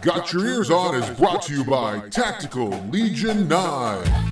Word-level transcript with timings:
Got 0.00 0.32
Your 0.32 0.42
Eers 0.42 0.70
On 0.70 0.94
is 0.94 1.10
brought 1.18 1.42
to 1.42 1.52
you 1.52 1.62
by 1.62 2.00
Tactical 2.08 2.68
Legion 2.90 3.46
9. 3.48 4.30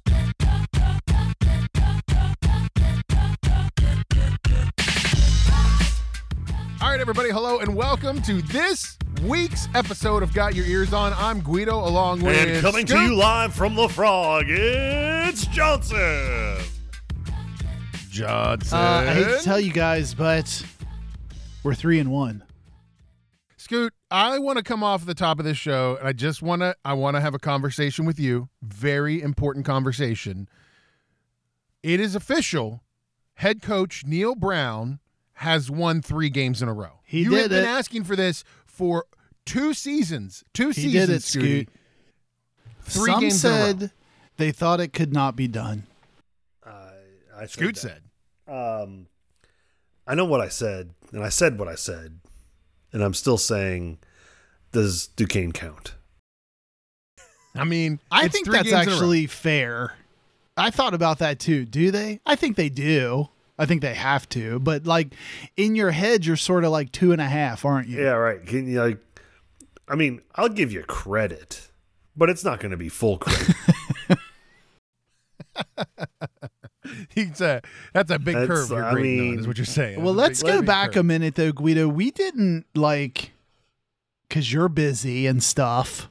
All 6.81 6.89
right, 6.91 7.00
everybody, 7.00 7.31
hello 7.31 7.58
and 7.58 7.75
welcome 7.75 8.23
to 8.23 8.41
this 8.41 8.96
week's 9.25 9.68
episode 9.75 10.23
of 10.23 10.32
Got 10.32 10.55
Your 10.55 10.64
Eers 10.64 10.93
On. 10.93 11.12
I'm 11.14 11.40
Guido 11.40 11.77
along 11.77 12.22
with 12.22 12.34
And 12.36 12.62
coming 12.62 12.86
to 12.86 12.98
you 13.00 13.14
live 13.14 13.52
from 13.52 13.75
the 13.75 13.88
Frog, 13.88 14.45
it's 14.48 15.45
Johnson. 15.46 16.59
Johnson. 18.09 18.79
Uh, 18.79 19.04
I 19.06 19.12
hate 19.12 19.38
to 19.38 19.45
tell 19.45 19.61
you 19.61 19.72
guys, 19.72 20.14
but 20.14 20.64
we're 21.62 21.75
three 21.75 21.98
and 21.98 22.11
one. 22.11 22.43
Scoot, 23.59 23.93
I 24.11 24.38
want 24.38 24.56
to 24.59 24.64
come 24.64 24.82
off 24.82 25.04
the 25.04 25.14
top 25.14 25.38
of 25.38 25.45
this 25.45 25.59
show 25.59 25.96
and 25.98 26.08
I 26.08 26.12
just 26.12 26.40
want 26.43 26.62
to 26.62 26.75
I 26.84 26.95
want 26.95 27.17
to 27.17 27.21
have 27.21 27.35
a 27.35 27.39
conversation 27.39 28.04
with 28.07 28.18
you. 28.18 28.48
Very 28.62 29.21
important 29.21 29.67
conversation. 29.67 30.48
It 31.82 32.01
is 32.01 32.15
official. 32.15 32.83
Head 33.34 33.62
coach 33.62 34.05
Neal 34.07 34.34
Brown 34.34 34.98
has 35.34 35.71
won 35.71 36.03
3 36.03 36.29
games 36.31 36.61
in 36.62 36.69
a 36.69 36.73
row. 36.73 37.01
He 37.05 37.23
you 37.23 37.31
did 37.31 37.41
have 37.43 37.51
been 37.51 37.65
it. 37.65 37.69
asking 37.69 38.05
for 38.05 38.17
this 38.17 38.43
for 38.67 39.05
two 39.45 39.73
seasons. 39.75 40.43
Two 40.53 40.69
He 40.69 40.91
seasons, 40.91 40.93
did 41.06 41.11
it, 41.11 41.23
Scooty. 41.23 41.62
Scoot. 41.62 41.69
Three 42.83 43.12
Some 43.12 43.20
games 43.20 43.45
in 43.45 43.51
a 43.51 43.55
row. 43.55 43.61
said 43.67 43.91
they 44.39 44.51
thought 44.53 44.81
it 44.81 44.93
could 44.93 45.12
not 45.12 45.37
be 45.37 45.47
done. 45.48 45.84
Uh, 46.67 46.70
I 47.37 47.41
said 47.41 47.51
Scoot 47.51 47.75
that. 47.77 47.81
said. 47.81 48.03
Um, 48.53 49.06
I 50.06 50.15
know 50.15 50.25
what 50.25 50.41
I 50.41 50.48
said, 50.48 50.91
and 51.12 51.23
I 51.23 51.29
said 51.29 51.59
what 51.59 51.69
I 51.69 51.75
said, 51.75 52.20
and 52.92 53.02
I'm 53.02 53.15
still 53.15 53.38
saying, 53.38 53.98
does 54.73 55.09
Duquesne 55.09 55.52
count? 55.52 55.95
I 57.55 57.64
mean, 57.64 57.98
I 58.11 58.28
think 58.28 58.47
that's 58.47 58.70
games 58.70 58.83
in 58.83 58.88
a 58.88 58.91
row. 58.91 58.92
actually 58.92 59.27
fair. 59.27 59.95
I 60.56 60.70
thought 60.70 60.95
about 60.95 61.19
that 61.19 61.39
too. 61.39 61.64
Do 61.64 61.91
they? 61.91 62.20
I 62.27 62.36
think 62.36 62.56
they 62.56 62.69
do. 62.69 63.28
I 63.58 63.67
think 63.67 63.83
they 63.83 63.95
have 63.95 64.28
to. 64.30 64.61
But 64.61 64.86
like 64.86 65.14
in 65.56 65.75
your 65.75 65.91
head, 65.91 66.25
you're 66.25 66.36
sort 66.36 66.64
of 66.64 66.70
like 66.70 66.92
two 66.92 67.12
and 67.12 67.20
a 67.20 67.27
half, 67.27 67.64
aren't 67.64 67.89
you? 67.89 68.00
Yeah, 68.00 68.12
right. 68.12 68.45
Can 68.45 68.69
you 68.69 68.80
like? 68.80 68.98
I 69.89 69.95
mean, 69.95 70.20
I'll 70.34 70.48
give 70.48 70.70
you 70.70 70.83
credit, 70.84 71.69
but 72.17 72.28
it's 72.30 72.45
not 72.45 72.61
going 72.61 72.70
to 72.70 72.77
be 72.77 72.89
full 72.89 73.19
credit. 73.19 73.56
He's 77.14 77.41
a, 77.41 77.61
that's 77.92 78.11
a 78.11 78.19
big 78.19 78.34
That's- 78.34 78.48
curve 78.48 78.70
you're 78.70 78.84
I 78.84 78.92
grading 78.92 79.20
on, 79.20 79.31
mean- 79.31 79.39
is 79.41 79.47
what 79.47 79.56
you're 79.58 79.64
saying. 79.64 80.03
Well, 80.03 80.14
That's 80.14 80.42
let's 80.42 80.42
big- 80.42 80.53
go 80.61 80.62
back 80.67 80.89
curve. 80.92 81.00
a 81.00 81.03
minute 81.05 81.34
though, 81.34 81.53
Guido. 81.53 81.89
We 81.89 82.11
didn't 82.11 82.67
like 82.75 83.33
because 84.28 84.53
you're 84.53 84.69
busy 84.69 85.27
and 85.27 85.42
stuff. 85.42 86.11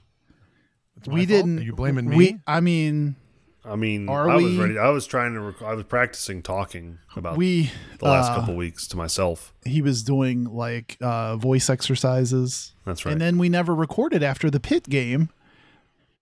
We 1.05 1.19
fault? 1.19 1.27
didn't. 1.27 1.59
Are 1.59 1.63
you 1.63 1.73
blaming 1.73 2.09
me? 2.09 2.15
We, 2.17 2.39
I 2.47 2.59
mean, 2.59 3.15
I 3.63 3.75
mean, 3.75 4.09
Are 4.09 4.29
I 4.29 4.35
was 4.35 4.43
we- 4.45 4.59
ready. 4.59 4.77
I 4.79 4.89
was 4.89 5.05
trying 5.05 5.33
to. 5.35 5.39
Rec- 5.41 5.61
I 5.61 5.73
was 5.73 5.83
practicing 5.85 6.41
talking 6.41 6.97
about 7.15 7.37
we 7.37 7.71
the 7.99 8.05
last 8.05 8.31
uh, 8.31 8.35
couple 8.35 8.55
weeks 8.55 8.87
to 8.87 8.97
myself. 8.97 9.53
he 9.65 9.81
was 9.81 10.03
doing 10.03 10.45
like 10.45 10.97
uh, 11.01 11.35
voice 11.37 11.69
exercises. 11.69 12.73
That's 12.85 13.05
right. 13.05 13.11
And 13.11 13.21
then 13.21 13.37
we 13.37 13.49
never 13.49 13.75
recorded 13.75 14.23
after 14.23 14.49
the 14.49 14.59
Pitt 14.59 14.89
game. 14.89 15.29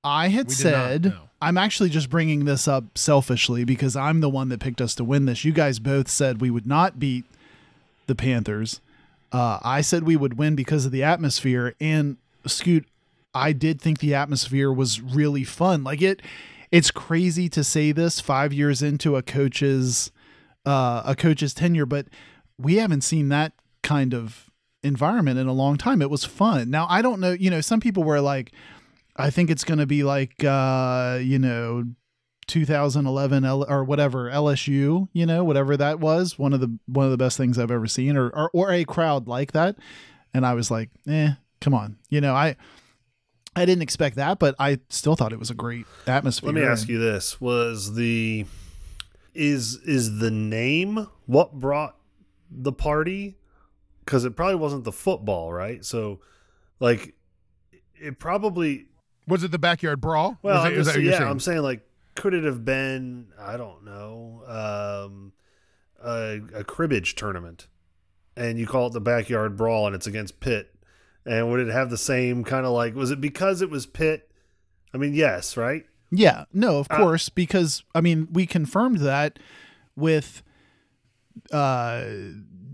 I 0.04 0.28
had 0.28 0.48
We 0.50 0.56
did 0.56 0.64
not, 0.66 0.72
said, 0.72 1.04
no. 1.06 1.25
I'm 1.42 1.58
actually 1.58 1.90
just 1.90 2.10
bringing 2.10 2.46
this 2.46 2.68
up 2.68 2.98
selfishly 2.98 3.64
because 3.64 3.96
I'm 3.96 4.22
the 4.22 4.30
one 4.30 4.50
that 4.50 4.60
picked 4.60 4.82
us 4.82 4.96
to 4.96 5.04
win 5.04 5.26
this. 5.26 5.44
You 5.44 5.52
guys 5.52 5.80
both 5.80 6.10
said 6.10 6.42
we 6.42 6.50
would 6.50 6.66
not 6.66 7.00
beat 7.00 7.26
the 8.08 8.16
Panthers. 8.16 8.80
Uh, 9.32 9.60
I 9.64 9.82
said 9.82 10.04
we 10.04 10.16
would 10.16 10.38
win 10.38 10.56
because 10.56 10.86
of 10.86 10.92
the 10.92 11.04
atmosphere. 11.04 11.76
And 11.80 12.18
Scoot, 12.48 12.86
I 13.34 13.52
did 13.52 13.82
think 13.82 14.00
the 14.00 14.16
atmosphere 14.16 14.72
was 14.72 15.02
really 15.02 15.44
fun. 15.44 15.84
Like 15.84 16.02
it, 16.02 16.22
it's 16.72 16.90
crazy 16.90 17.50
to 17.50 17.64
say 17.64 17.92
this 17.92 18.20
five 18.20 18.54
years 18.54 18.82
into 18.82 19.16
a 19.16 19.22
coach's 19.22 20.12
uh, 20.66 21.04
a 21.06 21.16
coach's 21.16 21.54
tenure, 21.54 21.86
but 21.86 22.08
we 22.58 22.76
haven't 22.78 23.02
seen 23.02 23.30
that 23.30 23.54
kind 23.84 24.14
of 24.14 24.50
environment 24.82 25.38
in 25.38 25.48
a 25.48 25.54
long 25.54 25.78
time. 25.78 26.02
It 26.02 26.10
was 26.10 26.26
fun. 26.26 26.70
Now 26.70 26.88
I 26.90 27.02
don't 27.02 27.20
know, 27.20 27.32
you 27.32 27.50
know, 27.50 27.62
some 27.62 27.80
people 27.80 28.04
were 28.04 28.22
like, 28.22 28.52
I 29.16 29.30
think 29.30 29.50
it's 29.50 29.64
going 29.64 29.78
to 29.80 29.86
be 29.86 30.04
like, 30.04 30.44
uh, 30.44 31.20
you 31.22 31.40
know, 31.40 31.86
2011 32.48 33.46
L- 33.46 33.66
or 33.70 33.84
whatever 33.84 34.30
LSU, 34.30 35.08
you 35.14 35.26
know, 35.26 35.44
whatever 35.44 35.78
that 35.78 36.00
was, 36.00 36.38
one 36.38 36.54
of 36.54 36.60
the 36.60 36.78
one 36.86 37.06
of 37.06 37.12
the 37.12 37.18
best 37.18 37.38
things 37.38 37.58
I've 37.58 37.72
ever 37.72 37.88
seen, 37.88 38.18
or 38.18 38.30
or, 38.30 38.50
or 38.54 38.72
a 38.72 38.84
crowd 38.86 39.28
like 39.28 39.54
that. 39.54 39.78
And 40.34 40.46
I 40.46 40.54
was 40.54 40.70
like, 40.70 40.90
eh, 41.08 41.32
come 41.62 41.74
on, 41.74 41.98
you 42.10 42.22
know, 42.22 42.34
I. 42.34 42.56
I 43.58 43.64
didn't 43.64 43.84
expect 43.84 44.18
that, 44.18 44.38
but 44.38 44.54
I 44.60 44.80
still 44.90 45.16
thought 45.16 45.32
it 45.32 45.40
was 45.40 45.50
a 45.50 45.54
great 45.54 45.86
atmosphere. 46.08 46.48
Let 46.52 46.56
me 46.56 46.68
ask 46.68 46.90
you 46.90 47.00
this: 47.00 47.40
Was 47.40 47.96
the 47.96 48.46
is 49.34 49.76
is 49.86 50.20
the 50.20 50.30
name 50.30 51.08
what 51.26 51.54
brought 51.54 51.96
the 52.52 52.74
party? 52.74 53.38
Because 54.04 54.26
it 54.26 54.36
probably 54.36 54.56
wasn't 54.56 54.84
the 54.84 54.92
football, 54.92 55.54
right? 55.54 55.86
So, 55.86 56.20
like, 56.82 57.16
it 57.96 58.20
probably. 58.20 58.88
Was 59.28 59.44
it 59.44 59.52
the 59.52 59.60
backyard 59.60 60.02
brawl? 60.02 60.38
Well, 60.42 60.58
is 60.58 60.64
that, 60.64 60.68
I'm 60.70 60.76
just- 60.76 60.94
that 60.96 61.02
yeah, 61.02 61.18
saying? 61.20 61.30
I'm 61.30 61.40
saying 61.40 61.62
like, 61.62 61.82
could 62.16 62.34
it 62.34 62.44
have 62.44 62.64
been? 62.64 63.28
I 63.40 63.58
don't 63.58 63.84
know, 63.84 64.44
um, 64.48 65.34
a, 66.04 66.40
a 66.60 66.64
cribbage 66.64 67.16
tournament, 67.16 67.68
and 68.38 68.58
you 68.60 68.68
call 68.68 68.88
it 68.88 68.94
the 68.94 69.02
backyard 69.02 69.58
brawl, 69.58 69.88
and 69.88 69.96
it's 69.96 70.08
against 70.08 70.40
Pitt, 70.40 70.74
and 71.26 71.50
would 71.50 71.60
it 71.60 71.72
have 71.72 71.90
the 71.90 71.98
same 71.98 72.44
kind 72.44 72.66
of 72.66 72.72
like? 72.72 72.96
Was 72.96 73.12
it 73.12 73.20
because 73.20 73.62
it 73.62 73.70
was 73.70 73.86
Pitt? 73.86 74.30
I 74.94 74.98
mean, 74.98 75.14
yes, 75.14 75.58
right. 75.58 75.86
Yeah, 76.12 76.46
no, 76.54 76.78
of 76.78 76.88
Uh, 76.90 76.98
course, 76.98 77.28
because 77.30 77.84
I 77.94 78.00
mean, 78.02 78.28
we 78.32 78.46
confirmed 78.46 79.00
that 79.00 79.40
with 79.96 80.42
uh 81.52 82.04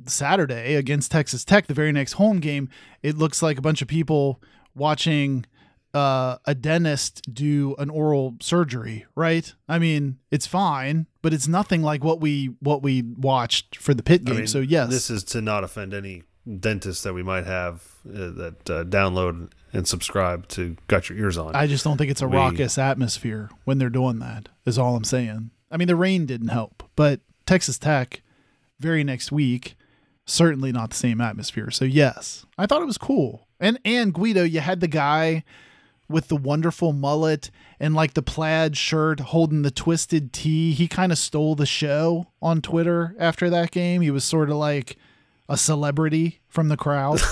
Saturday 0.05 0.75
against 0.75 1.11
Texas 1.11 1.45
Tech, 1.45 1.67
the 1.67 1.73
very 1.73 1.91
next 1.91 2.13
home 2.13 2.39
game. 2.39 2.69
It 3.01 3.17
looks 3.17 3.41
like 3.41 3.57
a 3.57 3.61
bunch 3.61 3.81
of 3.81 3.87
people 3.87 4.41
watching 4.75 5.45
uh 5.93 6.37
a 6.45 6.55
dentist 6.55 7.21
do 7.33 7.75
an 7.77 7.89
oral 7.89 8.35
surgery, 8.41 9.05
right? 9.15 9.53
I 9.67 9.77
mean, 9.79 10.17
it's 10.31 10.47
fine, 10.47 11.07
but 11.21 11.33
it's 11.33 11.47
nothing 11.47 11.81
like 11.83 12.03
what 12.03 12.21
we 12.21 12.47
what 12.59 12.81
we 12.81 13.01
watched 13.01 13.77
for 13.77 13.93
the 13.93 14.03
Pitt 14.03 14.21
I 14.21 14.29
game. 14.29 14.35
mean, 14.37 14.47
so 14.47 14.59
yes, 14.59 14.89
this 14.89 15.09
is 15.09 15.23
to 15.25 15.41
not 15.41 15.63
offend 15.63 15.93
any 15.93 16.23
dentists 16.59 17.03
that 17.03 17.13
we 17.13 17.21
might 17.23 17.45
have 17.45 17.83
uh, 18.07 18.29
that 18.31 18.69
uh, 18.69 18.83
download 18.85 19.51
and 19.73 19.87
subscribe 19.87 20.47
to 20.49 20.75
Got 20.87 21.09
Your 21.09 21.19
Eers 21.19 21.37
On. 21.37 21.55
I 21.55 21.67
just 21.67 21.83
don't 21.83 21.97
think 21.97 22.09
it's 22.11 22.21
a 22.21 22.27
We- 22.27 22.35
raucous 22.37 22.77
atmosphere 22.77 23.49
when 23.65 23.77
they're 23.77 23.89
doing 23.89 24.19
that. 24.19 24.49
Is 24.65 24.77
all 24.77 24.95
I'm 24.95 25.03
saying. 25.03 25.51
I 25.69 25.77
mean, 25.77 25.87
the 25.87 25.95
rain 25.95 26.25
didn't 26.25 26.49
help, 26.49 26.83
but 26.95 27.21
Texas 27.45 27.77
Tech, 27.77 28.21
very 28.79 29.03
next 29.03 29.31
week, 29.31 29.75
certainly 30.25 30.71
not 30.71 30.89
the 30.91 30.95
same 30.97 31.21
atmosphere. 31.21 31.69
So 31.71 31.85
yes, 31.85 32.45
I 32.57 32.65
thought 32.65 32.81
it 32.81 32.85
was 32.85 32.97
cool. 32.97 33.47
And 33.59 33.79
and 33.85 34.13
Guido, 34.13 34.43
you 34.43 34.59
had 34.61 34.79
the 34.79 34.87
guy 34.87 35.43
with 36.11 36.27
the 36.27 36.35
wonderful 36.35 36.93
mullet 36.93 37.49
and 37.79 37.93
like 37.95 38.13
the 38.13 38.21
plaid 38.21 38.77
shirt 38.77 39.19
holding 39.19 39.61
the 39.63 39.71
twisted 39.71 40.31
Tea. 40.33 40.73
He 40.73 40.87
kind 40.87 41.11
of 41.11 41.17
stole 41.17 41.55
the 41.55 41.65
show 41.65 42.27
on 42.41 42.61
Twitter 42.61 43.15
after 43.17 43.49
that 43.49 43.71
game. 43.71 44.01
He 44.01 44.11
was 44.11 44.23
sort 44.23 44.49
of 44.49 44.57
like 44.57 44.97
a 45.49 45.57
celebrity 45.57 46.41
from 46.47 46.67
the 46.69 46.77
crowd. 46.77 47.19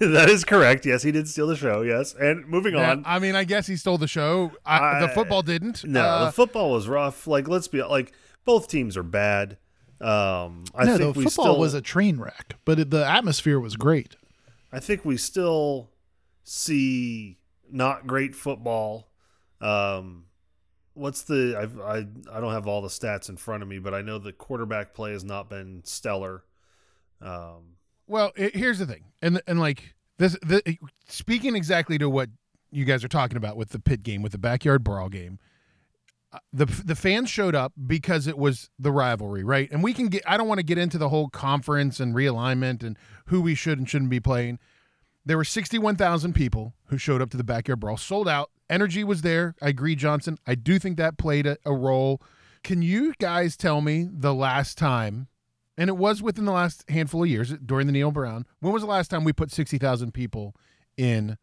that 0.00 0.26
is 0.28 0.44
correct. 0.44 0.86
Yes, 0.86 1.02
he 1.02 1.12
did 1.12 1.28
steal 1.28 1.46
the 1.46 1.56
show. 1.56 1.82
Yes, 1.82 2.14
and 2.14 2.46
moving 2.46 2.74
Yeah, 2.74 2.90
on. 2.92 3.02
I 3.06 3.18
mean, 3.18 3.34
I 3.34 3.44
guess 3.44 3.66
he 3.66 3.76
stole 3.76 3.98
the 3.98 4.08
show. 4.08 4.52
I, 4.64 5.00
the 5.00 5.08
football 5.08 5.42
didn't. 5.42 5.84
No, 5.84 6.00
Uh, 6.00 6.24
the 6.26 6.32
football 6.32 6.70
was 6.72 6.88
rough. 6.88 7.26
Like, 7.26 7.48
let's 7.48 7.68
be 7.68 7.82
like, 7.82 8.12
both 8.44 8.68
teams 8.68 8.96
are 8.96 9.02
bad. 9.02 9.58
Um, 10.00 10.64
I 10.74 10.84
no, 10.84 10.96
think 10.96 11.14
the 11.14 11.18
we 11.20 11.24
football 11.24 11.44
still, 11.46 11.58
was 11.58 11.74
a 11.74 11.82
train 11.82 12.18
wreck, 12.18 12.54
but 12.64 12.78
it, 12.78 12.90
the 12.90 13.04
atmosphere 13.06 13.60
was 13.60 13.76
great. 13.76 14.16
I 14.72 14.80
think 14.80 15.04
we 15.04 15.16
still 15.16 15.90
see 16.44 17.38
not 17.70 18.06
great 18.06 18.34
football. 18.34 19.10
Um, 19.60 20.26
what's 20.94 21.22
the? 21.22 21.56
I've, 21.58 21.78
I 21.78 22.06
I 22.32 22.40
don't 22.40 22.52
have 22.52 22.66
all 22.66 22.82
the 22.82 22.88
stats 22.88 23.28
in 23.28 23.36
front 23.36 23.62
of 23.62 23.68
me, 23.68 23.78
but 23.78 23.94
I 23.94 24.02
know 24.02 24.18
the 24.18 24.32
quarterback 24.32 24.94
play 24.94 25.12
has 25.12 25.24
not 25.24 25.48
been 25.48 25.82
stellar. 25.84 26.44
Um, 27.20 27.76
Well, 28.06 28.32
i 28.38 28.50
here's 28.54 28.78
the 28.78 28.86
thing, 28.86 29.04
and 29.20 29.40
and 29.46 29.60
like 29.60 29.94
this, 30.18 30.36
the, 30.42 30.78
speaking 31.08 31.56
exactly 31.56 31.98
to 31.98 32.08
what 32.08 32.30
you 32.70 32.84
guys 32.84 33.02
are 33.02 33.08
talking 33.08 33.36
about 33.36 33.56
with 33.56 33.70
the 33.70 33.80
Pitt 33.80 34.02
game, 34.02 34.22
with 34.22 34.32
the 34.32 34.38
backyard 34.38 34.84
brawl 34.84 35.08
game, 35.08 35.38
the 36.52 36.66
the 36.66 36.94
fans 36.94 37.28
showed 37.28 37.54
up 37.54 37.72
because 37.86 38.26
it 38.26 38.38
was 38.38 38.70
the 38.78 38.92
rivalry, 38.92 39.42
right? 39.42 39.70
And 39.70 39.82
we 39.82 39.92
can 39.92 40.08
get. 40.08 40.22
I 40.26 40.36
don't 40.36 40.48
want 40.48 40.58
to 40.58 40.64
get 40.64 40.78
into 40.78 40.98
the 40.98 41.08
whole 41.08 41.28
conference 41.28 42.00
and 42.00 42.14
realignment 42.14 42.82
and 42.82 42.96
who 43.26 43.40
we 43.40 43.54
should 43.54 43.78
and 43.78 43.88
shouldn't 43.88 44.10
be 44.10 44.20
playing. 44.20 44.58
There 45.24 45.36
were 45.36 45.44
61,000 45.44 46.32
people 46.32 46.74
who 46.86 46.96
showed 46.96 47.20
up 47.20 47.30
to 47.30 47.36
the 47.36 47.44
backyard 47.44 47.80
brawl, 47.80 47.98
sold 47.98 48.26
out. 48.26 48.50
Energy 48.70 49.04
was 49.04 49.22
there. 49.22 49.54
I 49.60 49.68
agree, 49.68 49.94
Johnson. 49.94 50.38
I 50.46 50.54
do 50.54 50.78
think 50.78 50.96
that 50.96 51.18
played 51.18 51.46
a, 51.46 51.58
a 51.64 51.74
role. 51.74 52.22
Can 52.62 52.80
you 52.80 53.12
guys 53.18 53.56
tell 53.56 53.80
me 53.80 54.08
the 54.10 54.32
last 54.32 54.78
time 54.78 55.28
and 55.80 55.88
it 55.88 55.96
was 55.96 56.22
within 56.22 56.44
the 56.44 56.52
last 56.52 56.84
handful 56.90 57.22
of 57.22 57.28
years 57.30 57.54
during 57.64 57.86
the 57.86 57.92
Neal 57.92 58.10
Brown. 58.10 58.44
When 58.60 58.72
was 58.72 58.82
the 58.82 58.88
last 58.88 59.08
time 59.08 59.24
we 59.24 59.32
put 59.32 59.50
sixty 59.50 59.78
thousand 59.78 60.12
people 60.12 60.54
in 60.96 61.30
uh, 61.30 61.36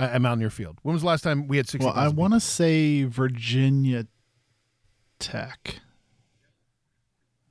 Uh, 0.00 0.08
at 0.14 0.22
Mountaineer 0.22 0.50
Field? 0.50 0.78
When 0.82 0.94
was 0.94 1.02
the 1.02 1.08
last 1.08 1.22
time 1.22 1.46
we 1.48 1.56
had 1.58 1.68
sixty? 1.68 1.84
Well, 1.86 1.94
I 1.94 2.08
want 2.08 2.32
to 2.34 2.40
say 2.40 3.04
Virginia 3.04 4.06
Tech. 5.18 5.80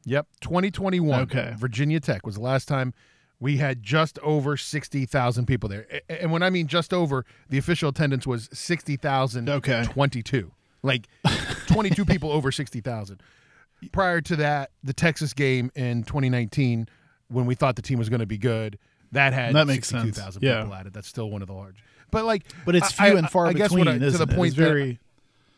Yep, 0.05 0.27
twenty 0.41 0.71
twenty 0.71 0.99
one. 0.99 1.21
Okay. 1.21 1.53
Virginia 1.57 1.99
Tech 1.99 2.25
was 2.25 2.35
the 2.35 2.41
last 2.41 2.67
time 2.67 2.93
we 3.39 3.57
had 3.57 3.83
just 3.83 4.17
over 4.19 4.57
sixty 4.57 5.05
thousand 5.05 5.45
people 5.45 5.69
there, 5.69 5.85
and 6.09 6.31
when 6.31 6.41
I 6.41 6.49
mean 6.49 6.67
just 6.67 6.93
over, 6.93 7.25
the 7.49 7.57
official 7.57 7.89
attendance 7.89 8.25
was 8.25 8.49
sixty 8.51 8.95
thousand. 8.95 9.49
Okay. 9.49 9.83
twenty 9.85 10.23
two, 10.23 10.51
like 10.81 11.07
twenty 11.67 11.89
two 11.89 12.05
people 12.05 12.31
over 12.31 12.51
sixty 12.51 12.81
thousand. 12.81 13.21
Prior 13.91 14.19
to 14.21 14.35
that, 14.37 14.71
the 14.83 14.93
Texas 14.93 15.33
game 15.33 15.71
in 15.75 16.03
twenty 16.03 16.29
nineteen, 16.29 16.87
when 17.27 17.45
we 17.45 17.53
thought 17.55 17.75
the 17.75 17.81
team 17.81 17.99
was 17.99 18.09
going 18.09 18.19
to 18.21 18.25
be 18.25 18.37
good, 18.37 18.79
that 19.11 19.33
had 19.33 19.53
That 19.53 19.67
makes 19.67 19.89
sixty 19.89 20.07
two 20.09 20.13
sense. 20.13 20.17
thousand 20.25 20.43
Yeah. 20.43 20.61
people 20.61 20.75
at 20.75 20.87
it. 20.87 20.93
That's 20.93 21.07
still 21.07 21.29
one 21.29 21.41
of 21.41 21.47
the 21.47 21.53
large, 21.53 21.83
but 22.11 22.25
like, 22.25 22.43
But 22.65 22.75
it's 22.75 22.91
few 22.91 23.05
I- 23.05 23.17
and 23.17 23.29
far 23.29 23.47
I 23.47 23.53
guess 23.53 23.69
between, 23.69 23.85
what 23.85 23.95
I- 23.95 23.99
to 23.99 24.11
the 24.11 24.23
it? 24.23 24.35
point 24.35 24.47
It's 24.49 24.55
very 24.55 24.99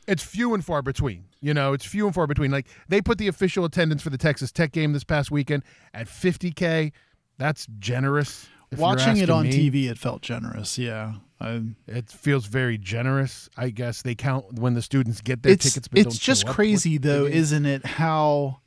it's 0.07 0.23
few 0.23 0.53
and 0.53 0.63
far 0.65 0.81
between. 0.81 1.25
You 1.41 1.53
know, 1.53 1.73
it's 1.73 1.85
few 1.85 2.05
and 2.05 2.13
far 2.13 2.27
between. 2.27 2.51
Like 2.51 2.67
they 2.89 3.01
put 3.01 3.17
the 3.17 3.27
official 3.27 3.65
attendance 3.65 4.01
for 4.01 4.09
the 4.09 4.17
Texas 4.17 4.51
Tech 4.51 4.71
game 4.71 4.93
this 4.93 5.03
past 5.03 5.31
weekend 5.31 5.63
at 5.93 6.07
50k. 6.07 6.91
That's 7.37 7.67
generous. 7.79 8.47
watching 8.77 9.17
it 9.17 9.29
on 9.29 9.43
me. 9.47 9.69
TV. 9.71 9.89
It 9.89 9.97
felt 9.97 10.21
generous. 10.21 10.77
Yeah, 10.77 11.15
I, 11.39 11.61
It 11.87 12.09
feels 12.09 12.45
very 12.45 12.77
generous. 12.77 13.49
I 13.57 13.69
guess 13.69 14.01
they 14.01 14.15
count 14.15 14.53
when 14.59 14.73
the 14.75 14.81
students 14.81 15.21
get 15.21 15.43
their 15.43 15.53
it's 15.53 15.65
tickets. 15.65 15.87
But 15.87 15.99
it's 16.01 16.17
just 16.17 16.45
crazy 16.47 16.97
though, 16.97 17.25
isn't 17.25 17.65
it? 17.65 17.85
How 17.85 18.59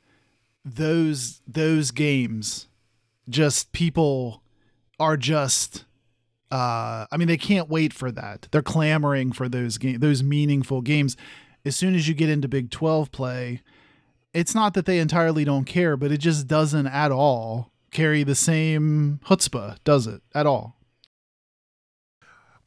those 0.63 1.41
those 1.47 1.91
games, 1.91 2.67
just 3.29 3.71
people 3.71 4.41
are 4.99 5.17
just. 5.17 5.85
Uh, 6.51 7.05
I 7.11 7.17
mean, 7.17 7.27
they 7.27 7.37
can't 7.37 7.69
wait 7.69 7.91
for 7.91 8.11
that. 8.11 8.47
They're 8.51 8.61
clamoring 8.61 9.31
for 9.31 9.49
those 9.49 9.77
game, 9.77 9.99
those 9.99 10.23
meaningful 10.23 10.81
games. 10.81 11.17
As 11.65 11.75
soon 11.75 11.95
as 11.95 12.07
you 12.07 12.13
get 12.13 12.29
into 12.29 12.47
Big 12.47 12.69
Twelve 12.69 13.11
play, 13.11 13.61
it's 14.33 14.53
not 14.53 14.73
that 14.75 14.85
they 14.85 14.99
entirely 14.99 15.43
don't 15.43 15.65
care, 15.65 15.97
but 15.97 16.11
it 16.11 16.19
just 16.19 16.47
doesn't 16.47 16.87
at 16.87 17.11
all 17.11 17.71
carry 17.91 18.23
the 18.23 18.35
same 18.35 19.19
chutzpah, 19.25 19.77
does 19.83 20.05
it? 20.05 20.21
At 20.35 20.45
all? 20.45 20.77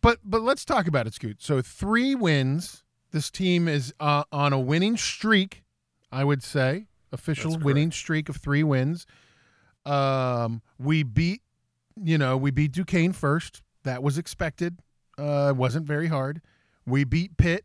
But 0.01 0.19
but 0.25 0.43
let's 0.43 0.65
talk 0.65 0.87
about 0.87 1.07
it, 1.07 1.15
Scoot. 1.15 1.43
So 1.43 1.63
three 1.63 2.15
wins. 2.15 2.83
This 3.11 3.31
team 3.31 3.69
is 3.69 3.95
uh, 4.01 4.25
on 4.33 4.53
a 4.53 4.59
winning 4.59 4.97
streak. 4.97 5.63
I 6.11 6.25
would 6.25 6.43
say 6.43 6.87
official 7.13 7.59
winning 7.59 7.91
streak 7.91 8.29
of 8.29 8.37
three 8.37 8.63
wins. 8.63 9.07
Um, 9.87 10.63
we 10.79 11.03
beat, 11.03 11.43
you 12.03 12.19
know, 12.19 12.37
we 12.37 12.51
beat 12.51 12.73
Duquesne 12.73 13.13
first. 13.13 13.63
That 13.88 14.02
was 14.02 14.19
expected. 14.19 14.76
Uh, 15.17 15.55
wasn't 15.56 15.87
very 15.87 16.08
hard. 16.08 16.43
We 16.87 17.05
beat 17.05 17.38
Pitt. 17.38 17.64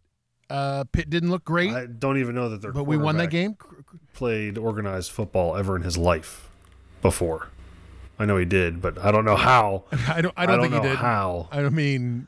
Uh, 0.50 0.86
Pitt 0.86 1.10
didn't 1.10 1.32
look 1.32 1.44
great, 1.44 1.72
I 1.72 1.86
don't 1.86 2.18
even 2.18 2.34
know 2.34 2.48
that 2.48 2.62
they're. 2.62 2.72
but 2.72 2.86
we 2.86 2.96
won 2.96 3.18
that 3.18 3.30
game. 3.30 3.58
Played 4.14 4.58
organized 4.58 5.12
football 5.12 5.58
ever 5.58 5.76
in 5.76 5.82
his 5.82 5.98
life 5.98 6.50
before. 7.02 7.50
I 8.18 8.24
know 8.24 8.38
he 8.38 8.46
did, 8.46 8.82
but 8.82 8.98
I 8.98 9.12
don't 9.12 9.26
know 9.26 9.36
how. 9.36 9.84
I 10.08 10.22
don't. 10.22 10.34
I 10.38 10.46
don't, 10.46 10.62
think 10.62 10.72
know 10.72 10.82
he 10.82 10.88
did. 10.88 10.98
how. 10.98 11.50
I 11.52 11.62
don't 11.62 11.76
mean 11.76 12.26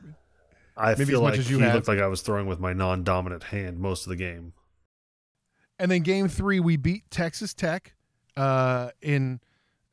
I 0.76 0.90
Maybe 0.90 1.06
feel 1.06 1.20
as 1.20 1.22
much 1.22 1.32
like 1.32 1.40
as 1.40 1.50
you 1.50 1.56
he 1.56 1.64
have. 1.64 1.74
looked 1.74 1.88
like 1.88 2.00
I 2.00 2.08
was 2.08 2.20
throwing 2.20 2.46
with 2.46 2.60
my 2.60 2.74
non-dominant 2.74 3.44
hand 3.44 3.78
most 3.78 4.04
of 4.04 4.10
the 4.10 4.16
game. 4.16 4.52
And 5.78 5.90
then 5.90 6.02
game 6.02 6.28
three, 6.28 6.60
we 6.60 6.76
beat 6.76 7.04
Texas 7.10 7.54
Tech 7.54 7.94
uh, 8.36 8.90
in 9.00 9.40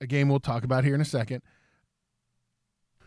a 0.01 0.07
game 0.07 0.27
we'll 0.27 0.41
talk 0.41 0.65
about 0.65 0.83
here 0.83 0.93
in 0.93 0.99
a 1.01 1.05
second. 1.05 1.41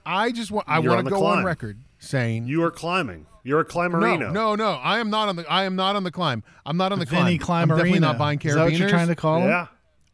I 0.06 0.31
just 0.31 0.50
want 0.50 0.69
I 0.69 0.79
want 0.79 1.00
to 1.00 1.05
the 1.05 1.11
go 1.11 1.26
on 1.26 1.44
record 1.44 1.81
saying 1.99 2.47
You 2.47 2.62
are 2.62 2.70
climbing. 2.70 3.26
You're 3.43 3.61
a 3.61 3.79
no, 3.79 4.17
no, 4.17 4.55
no. 4.56 4.70
I 4.73 4.99
am 4.99 5.08
not 5.08 5.29
on 5.29 5.37
the 5.37 5.44
I 5.49 5.64
am 5.64 5.76
not 5.76 5.94
on 5.94 6.03
the 6.03 6.11
climb. 6.11 6.43
I'm 6.64 6.76
not 6.76 6.91
on 6.91 6.99
the 6.99 7.05
Vinny 7.06 7.38
climb. 7.38 7.70
I'm 7.70 7.76
definitely 7.76 8.00
not 8.00 8.17
Climerino. 8.17 8.19
buying 8.19 8.41
Is 8.43 8.55
that 8.55 8.64
what 8.64 8.73
you're 8.73 8.88
trying 8.88 9.06
to 9.08 9.14
call 9.14 9.43
him? 9.43 9.49
Yeah. 9.50 9.67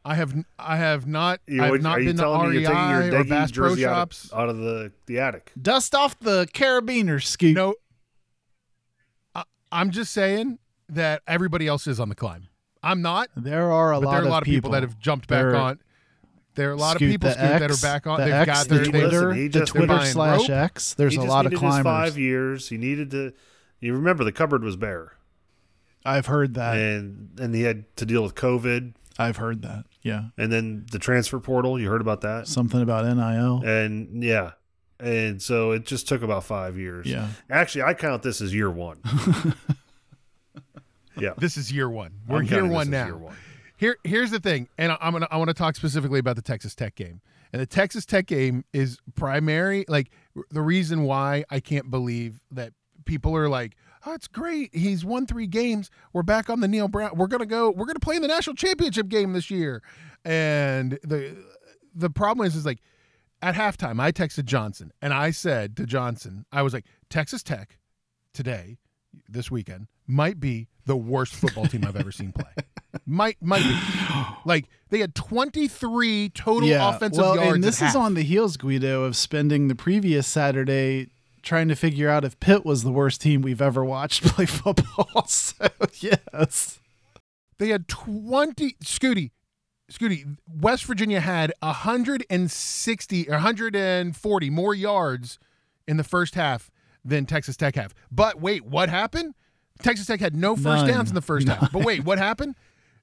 I 0.05 0.17
have 0.17 0.35
I 0.59 0.77
have 0.77 1.06
not 1.06 1.41
You, 1.47 1.62
I 1.62 1.67
have 1.67 1.81
not 1.83 1.99
been 1.99 2.17
to 2.17 2.23
telling 2.23 2.50
me 2.50 2.59
you're 2.61 2.71
taking 2.71 2.91
your 2.91 3.00
REI 3.00 3.17
or 3.21 3.25
Bass 3.25 3.53
Pro 3.53 3.69
jersey 3.71 3.87
out 3.87 3.94
Shops. 3.94 4.25
of, 4.33 4.39
out 4.39 4.49
of 4.49 4.59
the, 4.59 4.93
the 5.06 5.19
attic? 5.21 5.53
Dust 5.61 5.94
off 5.94 6.19
the 6.19 6.47
carabiner, 6.53 7.23
Scoot. 7.23 7.55
No, 7.55 7.75
I, 9.35 9.44
I'm 9.71 9.91
just 9.91 10.12
saying 10.12 10.59
that 10.89 11.23
everybody 11.27 11.67
else 11.67 11.87
is 11.87 12.00
on 12.00 12.09
the 12.09 12.15
climb. 12.15 12.49
I'm 12.83 13.00
not, 13.00 13.29
There 13.37 13.71
are 13.71 13.93
a 13.93 13.99
lot 13.99 14.11
there 14.11 14.21
are 14.21 14.23
a 14.23 14.25
of 14.27 14.31
lot 14.31 14.43
of 14.43 14.47
people, 14.47 14.73
that 14.73 14.83
have 14.83 14.99
jumped 14.99 15.29
back 15.29 15.43
There- 15.44 15.56
on. 15.56 15.79
There 16.55 16.69
are 16.71 16.73
a 16.73 16.77
lot 16.77 16.97
Scoot, 16.97 17.09
of 17.09 17.13
people 17.13 17.29
the 17.31 17.35
Scoot, 17.35 17.59
that 17.61 17.71
are 17.71 17.77
back 17.81 18.07
on. 18.07 18.19
The 18.21 18.25
They've 18.27 18.35
X, 18.35 18.47
got 18.47 18.69
their 18.69 18.79
Listen, 18.81 18.93
they- 18.93 19.01
Twitter, 19.01 19.33
he 19.35 19.49
the 19.49 19.65
Twitter 19.67 20.05
slash 20.07 20.41
rope. 20.41 20.51
X. 20.51 20.95
There's 20.95 21.15
he 21.15 21.19
a 21.19 21.23
lot 21.23 21.47
of 21.47 21.53
needed 21.53 21.63
his 21.65 21.71
climbers. 21.71 21.85
five 21.85 22.19
years. 22.19 22.69
He 22.69 22.77
needed 22.77 23.11
to. 23.13 23.33
You 23.81 23.95
remember 23.95 24.23
the 24.25 24.33
cupboard 24.33 24.63
was 24.63 24.77
bare, 24.77 25.17
I've 26.05 26.27
heard 26.27 26.55
that. 26.55 26.77
and 26.77 27.31
and 27.41 27.55
he 27.55 27.63
had 27.63 27.85
to 27.97 28.05
deal 28.07 28.23
with 28.23 28.35
COVID, 28.35 28.93
I've 29.19 29.39
heard 29.39 29.63
that. 29.63 29.85
Yeah, 30.03 30.25
and 30.37 30.53
then 30.53 30.87
the 30.93 30.99
transfer 30.99 31.39
portal. 31.41 31.81
You 31.81 31.89
heard 31.89 32.01
about 32.01 32.21
that? 32.21 32.47
something 32.49 32.83
about 32.83 33.05
NIL. 33.07 33.63
And 33.65 34.23
yeah, 34.23 34.51
and 35.01 35.41
so 35.41 35.71
it 35.73 35.87
just 35.87 36.07
took 36.07 36.23
about 36.23 36.45
five 36.45 36.77
years. 36.77 37.07
Yeah, 37.07 37.29
Actually, 37.49 37.83
I 37.85 37.95
count 37.95 38.23
this 38.23 38.41
as 38.41 38.53
year 38.55 38.71
one. 38.71 39.01
yeah, 41.19 41.35
This 41.39 41.57
is 41.57 41.71
year 41.73 41.89
one. 41.89 42.13
We're 42.29 42.39
I'm 42.39 42.43
year 42.45 42.51
counting 42.61 42.69
this 42.71 42.75
one 42.77 42.91
now. 42.91 43.05
year 43.07 43.17
one. 43.17 43.37
Here, 43.82 43.96
here's 44.05 44.31
the 44.31 44.38
thing, 44.38 44.69
and 44.79 44.93
I- 44.93 44.99
I'm 45.00 45.12
gonna 45.12 45.26
I 45.29 45.38
want 45.38 45.49
to 45.49 45.55
talk 45.55 45.75
specifically 45.75 46.20
about 46.20 46.37
the 46.37 46.43
Texas 46.43 46.73
Tech 46.73 46.94
game. 46.94 47.20
And 47.52 47.61
the 47.61 47.67
Texas 47.67 48.06
Tech 48.06 48.26
game 48.26 48.64
is 48.73 48.99
primary, 49.17 49.84
like 49.88 50.12
the 50.52 50.62
reason 50.62 51.02
why 51.02 51.44
I 51.50 51.58
can't 51.58 51.90
believe 51.90 52.38
that 52.52 52.75
people 53.06 53.37
are 53.37 53.49
like, 53.49 53.75
"Oh, 54.06 54.12
it's 54.14 54.29
great. 54.29 54.73
He's 54.73 55.05
won 55.05 55.26
three 55.26 55.49
games. 55.49 55.90
We're 56.12 56.23
back 56.23 56.49
on 56.49 56.61
the 56.61 56.69
Neal 56.69 56.87
Brown. 56.87 57.17
We're 57.17 57.26
gonna 57.26 57.44
go. 57.44 57.73
We're 57.73 57.87
gonna 57.87 57.99
play 57.99 58.14
in 58.14 58.23
the 58.23 58.29
national 58.29 58.55
championship 58.55 59.08
game 59.08 59.32
this 59.32 59.50
year." 59.50 59.82
And 60.25 61.00
the 61.02 61.37
the 61.93 62.08
problem 62.08 62.46
is, 62.46 62.55
is 62.55 62.64
like 62.64 62.79
at 63.43 63.56
halftime, 63.56 64.00
I 64.00 64.12
texted 64.12 64.44
Johnson 64.44 64.93
and 65.02 65.12
I 65.12 65.32
said 65.32 65.76
to 65.79 65.87
Johnson, 65.87 66.46
I 66.52 66.62
was 66.62 66.73
like, 66.73 66.84
Texas 67.11 67.43
Tech 67.43 67.81
today, 68.32 68.79
this 69.29 69.50
weekend, 69.50 69.88
might 70.06 70.38
be 70.38 70.69
the 70.87 70.96
worst 70.96 71.34
football 71.34 71.67
team 71.67 71.84
I've 71.84 71.96
ever 71.96 72.12
seen 72.12 72.31
play. 72.31 72.44
Might 73.06 73.41
might 73.41 73.62
be. 73.62 73.79
Like 74.44 74.69
they 74.91 74.99
had 74.99 75.15
23 75.15 76.31
total 76.31 76.69
yeah. 76.69 76.94
offensive 76.94 77.23
well, 77.23 77.37
yards. 77.37 77.55
and 77.55 77.65
this 77.65 77.77
is 77.77 77.89
half. 77.89 77.97
on 77.97 78.15
the 78.15 78.23
heels, 78.23 78.56
Guido, 78.56 79.05
of 79.05 79.17
spending 79.17 79.69
the 79.69 79.75
previous 79.75 80.27
Saturday 80.27 81.08
trying 81.43 81.69
to 81.69 81.75
figure 81.75 82.08
out 82.08 82.25
if 82.25 82.39
Pitt 82.41 82.65
was 82.65 82.84
the 82.84 82.93
worst 82.93 83.20
team 83.20 83.43
we've 83.43 83.63
ever 83.63 83.84
watched 83.84 84.22
play 84.27 84.46
football. 84.46 85.08
So 85.27 85.69
yes, 86.01 86.81
They 87.58 87.69
had 87.69 87.89
20 87.89 88.77
Scooty. 88.84 89.31
Scooty, 89.91 90.37
West 90.49 90.84
Virginia 90.84 91.20
had 91.20 91.53
160 91.61 93.29
or 93.29 93.32
140 93.32 94.51
more 94.51 94.75
yards 94.75 95.39
in 95.87 95.96
the 95.96 96.05
first 96.05 96.34
half 96.34 96.70
than 97.05 97.27
Texas 97.27 97.56
Tech 97.56 97.77
have. 97.77 97.94
But 98.11 98.41
wait, 98.41 98.65
what 98.65 98.89
happened? 98.89 99.34
Texas 99.82 100.06
Tech 100.06 100.20
had 100.20 100.34
no 100.34 100.55
first 100.55 100.87
None. 100.87 100.89
downs 100.89 101.08
in 101.11 101.15
the 101.15 101.22
first 101.22 101.49
half. 101.49 101.72
But 101.72 101.84
wait, 101.84 102.05
what 102.05 102.19
happened? 102.19 102.55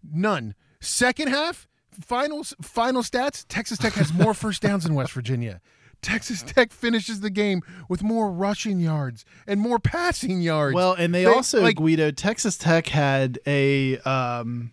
None. 0.03 0.56
Second 0.79 1.29
half, 1.29 1.68
final 1.91 2.44
final 2.62 3.01
stats, 3.03 3.46
Texas 3.48 3.77
Tech 3.77 3.94
has 3.94 4.13
more 4.13 4.34
first 4.34 4.62
downs 4.62 4.84
than 4.84 4.94
West 4.96 5.12
Virginia. 5.13 5.62
Texas 6.01 6.41
Tech 6.41 6.72
finishes 6.72 7.20
the 7.20 7.29
game 7.29 7.62
with 7.89 8.01
more 8.01 8.32
rushing 8.32 8.79
yards 8.79 9.25
and 9.46 9.60
more 9.60 9.79
passing 9.79 10.41
yards. 10.41 10.74
Well, 10.74 10.94
and 10.94 11.13
they, 11.13 11.25
They- 11.25 11.32
also 11.34 11.62
like- 11.62 11.75
Guido 11.75 12.12
Texas 12.12 12.58
Tech 12.58 12.88
had 12.88 13.38
a 13.46 13.98
um, 14.00 14.72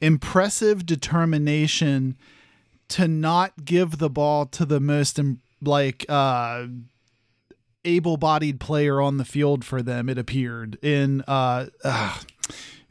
impressive 0.00 0.86
determination 0.86 2.16
to 2.90 3.08
not 3.08 3.64
give 3.64 3.98
the 3.98 4.08
ball 4.10 4.46
to 4.46 4.64
the 4.64 4.78
most 4.78 5.18
like 5.60 6.06
uh, 6.08 6.66
able-bodied 7.84 8.60
player 8.60 9.00
on 9.00 9.16
the 9.16 9.24
field 9.24 9.64
for 9.64 9.82
them. 9.82 10.08
It 10.08 10.18
appeared 10.18 10.78
in 10.82 11.22
uh, 11.22 11.66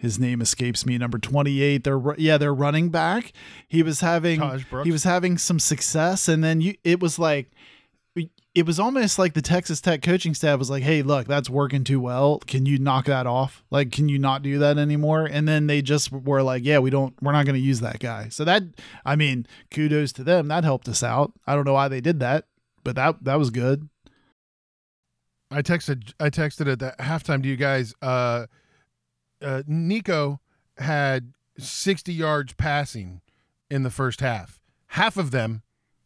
his 0.02 0.18
name 0.18 0.42
escapes 0.42 0.86
me. 0.86 0.98
Number 0.98 1.20
twenty-eight. 1.20 1.84
They're 1.84 2.02
yeah, 2.18 2.38
they're 2.38 2.54
running 2.54 2.90
back. 2.90 3.34
He 3.68 3.84
was 3.84 4.00
having 4.00 4.42
he 4.84 4.92
was 4.92 5.04
having 5.04 5.38
some 5.38 5.60
success, 5.60 6.28
and 6.28 6.44
then 6.44 6.60
you 6.60 6.76
it 6.84 7.00
was 7.00 7.20
like 7.20 7.52
it 8.54 8.66
was 8.66 8.80
almost 8.80 9.18
like 9.18 9.34
the 9.34 9.42
Texas 9.42 9.80
Tech 9.80 10.02
coaching 10.02 10.34
staff 10.34 10.60
was 10.60 10.70
like, 10.70 10.84
"Hey, 10.84 11.04
look, 11.04 11.28
that's 11.28 11.50
working 11.50 11.84
too 11.84 12.02
well. 12.02 12.40
Can 12.40 12.66
you 12.66 12.80
knock 12.80 13.06
that 13.06 13.28
off? 13.28 13.64
Like, 13.70 13.92
can 13.92 14.10
you 14.10 14.18
not 14.20 14.42
do 14.42 14.58
that 14.58 14.80
anymore?" 14.80 15.26
And 15.26 15.48
then 15.48 15.68
they 15.68 15.84
just 15.84 16.12
were 16.12 16.42
like, 16.42 16.66
"Yeah, 16.66 16.80
we 16.80 16.90
don't. 16.90 17.14
We're 17.22 17.32
not 17.32 17.46
going 17.46 17.56
to 17.56 17.62
use 17.62 17.80
that 17.80 18.00
guy." 18.00 18.28
So 18.30 18.44
that, 18.44 18.64
I 19.06 19.16
mean, 19.16 19.46
kudos 19.70 20.12
to 20.14 20.24
them. 20.24 20.48
That 20.48 20.64
helped 20.64 20.90
us 20.90 21.04
out. 21.04 21.32
I 21.46 21.56
don't 21.56 21.66
know 21.66 21.74
why 21.74 21.88
they 21.88 22.02
did 22.02 22.20
that, 22.20 22.46
but 22.84 22.96
that 22.96 23.24
that 23.24 23.36
was 23.36 23.52
good. 23.52 23.88
I 25.52 25.62
texted 25.62 26.14
I 26.20 26.30
texted 26.30 26.72
at 26.72 26.80
the 26.80 26.96
halftime 27.00 27.44
to 27.44 27.48
you 27.48 27.56
guys. 27.56 27.94
Uh, 28.02 28.48
uh, 29.42 29.64
Nicco 29.70 30.40
had 30.78 31.34
60 31.58 32.14
yards 32.14 32.54
passing 32.54 33.22
in 33.70 33.84
the 33.84 33.90
first 33.90 34.20
half. 34.22 34.60
Half 34.88 35.18
of 35.18 35.32
them 35.32 35.62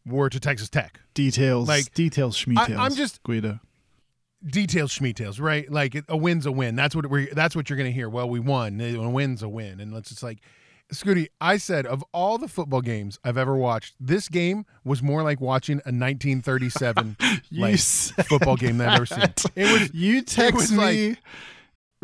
were 0.05 0.29
to 0.29 0.39
Texas 0.39 0.69
Tech. 0.69 0.99
Details, 1.13 1.67
Like, 1.67 1.93
details, 1.93 2.37
schmetails. 2.37 2.77
I'm 2.77 2.93
just- 2.95 3.23
Guido. 3.23 3.59
Details, 4.45 4.93
schmetails, 4.95 5.41
right? 5.41 5.71
Like 5.71 6.03
a 6.07 6.15
win's 6.15 6.45
a 6.45 6.51
win. 6.51 6.75
That's 6.75 6.95
what 6.95 7.07
we're. 7.09 7.33
That's 7.33 7.55
what 7.55 7.67
you're 7.67 7.77
going 7.77 7.89
to 7.89 7.93
hear. 7.93 8.07
Well, 8.07 8.29
we 8.29 8.39
won. 8.39 8.79
A 8.79 9.09
win's 9.09 9.41
a 9.41 9.49
win, 9.49 9.79
and 9.79 9.91
let's 9.91 10.09
just 10.09 10.21
like, 10.21 10.37
Scooty. 10.93 11.29
I 11.41 11.57
said 11.57 11.87
of 11.87 12.03
all 12.13 12.37
the 12.37 12.47
football 12.47 12.81
games 12.81 13.17
I've 13.23 13.39
ever 13.39 13.55
watched, 13.55 13.95
this 13.99 14.29
game 14.29 14.67
was 14.83 15.01
more 15.01 15.23
like 15.23 15.41
watching 15.41 15.77
a 15.77 15.89
1937 15.89 17.17
You 17.49 17.61
like 17.61 17.79
football 17.79 18.55
game 18.55 18.77
that 18.77 18.89
I've 18.89 18.95
ever 18.97 19.05
seen. 19.07 19.33
It 19.55 19.71
was 19.81 19.91
You 19.95 20.21
text 20.21 20.53
was 20.53 20.71
me. 20.71 21.09
like- 21.09 21.17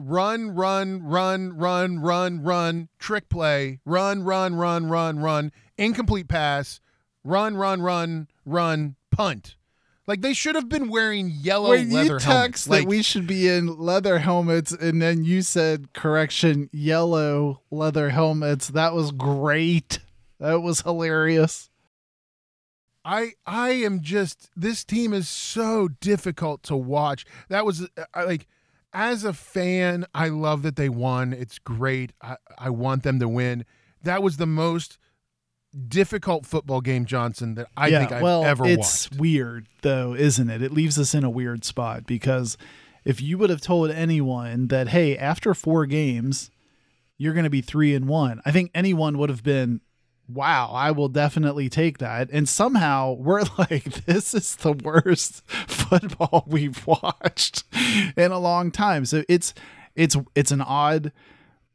run, 0.08 0.55
run, 0.55 1.03
run, 1.03 1.58
run, 1.58 2.00
run, 2.00 2.43
run, 2.43 2.89
trick 3.00 3.29
play, 3.29 3.79
run, 3.86 4.24
run, 4.24 4.55
run, 4.55 4.89
run, 4.89 5.20
run, 5.20 5.51
incomplete 5.77 6.27
pass, 6.27 6.79
run, 7.24 7.55
run, 7.55 7.81
run, 7.81 8.27
run, 8.46 8.96
punt. 9.12 9.55
Like 10.08 10.22
they 10.22 10.34
should 10.34 10.55
have 10.55 10.67
been 10.67 10.89
wearing 10.89 11.29
yellow 11.29 11.70
when 11.70 11.91
leather 11.91 12.13
you 12.13 12.20
text 12.20 12.25
helmets. 12.25 12.65
that 12.65 12.72
Like, 12.72 12.88
we 12.88 13.03
should 13.03 13.27
be 13.27 13.48
in 13.48 13.77
leather 13.77 14.20
helmets, 14.20 14.72
and 14.72 15.01
then 15.01 15.24
you 15.24 15.41
said 15.41 15.93
correction, 15.93 16.70
yellow 16.74 17.62
leather 17.70 18.10
helmets. 18.10 18.67
That 18.67 18.93
was 18.93 19.12
great. 19.12 20.00
That 20.39 20.62
was 20.62 20.81
hilarious. 20.81 21.70
I 23.05 23.31
I 23.46 23.70
am 23.70 24.01
just 24.01 24.50
this 24.55 24.84
team 24.84 25.13
is 25.13 25.29
so 25.29 25.88
difficult 25.88 26.63
to 26.63 26.75
watch. 26.75 27.25
That 27.50 27.65
was 27.65 27.88
I, 28.13 28.24
like 28.24 28.48
as 28.93 29.24
a 29.24 29.33
fan, 29.33 30.05
I 30.13 30.29
love 30.29 30.63
that 30.63 30.75
they 30.75 30.89
won. 30.89 31.33
It's 31.33 31.60
great. 31.60 32.13
I, 32.21 32.38
I 32.57 32.69
want 32.69 33.03
them 33.03 33.19
to 33.19 33.27
win. 33.27 33.65
That 34.03 34.24
was 34.24 34.38
the 34.38 34.48
most 34.48 34.98
difficult 35.88 36.45
football 36.45 36.81
game, 36.81 37.05
Johnson, 37.05 37.55
that 37.55 37.67
I 37.77 37.88
yeah, 37.88 38.00
think 38.00 38.12
I've 38.12 38.21
well, 38.21 38.43
ever 38.43 38.65
it's 38.65 39.10
watched. 39.10 39.19
weird 39.19 39.67
though, 39.81 40.13
isn't 40.13 40.50
it? 40.50 40.62
It 40.62 40.74
leaves 40.74 41.00
us 41.00 41.13
in 41.13 41.24
a 41.24 41.29
weird 41.29 41.63
spot 41.63 42.05
because 42.05 42.57
if 43.05 43.21
you 43.21 43.38
would 43.38 43.50
have 43.50 43.62
told 43.62 43.89
anyone 43.91 44.67
that, 44.67 44.89
hey, 44.89 45.17
after 45.17 45.53
four 45.53 45.86
games, 45.86 46.51
you're 47.17 47.33
going 47.33 47.45
to 47.45 47.50
be 47.50 47.62
three 47.62 47.95
and 47.95 48.07
one, 48.07 48.41
I 48.45 48.51
think 48.51 48.71
anyone 48.74 49.17
would 49.17 49.29
have 49.29 49.43
been, 49.43 49.81
wow, 50.33 50.71
I 50.73 50.91
will 50.91 51.09
definitely 51.09 51.69
take 51.69 51.97
that. 52.00 52.29
And 52.31 52.47
somehow 52.47 53.13
we're 53.13 53.43
like, 53.57 54.05
this 54.05 54.33
is 54.33 54.55
the 54.57 54.73
worst 54.73 55.45
football 55.67 56.45
we've 56.47 56.85
watched 56.85 57.63
in 58.15 58.31
a 58.31 58.39
long 58.39 58.71
time. 58.71 59.05
So 59.05 59.23
it's 59.27 59.53
it's 59.95 60.15
it's 60.35 60.51
an 60.51 60.61
odd 60.61 61.11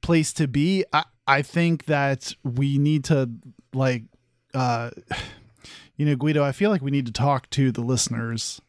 place 0.01 0.33
to 0.35 0.49
be. 0.49 0.85
I 0.93 1.05
I 1.27 1.43
think 1.43 1.87
that 1.87 2.35
we 2.45 2.79
need 2.79 3.05
to 3.05 3.31
like 3.73 4.05
uh 4.55 4.91
you 5.97 6.05
know, 6.05 6.15
Guido, 6.15 6.45
I 6.45 6.53
feel 6.53 6.71
like 6.71 6.83
we 6.83 6.91
need 6.91 7.07
to 7.07 7.13
talk 7.13 7.49
to 7.51 7.73
the 7.73 7.81
listeners 7.81 8.61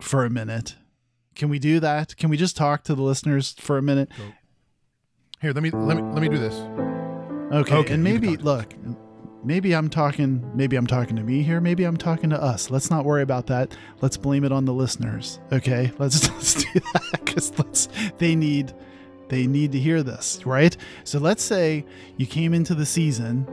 for 0.00 0.24
a 0.24 0.30
minute. 0.30 0.76
Can 1.34 1.48
we 1.48 1.58
do 1.58 1.80
that? 1.80 2.16
Can 2.16 2.30
we 2.30 2.36
just 2.36 2.56
talk 2.56 2.84
to 2.84 2.94
the 2.94 3.02
listeners 3.02 3.54
for 3.58 3.78
a 3.78 3.82
minute? 3.82 4.10
Here, 5.40 5.52
let 5.52 5.62
me 5.62 5.70
let 5.70 5.96
me 5.96 6.02
let 6.02 6.22
me 6.22 6.28
do 6.28 6.38
this. 6.38 7.03
Okay. 7.52 7.74
Okay, 7.74 7.94
and 7.94 8.02
maybe 8.02 8.36
look, 8.36 8.74
maybe 9.44 9.74
I'm 9.74 9.88
talking 9.88 10.50
maybe 10.54 10.76
I'm 10.76 10.86
talking 10.86 11.16
to 11.16 11.22
me 11.22 11.42
here, 11.42 11.60
maybe 11.60 11.84
I'm 11.84 11.96
talking 11.96 12.30
to 12.30 12.42
us. 12.42 12.70
Let's 12.70 12.90
not 12.90 13.04
worry 13.04 13.22
about 13.22 13.46
that. 13.48 13.76
Let's 14.00 14.16
blame 14.16 14.44
it 14.44 14.52
on 14.52 14.64
the 14.64 14.72
listeners. 14.72 15.40
Okay? 15.52 15.92
Let's 15.98 16.28
let's 16.30 16.64
do 16.64 16.80
that 16.80 17.26
cuz 17.26 17.56
let's 17.58 17.88
they 18.18 18.34
need 18.34 18.72
they 19.28 19.46
need 19.46 19.72
to 19.72 19.78
hear 19.78 20.02
this, 20.02 20.44
right? 20.44 20.76
So 21.04 21.18
let's 21.18 21.42
say 21.42 21.84
you 22.16 22.26
came 22.26 22.54
into 22.54 22.74
the 22.74 22.86
season 22.86 23.46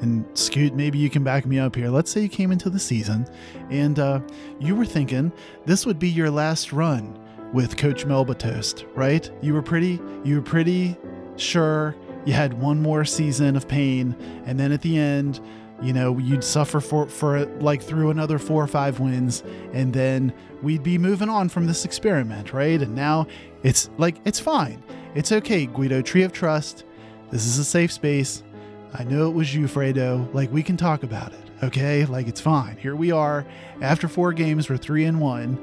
and 0.00 0.26
Scoot, 0.36 0.74
maybe 0.74 0.98
you 0.98 1.08
can 1.08 1.22
back 1.22 1.46
me 1.46 1.58
up 1.58 1.76
here. 1.76 1.88
Let's 1.88 2.10
say 2.10 2.22
you 2.22 2.28
came 2.28 2.50
into 2.50 2.68
the 2.70 2.78
season 2.78 3.26
and 3.70 3.98
uh, 3.98 4.20
you 4.58 4.74
were 4.74 4.84
thinking 4.84 5.32
this 5.64 5.86
would 5.86 5.98
be 5.98 6.08
your 6.08 6.30
last 6.30 6.72
run 6.72 7.18
with 7.52 7.76
Coach 7.76 8.04
Melba 8.04 8.34
Toast, 8.34 8.84
right? 8.94 9.30
You 9.42 9.54
were 9.54 9.62
pretty, 9.62 10.00
you 10.24 10.36
were 10.36 10.42
pretty 10.42 10.96
sure 11.36 11.94
you 12.24 12.32
had 12.32 12.54
one 12.54 12.80
more 12.80 13.04
season 13.04 13.56
of 13.56 13.68
pain, 13.68 14.16
and 14.46 14.58
then 14.58 14.72
at 14.72 14.82
the 14.82 14.96
end, 14.98 15.40
you 15.80 15.92
know, 15.92 16.18
you'd 16.18 16.44
suffer 16.44 16.80
for 16.80 17.08
for 17.08 17.44
like 17.60 17.82
through 17.82 18.10
another 18.10 18.38
four 18.38 18.62
or 18.62 18.68
five 18.68 19.00
wins, 19.00 19.42
and 19.72 19.92
then 19.92 20.32
we'd 20.62 20.82
be 20.82 20.98
moving 20.98 21.28
on 21.28 21.48
from 21.48 21.66
this 21.66 21.84
experiment, 21.84 22.52
right? 22.52 22.80
And 22.80 22.94
now 22.94 23.26
it's 23.62 23.90
like 23.98 24.16
it's 24.24 24.38
fine, 24.38 24.82
it's 25.14 25.32
okay, 25.32 25.66
Guido. 25.66 26.02
Tree 26.02 26.22
of 26.22 26.32
Trust. 26.32 26.84
This 27.30 27.46
is 27.46 27.58
a 27.58 27.64
safe 27.64 27.90
space. 27.90 28.42
I 28.94 29.04
know 29.04 29.26
it 29.26 29.32
was 29.34 29.54
you, 29.54 29.64
Fredo. 29.66 30.32
Like, 30.34 30.52
we 30.52 30.62
can 30.62 30.76
talk 30.76 31.02
about 31.02 31.32
it, 31.32 31.40
okay? 31.62 32.04
Like, 32.04 32.28
it's 32.28 32.42
fine. 32.42 32.76
Here 32.76 32.94
we 32.94 33.10
are. 33.10 33.46
After 33.80 34.06
four 34.06 34.34
games, 34.34 34.68
we're 34.68 34.76
three 34.76 35.06
and 35.06 35.18
one. 35.18 35.58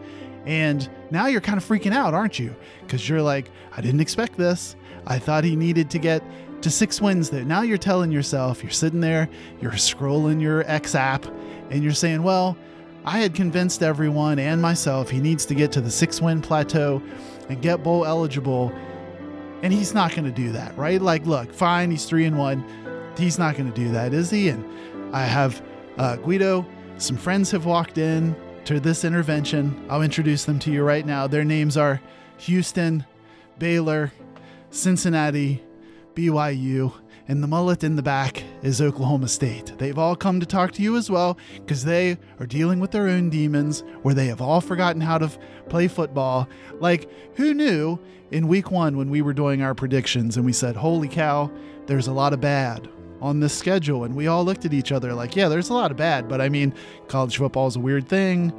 And 0.48 0.90
now 1.12 1.28
you're 1.28 1.42
kind 1.42 1.58
of 1.58 1.64
freaking 1.64 1.94
out, 1.94 2.16
aren't 2.16 2.40
you? 2.40 2.56
Because 2.82 3.08
you're 3.08 3.22
like, 3.22 3.52
I 3.72 3.82
didn't 3.82 4.00
expect 4.00 4.36
this. 4.36 4.76
I 5.06 5.20
thought 5.20 5.44
he 5.44 5.56
needed 5.56 5.92
to 5.92 6.00
get 6.00 6.24
to 6.62 6.70
six 6.70 7.02
wins 7.02 7.30
there. 7.30 7.44
Now 7.44 7.62
you're 7.62 7.78
telling 7.78 8.12
yourself, 8.12 8.64
you're 8.64 8.72
sitting 8.72 9.00
there, 9.00 9.30
you're 9.62 9.72
scrolling 9.74 10.42
your 10.42 10.64
X 10.70 10.96
app, 10.96 11.26
and 11.70 11.84
you're 11.84 11.94
saying, 11.94 12.24
well, 12.24 12.58
I 13.06 13.20
had 13.20 13.34
convinced 13.34 13.82
everyone 13.82 14.40
and 14.40 14.62
myself 14.62 15.10
he 15.10 15.20
needs 15.20 15.46
to 15.46 15.56
get 15.56 15.72
to 15.74 15.82
the 15.82 15.92
six 15.92 16.22
win 16.22 16.42
plateau 16.42 17.02
and 17.48 17.62
get 17.62 17.82
bowl 17.82 18.06
eligible. 18.06 18.72
And 19.62 19.74
he's 19.74 19.94
not 19.94 20.12
going 20.12 20.26
to 20.26 20.32
do 20.32 20.52
that, 20.52 20.78
right? 20.78 21.02
Like, 21.02 21.26
look, 21.26 21.54
fine, 21.54 21.92
he's 21.92 22.06
three 22.06 22.26
and 22.26 22.38
one. 22.38 22.64
He's 23.18 23.40
not 23.40 23.56
going 23.58 23.72
to 23.72 23.76
do 23.76 23.92
that, 23.92 24.14
is 24.14 24.30
he? 24.30 24.50
And 24.50 24.66
I 25.16 25.24
have 25.24 25.62
uh, 25.98 26.18
Guido. 26.18 26.66
Some 26.98 27.18
friends 27.18 27.52
have 27.52 27.66
walked 27.66 27.98
in 27.98 28.36
to 28.66 28.80
this 28.80 29.04
intervention. 29.04 29.86
I'll 29.90 30.02
introduce 30.02 30.46
them 30.46 30.60
to 30.60 30.72
you 30.72 30.84
right 30.84 31.06
now. 31.06 31.28
Their 31.28 31.44
names 31.44 31.76
are 31.78 32.02
Houston, 32.38 33.06
Baylor, 33.58 34.14
Cincinnati, 34.70 35.62
BYU, 36.20 36.94
and 37.30 37.42
the 37.42 37.48
mullet 37.48 37.82
in 37.82 37.96
the 37.96 38.04
back 38.04 38.44
is 38.62 38.82
Oklahoma 38.82 39.30
State. 39.30 39.78
They've 39.78 39.98
all 39.98 40.18
come 40.18 40.42
to 40.42 40.46
talk 40.46 40.74
to 40.74 40.82
you 40.82 40.98
as 40.98 41.10
well 41.10 41.38
because 41.56 41.86
they 41.86 42.18
are 42.40 42.46
dealing 42.46 42.82
with 42.82 42.92
their 42.92 43.08
own 43.08 43.30
demons 43.30 43.86
where 44.02 44.14
they 44.14 44.26
have 44.26 44.42
all 44.42 44.60
forgotten 44.60 45.00
how 45.02 45.18
to 45.18 45.28
f- 45.28 45.38
play 45.70 45.88
football. 45.88 46.50
Like, 46.82 47.10
who 47.36 47.54
knew 47.54 48.00
in 48.32 48.50
week 48.50 48.70
one 48.70 48.98
when 48.98 49.10
we 49.10 49.22
were 49.22 49.34
doing 49.34 49.62
our 49.62 49.74
predictions 49.74 50.36
and 50.36 50.46
we 50.46 50.52
said, 50.52 50.76
Holy 50.76 51.08
cow, 51.08 51.50
there's 51.86 52.08
a 52.08 52.14
lot 52.14 52.34
of 52.34 52.42
bad 52.42 52.90
on 53.22 53.40
this 53.40 53.58
schedule? 53.58 54.04
And 54.04 54.14
we 54.14 54.28
all 54.28 54.44
looked 54.44 54.66
at 54.66 54.74
each 54.74 54.92
other 54.92 55.14
like, 55.14 55.38
Yeah, 55.38 55.48
there's 55.48 55.70
a 55.70 55.74
lot 55.74 55.92
of 55.92 55.96
bad, 55.96 56.28
but 56.28 56.42
I 56.42 56.50
mean, 56.50 56.74
college 57.08 57.38
football 57.38 57.68
is 57.68 57.78
a 57.78 57.80
weird 57.80 58.10
thing. 58.10 58.52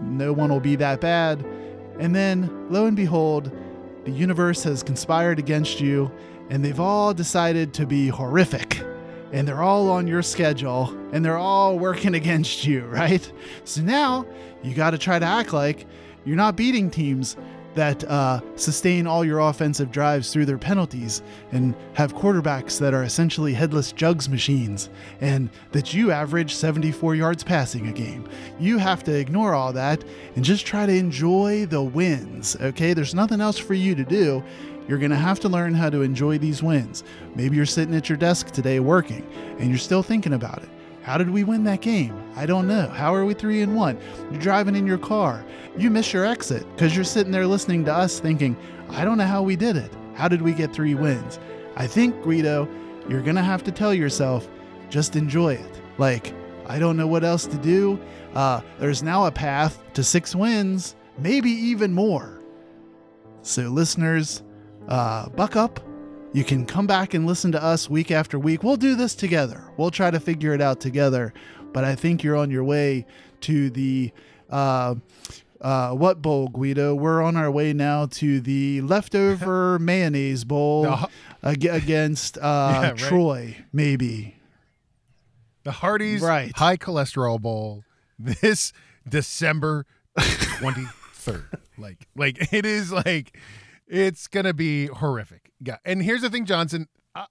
No 0.00 0.32
one 0.32 0.50
will 0.50 0.58
be 0.58 0.74
that 0.76 1.00
bad. 1.00 1.46
And 2.00 2.12
then, 2.12 2.66
lo 2.70 2.86
and 2.86 2.96
behold, 2.96 3.52
the 4.04 4.10
universe 4.10 4.62
has 4.64 4.82
conspired 4.82 5.38
against 5.38 5.80
you, 5.80 6.10
and 6.50 6.64
they've 6.64 6.80
all 6.80 7.14
decided 7.14 7.72
to 7.74 7.86
be 7.86 8.08
horrific. 8.08 8.80
And 9.32 9.48
they're 9.48 9.62
all 9.62 9.90
on 9.90 10.06
your 10.06 10.22
schedule, 10.22 10.96
and 11.12 11.24
they're 11.24 11.38
all 11.38 11.78
working 11.78 12.14
against 12.22 12.64
you, 12.64 12.84
right? 12.84 13.30
So 13.64 13.82
now 13.82 14.26
you 14.62 14.74
got 14.74 14.90
to 14.90 14.98
try 14.98 15.18
to 15.18 15.26
act 15.26 15.52
like 15.52 15.86
you're 16.24 16.36
not 16.36 16.56
beating 16.56 16.90
teams 16.90 17.36
that 17.74 18.04
uh, 18.04 18.40
sustain 18.56 19.06
all 19.06 19.24
your 19.24 19.40
offensive 19.40 19.90
drives 19.90 20.32
through 20.32 20.46
their 20.46 20.58
penalties 20.58 21.22
and 21.52 21.74
have 21.94 22.14
quarterbacks 22.14 22.78
that 22.78 22.94
are 22.94 23.02
essentially 23.02 23.52
headless 23.52 23.92
jugs 23.92 24.28
machines 24.28 24.88
and 25.20 25.50
that 25.72 25.92
you 25.92 26.10
average 26.10 26.54
74 26.54 27.14
yards 27.14 27.42
passing 27.42 27.88
a 27.88 27.92
game. 27.92 28.28
You 28.58 28.78
have 28.78 29.02
to 29.04 29.12
ignore 29.12 29.54
all 29.54 29.72
that 29.72 30.04
and 30.36 30.44
just 30.44 30.66
try 30.66 30.86
to 30.86 30.92
enjoy 30.92 31.66
the 31.66 31.82
wins, 31.82 32.56
okay? 32.60 32.94
There's 32.94 33.14
nothing 33.14 33.40
else 33.40 33.58
for 33.58 33.74
you 33.74 33.94
to 33.94 34.04
do. 34.04 34.42
You're 34.86 34.98
going 34.98 35.10
to 35.10 35.16
have 35.16 35.40
to 35.40 35.48
learn 35.48 35.74
how 35.74 35.90
to 35.90 36.02
enjoy 36.02 36.38
these 36.38 36.62
wins. 36.62 37.04
Maybe 37.34 37.56
you're 37.56 37.66
sitting 37.66 37.94
at 37.94 38.08
your 38.08 38.18
desk 38.18 38.50
today 38.50 38.80
working 38.80 39.26
and 39.58 39.68
you're 39.70 39.78
still 39.78 40.02
thinking 40.02 40.34
about 40.34 40.62
it. 40.62 40.68
How 41.02 41.18
did 41.18 41.30
we 41.30 41.44
win 41.44 41.64
that 41.64 41.80
game? 41.80 42.18
I 42.34 42.46
don't 42.46 42.66
know. 42.66 42.88
How 42.88 43.14
are 43.14 43.24
we 43.24 43.34
three 43.34 43.62
and 43.62 43.76
one? 43.76 43.98
You're 44.30 44.40
driving 44.40 44.74
in 44.74 44.86
your 44.86 44.98
car. 44.98 45.44
You 45.76 45.90
miss 45.90 46.12
your 46.12 46.24
exit 46.24 46.66
because 46.74 46.94
you're 46.94 47.04
sitting 47.04 47.32
there 47.32 47.46
listening 47.46 47.84
to 47.86 47.92
us 47.92 48.20
thinking, 48.20 48.56
I 48.88 49.04
don't 49.04 49.18
know 49.18 49.26
how 49.26 49.42
we 49.42 49.56
did 49.56 49.76
it. 49.76 49.92
How 50.14 50.28
did 50.28 50.40
we 50.40 50.52
get 50.52 50.72
three 50.72 50.94
wins? 50.94 51.38
I 51.76 51.86
think, 51.86 52.22
Guido, 52.22 52.68
you're 53.08 53.22
going 53.22 53.36
to 53.36 53.42
have 53.42 53.64
to 53.64 53.72
tell 53.72 53.92
yourself, 53.92 54.48
just 54.88 55.16
enjoy 55.16 55.54
it. 55.54 55.82
Like, 55.98 56.32
I 56.66 56.78
don't 56.78 56.96
know 56.96 57.06
what 57.06 57.24
else 57.24 57.46
to 57.46 57.56
do. 57.56 58.00
Uh, 58.34 58.60
there's 58.78 59.02
now 59.02 59.26
a 59.26 59.30
path 59.32 59.82
to 59.94 60.04
six 60.04 60.34
wins, 60.34 60.96
maybe 61.18 61.50
even 61.50 61.92
more. 61.92 62.40
So, 63.42 63.62
listeners, 63.62 64.42
uh, 64.88 65.28
buck 65.30 65.56
up. 65.56 65.80
You 66.32 66.42
can 66.44 66.66
come 66.66 66.86
back 66.86 67.14
and 67.14 67.26
listen 67.26 67.52
to 67.52 67.62
us 67.62 67.88
week 67.88 68.10
after 68.10 68.38
week. 68.38 68.62
We'll 68.64 68.76
do 68.76 68.96
this 68.96 69.14
together. 69.14 69.62
We'll 69.76 69.90
try 69.92 70.10
to 70.10 70.18
figure 70.18 70.52
it 70.52 70.60
out 70.60 70.80
together. 70.80 71.32
But 71.72 71.84
I 71.84 71.94
think 71.94 72.22
you're 72.24 72.36
on 72.36 72.50
your 72.50 72.64
way 72.64 73.06
to 73.42 73.70
the 73.70 74.12
uh, 74.50 74.96
uh, 75.60 75.92
what 75.92 76.20
bowl, 76.22 76.48
Guido? 76.48 76.94
We're 76.94 77.22
on 77.22 77.36
our 77.36 77.50
way 77.50 77.72
now 77.72 78.06
to 78.06 78.40
the 78.40 78.80
leftover 78.82 79.78
mayonnaise 79.80 80.44
bowl 80.44 80.84
No. 80.84 81.06
ag- 81.42 81.64
against 81.66 82.36
uh, 82.38 82.40
Yeah, 82.82 82.88
right. 82.90 82.96
Troy, 82.96 83.56
maybe. 83.72 84.36
The 85.62 85.70
Hardee's 85.72 86.20
Right. 86.20 86.52
High 86.56 86.76
Cholesterol 86.76 87.40
Bowl 87.40 87.84
this 88.18 88.72
December 89.08 89.86
23rd. 90.18 91.44
like, 91.78 92.06
like 92.16 92.52
it 92.52 92.66
is 92.66 92.92
like 92.92 93.36
it's 93.88 94.26
gonna 94.28 94.54
be 94.54 94.86
horrific. 94.86 95.52
Yeah. 95.60 95.76
And 95.84 96.02
here's 96.02 96.22
the 96.22 96.30
thing, 96.30 96.44
Johnson. 96.46 96.88
I, 97.14 97.26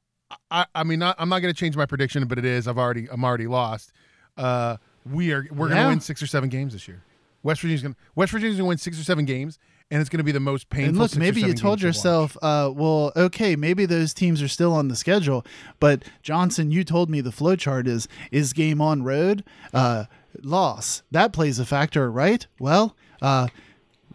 I, 0.50 0.65
I 0.75 0.83
mean, 0.83 1.00
not, 1.00 1.15
I'm 1.19 1.29
not 1.29 1.39
gonna 1.39 1.53
change 1.53 1.75
my 1.75 1.86
prediction, 1.86 2.25
but 2.27 2.38
it 2.39 2.45
is. 2.45 2.67
I've 2.67 2.77
already, 2.77 3.07
I'm 3.12 3.24
already 3.24 3.48
lost. 3.48 3.91
Uh, 4.38 4.77
we 5.10 5.31
are, 5.31 5.45
we're 5.51 5.69
Yeah. 5.69 5.75
gonna 5.75 5.89
win 5.89 6.00
six 6.00 6.22
or 6.22 6.27
seven 6.27 6.50
games 6.50 6.74
this 6.74 6.88
year. 6.88 7.03
West 7.43 7.62
Virginia's 7.62 7.81
gonna, 7.83 7.95
West 8.15 8.31
Virginia's 8.31 8.57
gonna 8.57 8.69
win 8.69 8.77
six 8.77 9.00
or 9.00 9.03
seven 9.03 9.25
games, 9.25 9.60
and 9.91 10.00
it's 10.00 10.10
gonna 10.10 10.24
be 10.24 10.31
the 10.31 10.39
most 10.39 10.69
painful. 10.69 10.89
And 10.89 10.98
look, 10.98 11.15
maybe 11.17 11.41
you 11.41 11.53
told 11.53 11.79
games 11.79 11.81
to 11.81 11.88
yourself, 11.88 12.38
uh, 12.41 12.72
well, 12.74 13.12
okay, 13.17 13.55
maybe 13.57 13.86
those 13.86 14.13
teams 14.13 14.41
are 14.41 14.48
still 14.48 14.72
on 14.74 14.88
the 14.88 14.95
schedule, 14.95 15.45
but 15.79 16.03
Johnson, 16.22 16.72
you 16.72 16.83
told 16.86 17.10
me 17.10 17.19
the 17.22 17.33
flow 17.33 17.55
chart 17.57 17.86
is 17.88 18.07
is 18.31 18.53
game 18.53 18.79
on 18.79 19.03
road, 19.03 19.43
uh, 19.74 20.05
loss. 20.41 21.03
That 21.12 21.33
plays 21.33 21.60
a 21.60 21.65
factor, 21.65 22.10
right? 22.10 22.48
Well, 22.60 22.95
uh, 23.22 23.50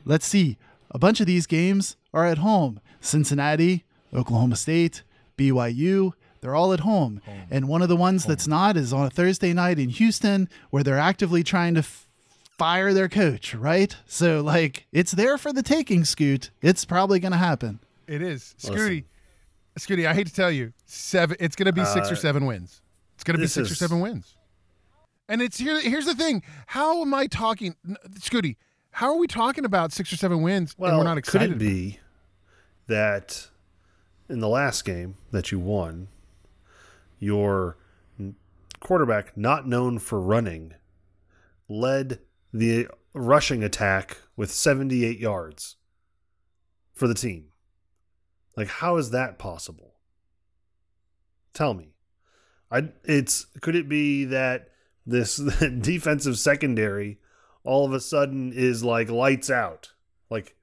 let's 0.06 0.26
see. 0.26 0.56
A 0.90 0.98
bunch 0.98 1.20
of 1.20 1.26
these 1.26 1.46
games 1.46 1.96
are 2.14 2.26
at 2.26 2.38
home. 2.38 2.80
Cincinnati, 3.00 3.84
Oklahoma 4.14 4.56
State, 4.56 5.02
BYU, 5.36 6.12
they're 6.40 6.54
all 6.54 6.72
at 6.72 6.80
home. 6.80 7.20
And 7.50 7.68
one 7.68 7.82
of 7.82 7.88
the 7.88 7.96
ones 7.96 8.24
that's 8.24 8.46
not 8.46 8.76
is 8.76 8.92
on 8.92 9.06
a 9.06 9.10
Thursday 9.10 9.52
night 9.52 9.78
in 9.78 9.88
Houston 9.90 10.48
where 10.70 10.82
they're 10.82 10.98
actively 10.98 11.42
trying 11.42 11.74
to 11.74 11.80
f- 11.80 12.06
fire 12.56 12.92
their 12.92 13.08
coach, 13.08 13.54
right? 13.54 13.94
So 14.06 14.40
like 14.40 14.86
it's 14.92 15.12
there 15.12 15.36
for 15.36 15.52
the 15.52 15.62
taking, 15.62 16.04
Scoot. 16.04 16.50
It's 16.62 16.84
probably 16.84 17.18
going 17.20 17.32
to 17.32 17.38
happen. 17.38 17.80
It 18.06 18.22
is. 18.22 18.54
Scooty. 18.58 19.04
Scooty, 19.78 20.06
I 20.06 20.14
hate 20.14 20.26
to 20.26 20.34
tell 20.34 20.50
you, 20.50 20.72
seven 20.86 21.36
it's 21.38 21.54
gonna 21.54 21.72
be 21.72 21.84
six 21.84 22.10
or 22.10 22.14
uh, 22.14 22.16
seven 22.16 22.46
wins. 22.46 22.80
It's 23.14 23.22
gonna 23.22 23.38
be 23.38 23.44
this 23.44 23.52
six 23.52 23.70
or 23.70 23.74
seven 23.76 24.00
wins. 24.00 24.34
And 25.28 25.40
it's 25.40 25.58
here 25.58 25.80
here's 25.80 26.06
the 26.06 26.14
thing. 26.16 26.42
How 26.66 27.00
am 27.02 27.14
I 27.14 27.26
talking 27.28 27.76
n- 27.88 27.96
Scooty, 28.18 28.56
how 28.92 29.08
are 29.08 29.16
we 29.16 29.26
talking 29.26 29.64
about 29.64 29.92
six 29.92 30.12
or 30.12 30.16
seven 30.16 30.42
wins 30.42 30.74
Well, 30.78 30.90
and 30.90 30.98
we're 30.98 31.04
not 31.04 31.18
excited? 31.18 31.52
could 31.52 31.56
it 31.56 31.58
be 31.58 32.00
that 32.86 33.48
in 34.28 34.40
the 34.40 34.48
last 34.48 34.84
game 34.84 35.16
that 35.30 35.52
you 35.52 35.58
won, 35.58 36.08
your 37.18 37.76
quarterback, 38.80 39.36
not 39.36 39.66
known 39.66 39.98
for 39.98 40.20
running, 40.20 40.74
led 41.68 42.20
the 42.52 42.88
rushing 43.14 43.62
attack 43.62 44.18
with 44.36 44.50
78 44.50 45.18
yards 45.18 45.76
for 46.92 47.06
the 47.08 47.14
team? 47.14 47.46
Like, 48.56 48.68
how 48.68 48.96
is 48.96 49.10
that 49.10 49.38
possible? 49.38 49.94
Tell 51.54 51.74
me. 51.74 51.94
I 52.70 52.90
it's 53.04 53.46
could 53.62 53.74
it 53.74 53.88
be 53.88 54.26
that 54.26 54.68
this 55.06 55.36
defensive 55.80 56.38
secondary 56.38 57.18
all 57.64 57.84
of 57.84 57.92
a 57.92 58.00
sudden 58.00 58.52
is 58.54 58.82
like 58.84 59.08
lights 59.10 59.50
out? 59.50 59.92
Like, 60.30 60.56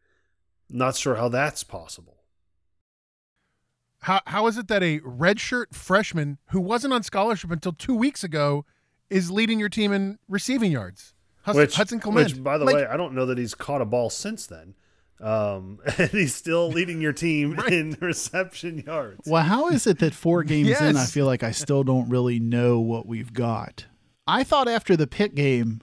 not 0.69 0.95
sure 0.95 1.15
how 1.15 1.29
that's 1.29 1.63
possible. 1.63 2.17
How 3.99 4.21
how 4.27 4.47
is 4.47 4.57
it 4.57 4.67
that 4.67 4.83
a 4.83 4.99
redshirt 4.99 5.73
freshman 5.73 6.37
who 6.51 6.59
wasn't 6.61 6.93
on 6.93 7.03
scholarship 7.03 7.51
until 7.51 7.73
two 7.73 7.95
weeks 7.95 8.23
ago 8.23 8.65
is 9.09 9.31
leading 9.31 9.59
your 9.59 9.69
team 9.69 9.91
in 9.91 10.19
receiving 10.27 10.71
yards? 10.71 11.13
Hus- 11.43 11.55
Which, 11.55 11.75
Hudson 11.75 11.99
Clement. 11.99 12.31
which, 12.33 12.43
by 12.43 12.57
the 12.57 12.65
Like, 12.65 12.75
way, 12.75 12.85
I 12.85 12.97
don't 12.97 13.13
know 13.13 13.25
that 13.27 13.37
he's 13.37 13.53
caught 13.53 13.81
a 13.81 13.85
ball 13.85 14.09
since 14.09 14.47
then. 14.47 14.75
Um, 15.21 15.79
and 15.97 16.09
he's 16.09 16.35
still 16.35 16.69
leading 16.69 17.01
your 17.01 17.13
team 17.13 17.57
in 17.71 17.97
reception 18.01 18.79
yards. 18.79 19.27
Well, 19.29 19.43
how 19.43 19.69
is 19.69 19.85
it 19.87 19.99
that 19.99 20.13
four 20.13 20.43
games 20.53 20.79
in, 20.81 20.97
I 20.97 21.05
feel 21.05 21.25
like 21.25 21.43
I 21.43 21.51
still 21.51 21.83
don't 21.83 22.09
really 22.09 22.39
know 22.39 22.79
what 22.79 23.05
we've 23.07 23.31
got? 23.33 23.85
I 24.27 24.43
thought 24.43 24.67
after 24.67 24.97
the 24.97 25.05
Pitt 25.07 25.35
game, 25.35 25.81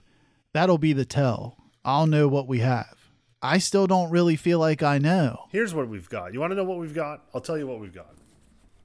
that'll 0.53 0.77
be 0.77 0.93
the 0.93 1.05
tell. 1.05 1.57
I'll 1.83 2.07
know 2.07 2.27
what 2.27 2.47
we 2.47 2.59
have. 2.59 2.97
I 3.41 3.57
still 3.57 3.87
don't 3.87 4.09
really 4.09 4.37
feel 4.37 4.59
like 4.59 4.81
I 4.81 4.99
know. 4.99 5.47
Here's 5.51 5.73
what 5.73 5.89
we've 5.89 6.07
got. 6.09 6.33
You 6.33 6.39
want 6.39 6.51
to 6.51 6.55
know 6.55 6.63
what 6.63 6.79
we've 6.79 6.93
got? 6.93 7.25
I'll 7.33 7.41
tell 7.41 7.57
you 7.57 7.67
what 7.67 7.81
we've 7.81 7.93
got. 7.93 8.15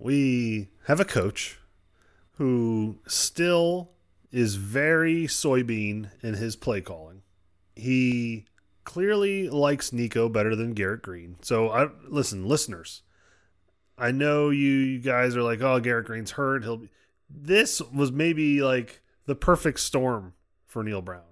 We 0.01 0.71
have 0.87 0.99
a 0.99 1.05
coach 1.05 1.59
who 2.33 2.99
still 3.07 3.93
is 4.33 4.57
very 4.57 5.25
soybean 5.25 6.11
in 6.23 6.35
his 6.35 6.57
play 6.57 6.81
calling. 6.81 7.23
He 7.77 8.47
clearly 8.85 9.49
likes 9.49 9.91
Nicco 9.91 10.33
better 10.33 10.57
than 10.57 10.73
Garrett 10.73 11.03
Greene. 11.03 11.37
So 11.43 11.69
I 11.71 11.89
listen, 12.09 12.49
listeners. 12.49 13.03
I 13.97 14.13
know 14.13 14.51
you, 14.51 14.71
you 14.71 14.99
guys 15.01 15.37
are 15.37 15.43
like, 15.43 15.61
"Oh, 15.61 15.81
Garrett 15.81 16.07
Greene's 16.07 16.33
hurt. 16.33 16.63
He'll 16.63 16.79
be." 16.79 16.89
This 17.29 17.81
was 17.81 18.11
maybe 18.11 18.63
like 18.63 19.03
the 19.27 19.35
perfect 19.35 19.81
storm 19.81 20.35
for 20.67 20.83
Neal 20.83 21.03
Brown. 21.03 21.23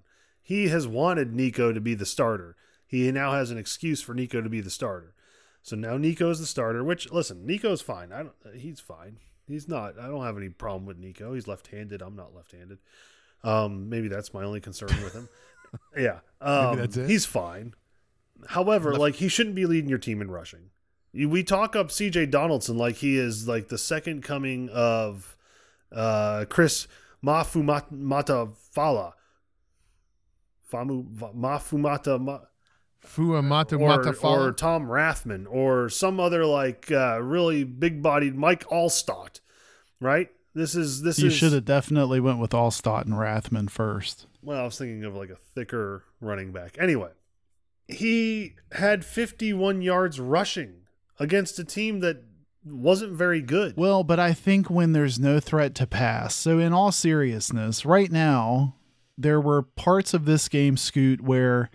He 0.47 0.69
has 0.69 0.87
wanted 0.87 1.33
Nicco 1.33 1.75
to 1.75 1.81
be 1.81 1.95
the 1.95 2.07
starter. 2.07 2.55
He 2.87 3.11
now 3.11 3.33
has 3.33 3.51
an 3.51 3.59
excuse 3.59 4.01
for 4.01 4.15
Nicco 4.15 4.45
to 4.45 4.49
be 4.49 4.61
the 4.61 4.71
starter. 4.71 5.13
So 5.61 5.75
now 5.75 5.99
Nicco's 5.99 6.39
the 6.39 6.47
starter. 6.47 6.85
Which 6.85 7.11
listen, 7.11 7.45
Nicco's 7.45 7.83
fine. 7.83 8.13
I 8.13 8.19
don't. 8.19 8.55
He's 8.55 8.79
fine. 8.79 9.19
He's 9.49 9.67
not. 9.67 9.99
I 9.99 10.07
don't 10.07 10.23
have 10.23 10.37
any 10.37 10.49
problem 10.49 10.87
with 10.87 11.03
Nicco. 11.03 11.35
He's 11.35 11.49
left-handed. 11.49 12.01
I'm 12.01 12.15
not 12.15 12.33
left-handed. 12.33 12.79
Um, 13.43 13.89
maybe 13.89 14.07
that's 14.07 14.33
my 14.33 14.45
only 14.45 14.61
concern 14.61 14.91
with 15.03 15.15
him. 15.15 15.29
yeah. 15.97 16.21
Um, 16.41 16.77
that's 16.79 16.97
it. 16.97 17.11
He's 17.11 17.27
fine. 17.27 17.75
However, 18.47 18.95
like 18.95 19.17
he 19.17 19.27
shouldn't 19.27 19.57
be 19.57 19.67
leading 19.67 19.91
your 19.91 19.99
team 19.99 20.23
in 20.23 20.31
rushing. 20.31 20.71
We 21.13 21.43
talk 21.43 21.75
up 21.75 21.91
C.J. 21.91 22.27
Donaldson 22.27 22.79
like 22.79 22.95
he 22.97 23.19
is 23.19 23.49
like 23.49 23.67
the 23.67 23.79
second 23.79 24.23
coming 24.23 24.69
of 24.69 25.37
uh, 25.91 26.45
Chris 26.49 26.87
Mafumata 27.25 28.53
Famu 30.71 31.05
Mafumata 31.35 32.21
Ma, 32.21 32.41
Fuamata 33.05 33.81
or, 33.81 34.49
or 34.49 34.53
Tom 34.53 34.87
Rathman 34.87 35.47
or 35.49 35.89
some 35.89 36.19
other 36.21 36.45
like 36.45 36.91
uh, 36.91 37.21
really 37.23 37.65
big 37.65 38.03
bodied 38.03 38.35
Mike 38.35 38.65
Alstott, 38.69 39.41
right? 40.01 40.29
This 40.55 40.75
is 40.75 41.03
this 41.03 41.19
You 41.19 41.29
is 41.29 41.35
should 41.35 41.53
have 41.53 41.65
definitely 41.65 42.19
went 42.21 42.39
with 42.39 42.51
Alstott 42.51 43.05
and 43.05 43.15
Rathman 43.15 43.71
first. 43.71 44.27
well, 44.43 44.61
I 44.61 44.65
was 44.65 44.79
thinking 44.79 45.05
of 45.05 45.15
like 45.15 45.31
a 45.31 45.37
thicker 45.37 46.05
running 46.21 46.53
back. 46.53 46.77
Anyway, 46.81 47.11
he 47.89 48.55
had 48.73 49.05
51 49.05 49.83
yards 49.83 50.19
rushing 50.19 50.83
against 51.19 51.59
a 51.59 51.65
team 51.65 52.01
that 52.01 52.23
wasn't 52.65 53.13
very 53.13 53.41
good. 53.41 53.75
Well, 53.77 54.03
but 54.03 54.19
I 54.19 54.33
think 54.33 54.69
when 54.69 54.93
there's 54.93 55.19
no 55.21 55.39
threat 55.39 55.75
to 55.77 55.87
pass. 55.87 56.35
So, 56.35 56.59
in 56.59 56.73
all 56.73 56.91
seriousness, 56.91 57.87
right 57.87 58.11
now, 58.11 58.75
there 59.19 59.41
were 59.41 59.63
parts 59.63 60.15
of 60.15 60.25
this 60.25 60.49
game, 60.49 60.77
Scoot, 60.77 61.21
where 61.21 61.71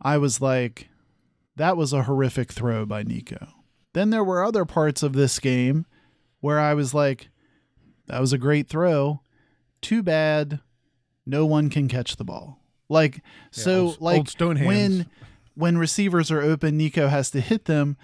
I 0.00 0.18
was 0.18 0.40
like, 0.40 0.88
that 1.56 1.76
was 1.76 1.92
a 1.92 2.04
horrific 2.04 2.52
throw 2.52 2.86
by 2.86 3.04
Nicco. 3.04 3.48
Then 3.92 4.10
there 4.10 4.24
were 4.24 4.44
other 4.44 4.64
parts 4.64 5.02
of 5.02 5.12
this 5.12 5.38
game 5.38 5.86
where 6.40 6.58
I 6.58 6.74
was 6.74 6.94
like, 6.94 7.28
that 8.06 8.20
was 8.20 8.32
a 8.32 8.38
great 8.38 8.68
throw. 8.68 9.20
Too 9.82 10.02
bad 10.02 10.60
no 11.26 11.44
one 11.46 11.70
can 11.70 11.86
catch 11.88 12.16
the 12.16 12.24
ball. 12.24 12.58
Like, 12.88 13.22
so, 13.50 13.86
old- 13.88 14.00
like, 14.00 14.16
old 14.18 14.28
when 14.66 15.06
when 15.54 15.76
receivers 15.78 16.30
are 16.30 16.40
open, 16.40 16.78
Nicco 16.78 17.08
has 17.10 17.30
to 17.32 17.40
hit 17.40 17.66
them 17.66 17.96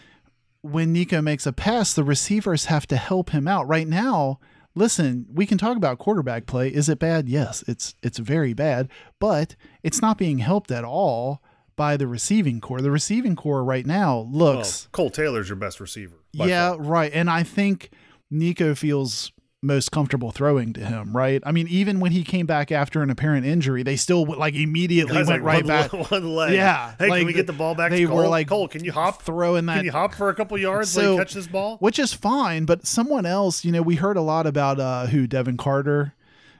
when 0.60 0.94
Nicco 0.94 1.22
makes 1.22 1.46
a 1.46 1.52
pass, 1.52 1.94
the 1.94 2.04
receivers 2.04 2.66
have 2.66 2.86
to 2.88 2.96
help 2.96 3.30
him 3.30 3.46
out. 3.46 3.68
Right 3.68 3.86
now, 3.86 4.40
listen, 4.76 5.26
we 5.32 5.44
can 5.46 5.58
talk 5.58 5.76
about 5.76 5.98
quarterback 5.98 6.46
play. 6.46 6.68
Is 6.68 6.88
it 6.88 7.00
bad? 7.00 7.28
Yes, 7.28 7.64
it's 7.66 7.96
it's 8.02 8.18
very 8.18 8.52
bad, 8.54 8.88
but 9.18 9.56
it's 9.82 10.00
not 10.00 10.16
being 10.18 10.38
helped 10.38 10.70
at 10.70 10.84
all 10.84 11.42
by 11.74 11.96
the 11.96 12.06
receiving 12.06 12.60
corps. 12.60 12.80
The 12.80 12.90
receiving 12.92 13.34
corps 13.34 13.64
right 13.64 13.84
now 13.86 14.18
Well, 14.30 14.54
looks 14.56 14.88
Kole 14.92 15.12
Taylor's 15.12 15.48
your 15.48 15.56
best 15.56 15.80
receiver. 15.80 16.16
yeah, 16.32 16.70
far. 16.70 16.80
right. 16.82 17.10
And 17.12 17.28
I 17.28 17.42
think 17.42 17.90
Nicco 18.32 18.76
feels 18.78 19.32
most 19.66 19.92
comfortable 19.92 20.31
throwing 20.31 20.72
to 20.74 20.81
him, 20.85 21.14
right? 21.16 21.42
I 21.44 21.52
mean, 21.52 21.66
even 21.68 22.00
when 22.00 22.12
he 22.12 22.24
came 22.24 22.46
back 22.46 22.72
after 22.72 23.02
an 23.02 23.11
apparent 23.11 23.44
injury, 23.44 23.83
they 23.83 23.96
still 23.96 24.24
like 24.24 24.55
immediately 24.55 25.14
Guys, 25.14 25.26
went 25.29 25.44
like, 25.44 25.64
right 25.66 25.88
one, 25.90 26.00
back. 26.00 26.11
One 26.11 26.35
leg. 26.35 26.55
Yeah, 26.55 26.94
Hey, 26.98 27.09
like 27.09 27.20
can 27.20 27.26
we 27.26 27.33
get 27.33 27.46
the 27.46 27.52
ball 27.52 27.74
back? 27.74 27.90
they 27.90 27.98
to 28.00 28.07
were 28.07 28.22
Kole? 28.24 28.31
like 28.31 28.48
Kole, 28.48 28.70
can 28.70 28.85
you 28.85 28.92
hop? 28.92 29.22
throwing 29.22 29.66
that 29.66 29.76
Can 29.76 29.85
you 29.85 29.92
hop 29.92 30.14
for 30.14 30.29
a 30.31 30.35
couple 30.35 30.57
yards? 30.59 30.90
So- 30.90 31.16
like 31.16 31.26
catch 31.26 31.35
this 31.35 31.46
ball? 31.46 31.76
which 31.79 31.98
is 31.98 32.12
fine. 32.14 32.64
But 32.64 32.87
someone 32.87 33.26
else, 33.26 33.64
you 33.64 33.72
know, 33.72 33.83
we 33.83 33.96
heard 33.96 34.16
a 34.16 34.22
lot 34.22 34.46
about 34.46 34.81
uh, 34.81 35.07
who 35.07 35.26
Devin 35.26 35.57
Carter. 35.57 36.14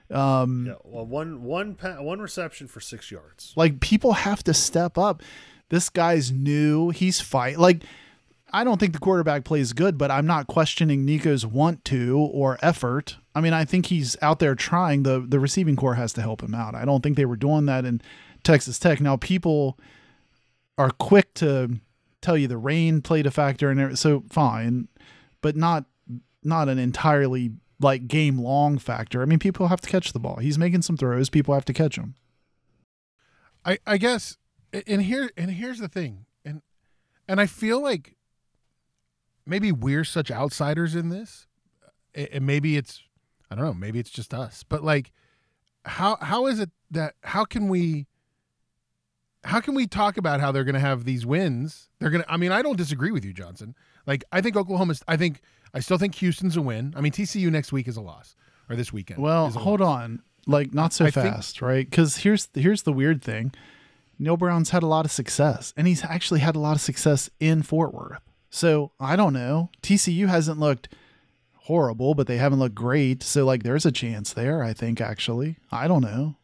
Um, 0.09 0.65
Yeah, 0.67 0.73
well, 0.83 1.05
one 1.05 1.43
one 1.43 1.75
pa- 1.75 2.01
one 2.01 2.19
reception 2.19 2.67
for 2.67 2.79
six 2.79 3.11
yards. 3.11 3.53
Like 3.55 3.79
people 3.79 4.13
have 4.13 4.43
to 4.45 4.53
step 4.53 4.97
up. 4.97 5.21
This 5.69 5.89
guy's 5.89 6.31
new. 6.31 6.91
He's 6.91 7.19
fight. 7.19 7.59
Like 7.59 7.83
I 8.53 8.63
don't 8.63 8.79
think 8.79 8.93
the 8.93 8.99
quarterback 8.99 9.43
plays 9.43 9.73
good, 9.73 9.97
but 9.97 10.09
I'm 10.09 10.25
not 10.25 10.47
questioning 10.47 11.05
Nicco's 11.05 11.45
want 11.45 11.83
to 11.85 12.17
or 12.17 12.57
effort. 12.61 13.17
I 13.35 13.41
mean, 13.41 13.53
I 13.53 13.65
think 13.65 13.87
he's 13.87 14.15
out 14.21 14.39
there 14.39 14.55
trying. 14.55 15.03
the 15.03 15.25
The 15.27 15.39
receiving 15.39 15.75
corps 15.75 15.95
has 15.95 16.13
to 16.13 16.21
help 16.21 16.41
him 16.41 16.55
out. 16.55 16.75
I 16.75 16.85
don't 16.85 17.01
think 17.01 17.17
they 17.17 17.25
were 17.25 17.35
doing 17.35 17.65
that 17.65 17.85
in 17.85 18.01
Texas 18.43 18.79
Tech. 18.79 19.01
Now 19.01 19.17
people 19.17 19.77
are 20.77 20.91
quick 20.91 21.33
to 21.35 21.79
tell 22.21 22.37
you 22.37 22.47
the 22.47 22.57
rain 22.57 23.01
played 23.01 23.25
a 23.25 23.31
factor 23.31 23.69
and 23.69 23.97
so 23.97 24.23
fine, 24.29 24.87
but 25.41 25.55
not 25.55 25.85
not 26.43 26.69
an 26.69 26.79
entirely 26.79 27.51
like 27.79 28.07
game 28.07 28.37
long 28.37 28.77
factor. 28.77 29.21
I 29.21 29.25
mean, 29.25 29.39
people 29.39 29.67
have 29.67 29.81
to 29.81 29.89
catch 29.89 30.13
the 30.13 30.19
ball. 30.19 30.37
He's 30.37 30.57
making 30.57 30.81
some 30.81 30.97
throws. 30.97 31.29
People 31.29 31.53
have 31.53 31.65
to 31.65 31.73
catch 31.73 31.95
them. 31.95 32.15
I 33.65 33.79
I 33.85 33.97
guess 33.97 34.37
and 34.85 35.01
here 35.01 35.31
and 35.37 35.51
here's 35.51 35.79
the 35.79 35.87
thing. 35.87 36.25
And 36.45 36.61
and 37.27 37.41
I 37.41 37.45
feel 37.45 37.81
like 37.81 38.16
maybe 39.47 39.71
we're 39.71 40.03
such 40.03 40.29
outsiders 40.31 40.95
in 40.95 41.09
this. 41.09 41.47
And 42.13 42.45
maybe 42.45 42.77
it's 42.77 43.01
I 43.49 43.55
don't 43.55 43.63
know, 43.65 43.73
maybe 43.73 43.99
it's 43.99 44.09
just 44.09 44.33
us. 44.33 44.63
But 44.67 44.83
like 44.83 45.11
how 45.85 46.17
how 46.21 46.47
is 46.47 46.59
it 46.59 46.69
that 46.91 47.13
how 47.23 47.45
can 47.45 47.69
we 47.69 48.07
how 49.43 49.59
can 49.61 49.75
we 49.75 49.87
talk 49.87 50.17
about 50.17 50.41
how 50.41 50.51
they're 50.51 50.63
going 50.63 50.73
to 50.75 50.79
have 50.81 51.05
these 51.05 51.25
wins? 51.25 51.89
They're 51.99 52.09
going 52.09 52.23
to 52.23 52.31
I 52.31 52.37
mean, 52.37 52.51
I 52.51 52.61
don't 52.61 52.75
disagree 52.77 53.11
with 53.11 53.23
you, 53.23 53.33
Johnson. 53.33 53.75
Like 54.05 54.23
I 54.31 54.41
think 54.41 54.55
Oklahoma's 54.55 55.03
I 55.07 55.15
think 55.17 55.41
I 55.73 55.79
still 55.79 55.97
think 55.97 56.15
Houston's 56.15 56.57
a 56.57 56.61
win. 56.61 56.93
I 56.95 57.01
mean, 57.01 57.11
TCU 57.11 57.49
next 57.51 57.71
week 57.71 57.87
is 57.87 57.97
a 57.97 58.01
loss 58.01 58.35
or 58.69 58.75
this 58.75 58.91
weekend. 58.91 59.21
Well, 59.21 59.49
hold 59.51 59.79
loss. 59.79 60.01
on. 60.03 60.21
Like 60.47 60.73
not 60.73 60.93
so 60.93 61.05
I 61.05 61.11
think- 61.11 61.33
fast, 61.33 61.61
right? 61.61 61.89
Cuz 61.91 62.17
here's 62.17 62.49
here's 62.53 62.83
the 62.83 62.93
weird 62.93 63.21
thing. 63.21 63.53
Neal 64.19 64.37
Brown's 64.37 64.71
had 64.71 64.81
a 64.81 64.87
lot 64.87 65.05
of 65.05 65.11
success 65.11 65.73
and 65.77 65.85
he's 65.87 66.03
actually 66.03 66.39
had 66.39 66.55
a 66.55 66.59
lot 66.59 66.75
of 66.75 66.81
success 66.81 67.29
in 67.39 67.61
Fort 67.61 67.93
Worth. 67.93 68.21
So, 68.49 68.91
I 68.99 69.15
don't 69.15 69.33
know. 69.33 69.69
TCU 69.81 70.27
hasn't 70.27 70.59
looked 70.59 70.89
horrible, 71.67 72.15
but 72.15 72.27
they 72.27 72.37
haven't 72.37 72.59
looked 72.59 72.75
great. 72.75 73.21
So 73.21 73.45
like 73.45 73.63
there's 73.63 73.85
a 73.85 73.91
chance 73.91 74.33
there, 74.33 74.63
I 74.63 74.73
think 74.73 75.01
actually. 75.01 75.57
I 75.71 75.87
don't 75.87 76.01
know. 76.01 76.35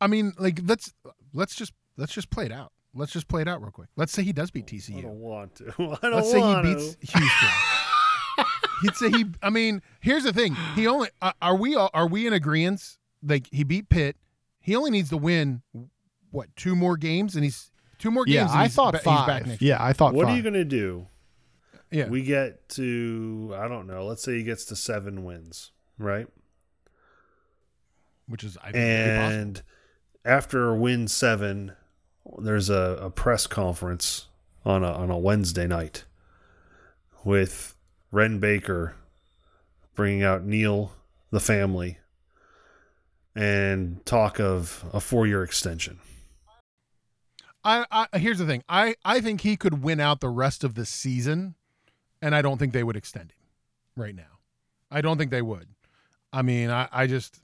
I 0.00 0.08
mean, 0.08 0.32
like 0.38 0.60
let's 0.64 0.92
let's 1.32 1.54
just 1.54 1.72
let's 1.96 2.12
just 2.12 2.30
play 2.30 2.44
it 2.46 2.52
out. 2.52 2.72
Let's 2.94 3.12
just 3.12 3.28
play 3.28 3.42
it 3.42 3.48
out 3.48 3.62
real 3.62 3.70
quick. 3.70 3.88
Let's 3.96 4.12
say 4.12 4.22
he 4.22 4.32
does 4.32 4.50
beat 4.50 4.66
TCU. 4.66 4.98
I 4.98 5.02
don't 5.02 5.20
want 5.20 5.54
to. 5.56 5.66
I 5.78 6.08
don't 6.08 6.14
Let's 6.14 6.30
say 6.30 6.38
he 6.38 6.42
want 6.42 6.62
beats 6.64 6.96
to. 6.96 7.18
Houston. 7.18 7.48
He'd 8.82 8.94
say 8.94 9.10
he. 9.10 9.24
I 9.42 9.50
mean, 9.50 9.82
here's 10.00 10.24
the 10.24 10.32
thing. 10.32 10.56
He 10.74 10.86
only 10.86 11.08
uh, 11.22 11.32
are 11.40 11.56
we 11.56 11.76
all, 11.76 11.90
are 11.94 12.06
we 12.08 12.26
in 12.26 12.32
agreement? 12.32 12.98
Like 13.22 13.48
he 13.52 13.64
beat 13.64 13.88
Pitt. 13.88 14.16
He 14.60 14.74
only 14.74 14.90
needs 14.90 15.10
to 15.10 15.16
win 15.16 15.62
what 16.30 16.48
two 16.56 16.74
more 16.74 16.96
games, 16.96 17.34
and 17.36 17.44
he's 17.44 17.70
two 17.98 18.10
more 18.10 18.24
games. 18.24 18.34
Yeah, 18.34 18.42
and 18.50 18.58
I 18.58 18.62
he's 18.64 18.74
thought 18.74 18.92
ba- 18.92 18.98
five. 19.00 19.18
He's 19.18 19.26
back 19.26 19.46
next. 19.46 19.62
yeah, 19.62 19.82
I 19.82 19.92
thought 19.92 20.14
What 20.14 20.24
five. 20.26 20.34
are 20.34 20.36
you 20.36 20.42
going 20.42 20.54
to 20.54 20.64
do? 20.64 21.06
Yeah, 21.90 22.08
We 22.08 22.22
get 22.22 22.68
to, 22.70 23.54
I 23.56 23.68
don't 23.68 23.86
know, 23.86 24.04
let's 24.06 24.22
say 24.22 24.36
he 24.36 24.42
gets 24.42 24.64
to 24.66 24.76
seven 24.76 25.24
wins, 25.24 25.70
right? 25.98 26.26
which 28.28 28.42
is 28.42 28.56
I 28.58 28.72
think 28.72 28.74
very 28.74 29.18
possible. 29.18 29.40
And 29.40 29.62
after 30.24 30.74
win 30.74 31.06
seven, 31.06 31.72
there's 32.38 32.68
a, 32.68 32.98
a 33.02 33.10
press 33.10 33.46
conference 33.46 34.26
on 34.64 34.82
a, 34.82 34.90
on 34.92 35.10
a 35.10 35.16
Wednesday 35.18 35.68
night 35.68 36.02
with 37.24 37.76
Wren 38.10 38.40
Baker 38.40 38.96
bringing 39.94 40.24
out 40.24 40.44
Neal, 40.44 40.92
the 41.30 41.38
family, 41.38 41.98
and 43.34 44.04
talk 44.04 44.40
of 44.40 44.84
a 44.92 44.98
four 45.00 45.26
year 45.26 45.42
extension. 45.44 46.00
I, 47.66 48.06
I 48.12 48.18
here's 48.18 48.38
the 48.38 48.46
thing. 48.46 48.62
I 48.68 48.94
I 49.04 49.20
think 49.20 49.40
he 49.40 49.56
could 49.56 49.82
win 49.82 49.98
out 50.00 50.20
the 50.20 50.28
rest 50.28 50.62
of 50.64 50.74
the 50.74 50.86
season, 50.86 51.54
and 52.22 52.34
I 52.34 52.42
don't 52.42 52.58
think 52.58 52.72
they 52.72 52.84
would 52.84 52.96
extend 52.96 53.32
him 53.32 53.46
right 53.96 54.14
now. 54.14 54.38
I 54.90 55.00
don't 55.00 55.18
think 55.18 55.30
they 55.30 55.42
would. 55.42 55.66
I 56.32 56.42
mean, 56.42 56.70
I 56.70 56.88
I 56.92 57.06
just 57.06 57.40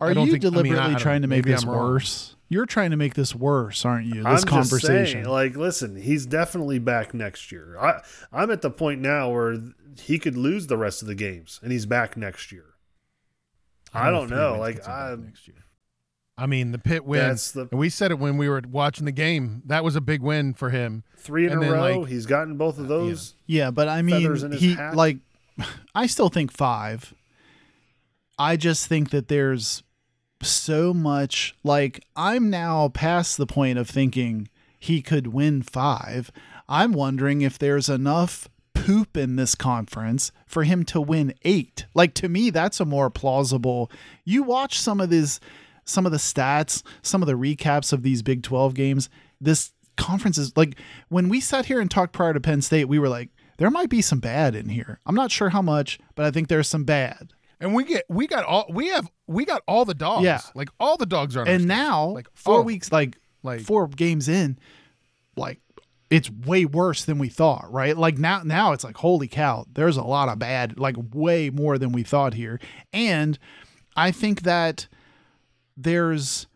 Are 0.00 0.08
I 0.10 0.14
don't 0.14 0.26
you 0.26 0.32
think- 0.32 0.44
I 0.44 0.48
mean, 0.48 0.54
I- 0.54 0.62
deliberately 0.62 0.84
I 0.84 0.90
don't 0.90 1.00
trying 1.00 1.22
to 1.22 1.28
make 1.28 1.44
this 1.44 1.62
I'm 1.62 1.70
wrong. 1.70 1.78
worse? 1.92 2.34
You're 2.48 2.66
trying 2.66 2.90
to 2.90 2.96
make 2.96 3.14
this 3.14 3.32
worse, 3.32 3.84
aren't 3.84 4.06
you? 4.06 4.14
This 4.24 4.26
I'm 4.26 4.32
just 4.34 4.48
conversation. 4.48 5.22
saying, 5.22 5.28
like, 5.28 5.54
listen, 5.56 5.94
he's 5.94 6.26
definitely 6.26 6.80
back 6.80 7.14
next 7.14 7.52
year. 7.52 7.78
I, 7.78 8.00
I'm 8.32 8.50
at 8.50 8.60
the 8.62 8.70
point 8.72 9.00
now 9.00 9.30
where 9.30 9.56
he 10.00 10.18
could 10.18 10.36
lose 10.36 10.66
the 10.66 10.76
rest 10.76 11.00
of 11.02 11.06
the 11.06 11.14
games, 11.14 11.60
and 11.62 11.70
he's 11.70 11.86
back 11.86 12.16
next 12.16 12.50
year. 12.50 12.64
I 13.94 14.10
don't 14.10 14.26
three 14.28 14.36
know, 14.36 14.58
like, 14.58 14.76
gets 14.76 14.86
him 14.88 14.92
back 14.92 15.00
I'm- 15.10 15.24
next 15.26 15.46
year. 15.46 15.64
I 16.40 16.46
mean, 16.46 16.72
the 16.72 16.78
Pitt 16.78 17.04
wins. 17.04 17.52
The 17.52 17.68
and 17.70 17.78
we 17.78 17.90
said 17.90 18.10
it 18.10 18.18
when 18.18 18.38
we 18.38 18.48
were 18.48 18.62
watching 18.70 19.04
the 19.04 19.12
game. 19.12 19.62
That 19.66 19.84
was 19.84 19.94
a 19.96 20.00
big 20.00 20.22
win 20.22 20.54
for 20.54 20.70
him. 20.70 21.04
three 21.16 21.46
in 21.46 21.52
and 21.52 21.62
a 21.62 21.64
then, 21.66 21.74
row. 21.74 21.98
like- 22.00 22.08
he's 22.08 22.24
gotten 22.26 22.56
both 22.56 22.78
of 22.78 22.88
those. 22.88 23.34
Yeah, 23.46 23.70
but 23.70 23.88
I 23.88 24.00
mean, 24.02 24.22
feathers 24.22 24.42
in 24.42 24.52
his 24.52 24.60
he 24.60 24.74
hat. 24.74 24.96
like, 24.96 25.18
I 25.94 26.06
still 26.06 26.28
think 26.30 26.50
five. 26.52 27.12
I 28.38 28.56
just 28.56 28.86
think 28.86 29.10
that 29.10 29.28
there's 29.28 29.82
so 30.42 30.94
much. 30.94 31.54
Like, 31.62 32.02
I'm 32.16 32.48
now 32.48 32.88
past 32.88 33.36
the 33.36 33.46
point 33.46 33.78
of 33.78 33.88
thinking 33.88 34.48
he 34.78 35.02
could 35.02 35.26
win 35.28 35.60
five. 35.62 36.30
I'm 36.68 36.92
wondering 36.92 37.42
if 37.42 37.58
there's 37.58 37.88
enough 37.90 38.48
poop 38.72 39.14
in 39.16 39.36
this 39.36 39.54
conference 39.54 40.32
for 40.46 40.62
him 40.64 40.84
to 40.84 41.00
win 41.00 41.34
eight. 41.44 41.84
Like 41.94 42.14
to 42.14 42.28
me, 42.30 42.48
that's 42.48 42.80
a 42.80 42.86
more 42.86 43.10
plausible. 43.10 43.90
You 44.24 44.42
watch 44.42 44.78
some 44.78 45.00
of 45.02 45.10
these, 45.10 45.38
some 45.90 46.06
of 46.06 46.12
the 46.12 46.18
stats, 46.18 46.82
some 47.02 47.22
of 47.22 47.26
the 47.26 47.34
recaps 47.34 47.92
of 47.92 48.02
these 48.02 48.22
Big 48.22 48.42
12 48.42 48.74
games. 48.74 49.10
This 49.40 49.72
conference 49.96 50.38
is 50.38 50.56
like 50.56 50.76
when 51.08 51.28
we 51.28 51.40
sat 51.40 51.66
here 51.66 51.80
and 51.80 51.90
talked 51.90 52.12
prior 52.12 52.32
to 52.32 52.40
Penn 52.40 52.62
State, 52.62 52.86
we 52.86 52.98
were 52.98 53.08
like, 53.08 53.30
there 53.58 53.70
might 53.70 53.90
be 53.90 54.00
some 54.00 54.20
bad 54.20 54.54
in 54.54 54.70
here. 54.70 55.00
I'm 55.04 55.14
not 55.14 55.30
sure 55.30 55.50
how 55.50 55.62
much, 55.62 55.98
but 56.14 56.24
I 56.24 56.30
think 56.30 56.48
there's 56.48 56.68
some 56.68 56.84
bad. 56.84 57.32
And 57.60 57.74
we 57.74 57.84
get 57.84 58.04
we 58.08 58.26
got 58.26 58.44
all 58.44 58.66
we 58.70 58.88
have 58.88 59.10
we 59.26 59.44
got 59.44 59.62
all 59.68 59.84
the 59.84 59.94
dogs. 59.94 60.24
Yeah. 60.24 60.40
Like 60.54 60.70
all 60.80 60.96
the 60.96 61.04
dogs 61.04 61.36
are 61.36 61.46
And 61.46 61.66
now, 61.66 62.06
like 62.06 62.28
four 62.32 62.60
oh. 62.60 62.62
weeks, 62.62 62.90
like, 62.90 63.18
like 63.42 63.60
four 63.60 63.86
games 63.88 64.28
in, 64.28 64.58
like 65.36 65.60
it's 66.08 66.30
way 66.30 66.64
worse 66.64 67.04
than 67.04 67.18
we 67.18 67.28
thought, 67.28 67.70
right? 67.70 67.96
Like 67.96 68.18
now, 68.18 68.42
now 68.42 68.72
it's 68.72 68.82
like 68.82 68.96
holy 68.96 69.28
cow, 69.28 69.66
there's 69.70 69.98
a 69.98 70.02
lot 70.02 70.28
of 70.30 70.38
bad, 70.38 70.78
like 70.78 70.96
way 71.12 71.50
more 71.50 71.76
than 71.76 71.92
we 71.92 72.02
thought 72.02 72.34
here. 72.34 72.58
And 72.94 73.38
I 73.94 74.10
think 74.10 74.42
that 74.42 74.88
there's 75.76 76.46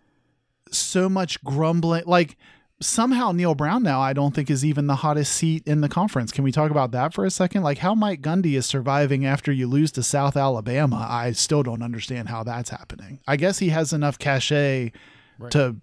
so 0.70 1.08
much 1.08 1.42
grumbling, 1.44 2.04
like. 2.06 2.36
Somehow 2.80 3.30
Neal 3.30 3.54
Brown 3.54 3.84
now 3.84 4.00
I 4.00 4.12
don't 4.12 4.34
think 4.34 4.50
is 4.50 4.64
even 4.64 4.88
the 4.88 4.96
hottest 4.96 5.32
seat 5.32 5.62
in 5.64 5.80
the 5.80 5.88
conference. 5.88 6.32
Can 6.32 6.44
we 6.44 6.52
talk 6.52 6.72
about 6.72 6.90
that 6.90 7.14
for 7.14 7.24
a 7.24 7.30
second? 7.30 7.62
Like 7.62 7.78
how 7.78 7.94
Mike 7.94 8.20
Gundy 8.20 8.54
is 8.58 8.66
surviving 8.66 9.24
after 9.24 9.52
you 9.52 9.68
lose 9.68 9.92
to 9.92 10.02
South 10.02 10.36
Alabama. 10.36 11.06
I 11.08 11.32
still 11.32 11.62
don't 11.62 11.84
understand 11.84 12.28
how 12.28 12.42
that's 12.42 12.70
happening. 12.70 13.20
I 13.28 13.36
guess 13.36 13.60
he 13.60 13.68
has 13.68 13.92
enough 13.92 14.18
cachet 14.18 14.92
to 15.50 15.76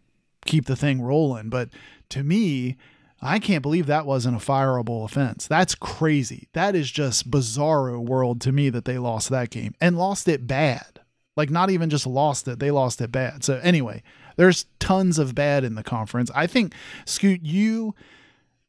keep 0.46 0.66
the 0.66 0.76
thing 0.76 1.02
rolling. 1.02 1.50
But 1.50 1.70
to 2.10 2.24
me, 2.24 2.76
I 3.22 3.40
can't 3.40 3.64
believe 3.64 3.88
that 3.88 4.06
wasn't 4.06 4.36
a 4.36 4.46
fireable 4.46 5.06
offense. 5.06 5.48
That's 5.48 5.74
crazy. 5.74 6.50
That 6.54 6.76
is 6.76 6.92
just 6.92 7.32
bizarro 7.32 8.00
world 8.00 8.42
to 8.42 8.52
me 8.52 8.70
that 8.70 8.86
they 8.86 8.98
lost 9.00 9.30
that 9.30 9.50
game 9.50 9.74
and 9.80 9.98
lost 9.98 10.28
it 10.28 10.46
bad. 10.46 11.00
Like 11.38 11.50
not 11.50 11.70
even 11.70 11.90
just 11.90 12.06
lost 12.06 12.48
it, 12.48 12.60
they 12.60 12.72
lost 12.72 13.00
it 13.02 13.12
bad. 13.12 13.44
So 13.44 13.60
anyway, 13.64 14.04
there's 14.36 14.66
tons 14.80 15.18
of 15.18 15.34
bad 15.34 15.64
in 15.64 15.76
the 15.76 15.84
conference. 15.84 16.30
I 16.36 16.48
think 16.48 16.74
Scoot, 17.06 17.42
you 17.44 17.96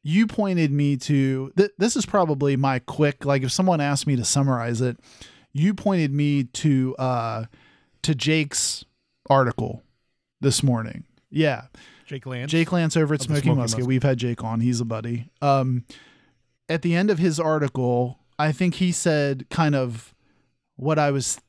you 0.04 0.26
pointed 0.26 0.70
me 0.70 0.96
to 0.96 1.52
th- 1.56 1.72
this 1.78 1.96
is 1.96 2.06
probably 2.06 2.56
my 2.56 2.78
quick 2.78 3.24
like 3.24 3.42
if 3.42 3.52
someone 3.52 3.80
asked 3.80 4.06
me 4.06 4.16
to 4.16 4.24
summarize 4.24 4.80
it, 4.80 4.98
you 5.52 5.74
pointed 5.74 6.12
me 6.12 6.44
to 6.44 6.94
uh 6.98 7.44
to 8.02 8.14
Jake's 8.14 8.84
article 9.28 9.82
this 10.40 10.62
morning. 10.62 11.04
Yeah. 11.30 11.62
Jake 12.04 12.26
Lance. 12.26 12.50
Jake 12.50 12.70
Lance 12.72 12.96
over 12.96 13.14
at 13.14 13.22
Smoking 13.22 13.42
Smoking 13.42 13.58
Musket. 13.58 13.78
Musket. 13.78 13.88
We've 13.88 14.02
had 14.02 14.18
Jake 14.18 14.44
on. 14.44 14.60
He's 14.60 14.80
a 14.80 14.84
buddy. 14.84 15.30
Um, 15.40 15.84
at 16.68 16.82
the 16.82 16.94
end 16.94 17.10
of 17.10 17.18
his 17.18 17.40
article, 17.40 18.18
I 18.38 18.52
think 18.52 18.74
he 18.74 18.92
said 18.92 19.46
kind 19.50 19.74
of 19.74 20.14
what 20.76 20.98
I 20.98 21.10
was 21.10 21.40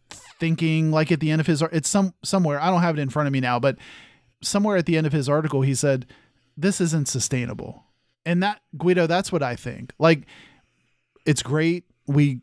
thinking. 0.44 0.92
Like 0.92 1.10
at 1.10 1.22
the 1.22 1.32
end 1.32 1.40
of 1.40 1.48
his, 1.48 1.62
it's 1.72 1.88
some 1.88 2.14
somewhere. 2.24 2.60
I 2.60 2.70
don't 2.70 2.82
have 2.82 2.98
it 2.98 3.02
in 3.02 3.10
front 3.10 3.28
of 3.28 3.34
me 3.34 3.40
now, 3.40 3.60
but 3.60 3.78
somewhere 4.42 4.76
at 4.76 4.86
the 4.86 4.98
end 4.98 5.08
of 5.08 5.14
his 5.14 5.30
article, 5.30 5.62
he 5.62 5.74
said, 5.74 6.06
"This 6.58 6.82
isn't 6.82 7.08
sustainable." 7.08 7.86
And 8.26 8.44
that 8.44 8.62
Guido, 8.78 9.08
that's 9.08 9.32
what 9.32 9.42
I 9.42 9.56
think. 9.56 9.94
Like, 10.00 10.26
it's 11.26 11.42
great. 11.42 11.86
We 12.08 12.42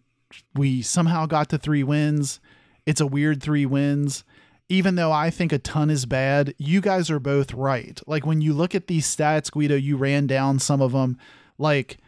we 0.55 0.81
somehow 0.81 1.27
got 1.27 1.51
to 1.51 1.59
three 1.59 1.83
wins. 1.83 2.41
It's 2.87 3.03
a 3.03 3.07
weird 3.07 3.43
three 3.43 3.67
wins 3.67 4.25
even 4.71 4.95
though 4.95 5.11
I 5.11 5.31
think 5.31 5.53
a 5.53 5.59
ton 5.59 5.91
is 5.91 6.07
bad, 6.07 6.55
you 6.57 6.81
guys 6.81 7.11
are 7.11 7.19
both 7.19 7.53
right. 7.53 8.01
Like 8.07 8.25
when 8.25 8.41
you 8.41 8.53
look 8.55 8.73
at 8.73 8.87
these 8.87 9.05
stats, 9.05 9.51
Guido, 9.51 9.75
you 9.75 9.97
ran 9.97 10.29
down 10.29 10.61
some 10.61 10.81
of 10.81 10.93
them. 10.93 11.19
Like 11.59 11.99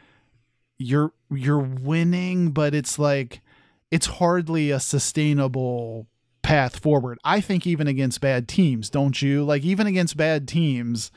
you're 0.78 1.12
you're 1.28 1.58
winning, 1.58 2.52
but 2.52 2.72
it's 2.72 3.00
like 3.00 3.41
it's 3.92 4.06
hardly 4.06 4.70
a 4.70 4.80
sustainable 4.80 6.08
path 6.40 6.78
forward. 6.78 7.18
I 7.22 7.42
think 7.42 7.66
even 7.66 7.86
against 7.86 8.22
bad 8.22 8.48
teams, 8.48 8.88
don't 8.88 9.20
you? 9.20 9.44
Like 9.44 9.62
even 9.64 9.86
against 9.86 10.16
bad 10.16 10.48
teams, 10.48 11.12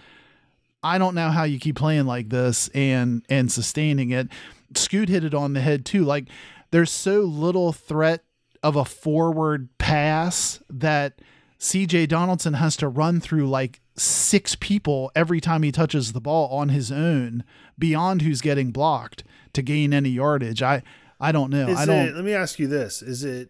I 0.84 0.98
don't 0.98 1.16
know 1.16 1.30
how 1.30 1.46
you 1.46 1.58
keep 1.58 1.78
playing 1.78 2.06
like 2.06 2.30
this 2.30 2.68
and 2.76 3.24
and 3.30 3.50
sustaining 3.50 4.12
it. 4.12 4.28
Scoot 4.76 5.08
hit 5.08 5.24
it 5.24 5.34
on 5.34 5.54
the 5.54 5.62
head 5.62 5.86
too. 5.86 6.04
Like 6.04 6.26
there's 6.72 6.92
so 6.92 7.22
little 7.22 7.72
threat 7.72 8.26
of 8.62 8.76
a 8.76 8.84
forward 8.84 9.70
pass 9.78 10.60
that 10.70 11.22
CJ 11.58 12.10
Donaldson 12.10 12.56
has 12.56 12.76
to 12.78 12.90
run 12.90 13.22
through 13.22 13.48
like 13.48 13.80
six 13.96 14.56
people 14.56 15.12
every 15.16 15.40
time 15.40 15.64
he 15.64 15.72
touches 15.72 16.12
the 16.12 16.20
ball 16.20 16.50
on 16.50 16.68
his 16.68 16.92
own 16.92 17.46
beyond 17.80 18.22
who's 18.22 18.42
getting 18.42 18.72
blocked 18.72 19.24
to 19.54 19.62
gain 19.62 19.94
any 19.94 20.10
yardage. 20.10 20.62
I 20.62 20.84
I 21.20 21.32
don't 21.32 21.50
know. 21.50 21.68
Is 21.68 21.78
I 21.78 21.86
don't. 21.86 22.08
it, 22.08 22.16
let 22.16 22.26
me 22.26 22.34
ask 22.34 22.60
you 22.60 22.68
this: 22.68 23.02
Is 23.02 23.24
it 23.24 23.50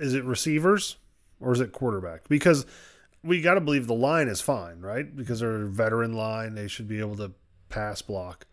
is 0.00 0.14
it 0.14 0.24
receivers 0.24 0.96
or 1.40 1.52
is 1.52 1.60
it 1.60 1.72
quarterback? 1.72 2.28
Because 2.28 2.66
we 3.22 3.40
got 3.40 3.54
to 3.54 3.60
believe 3.60 3.86
the 3.86 3.94
line 3.94 4.28
is 4.28 4.40
fine, 4.40 4.80
right? 4.80 5.14
Because 5.14 5.40
they're 5.40 5.62
a 5.62 5.68
veteran 5.68 6.12
line; 6.12 6.54
they 6.54 6.68
should 6.68 6.88
be 6.88 7.00
able 7.00 7.16
to 7.16 7.32
pass 7.68 8.02
block. 8.02 8.46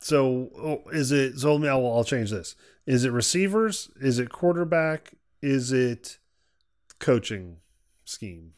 So 0.00 0.50
oh, 0.56 0.90
is 0.90 1.12
it? 1.12 1.38
So 1.38 1.52
let 1.52 1.60
me. 1.60 1.68
I'll, 1.68 1.86
I'll 1.86 2.04
change 2.04 2.30
this. 2.30 2.54
Is 2.86 3.04
it 3.04 3.12
receivers? 3.12 3.90
Is 4.00 4.18
it 4.18 4.30
quarterback? 4.30 5.12
Is 5.42 5.72
it 5.72 6.18
coaching 6.98 7.58
scheme 8.04 8.52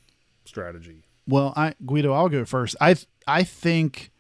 strategy? 0.45 1.05
Well, 1.27 1.53
I 1.57 1.75
Guido, 1.85 2.13
I'll 2.13 2.29
go 2.29 2.45
first. 2.45 2.77
I 2.81 2.97
I 3.27 3.45
think 3.45 4.11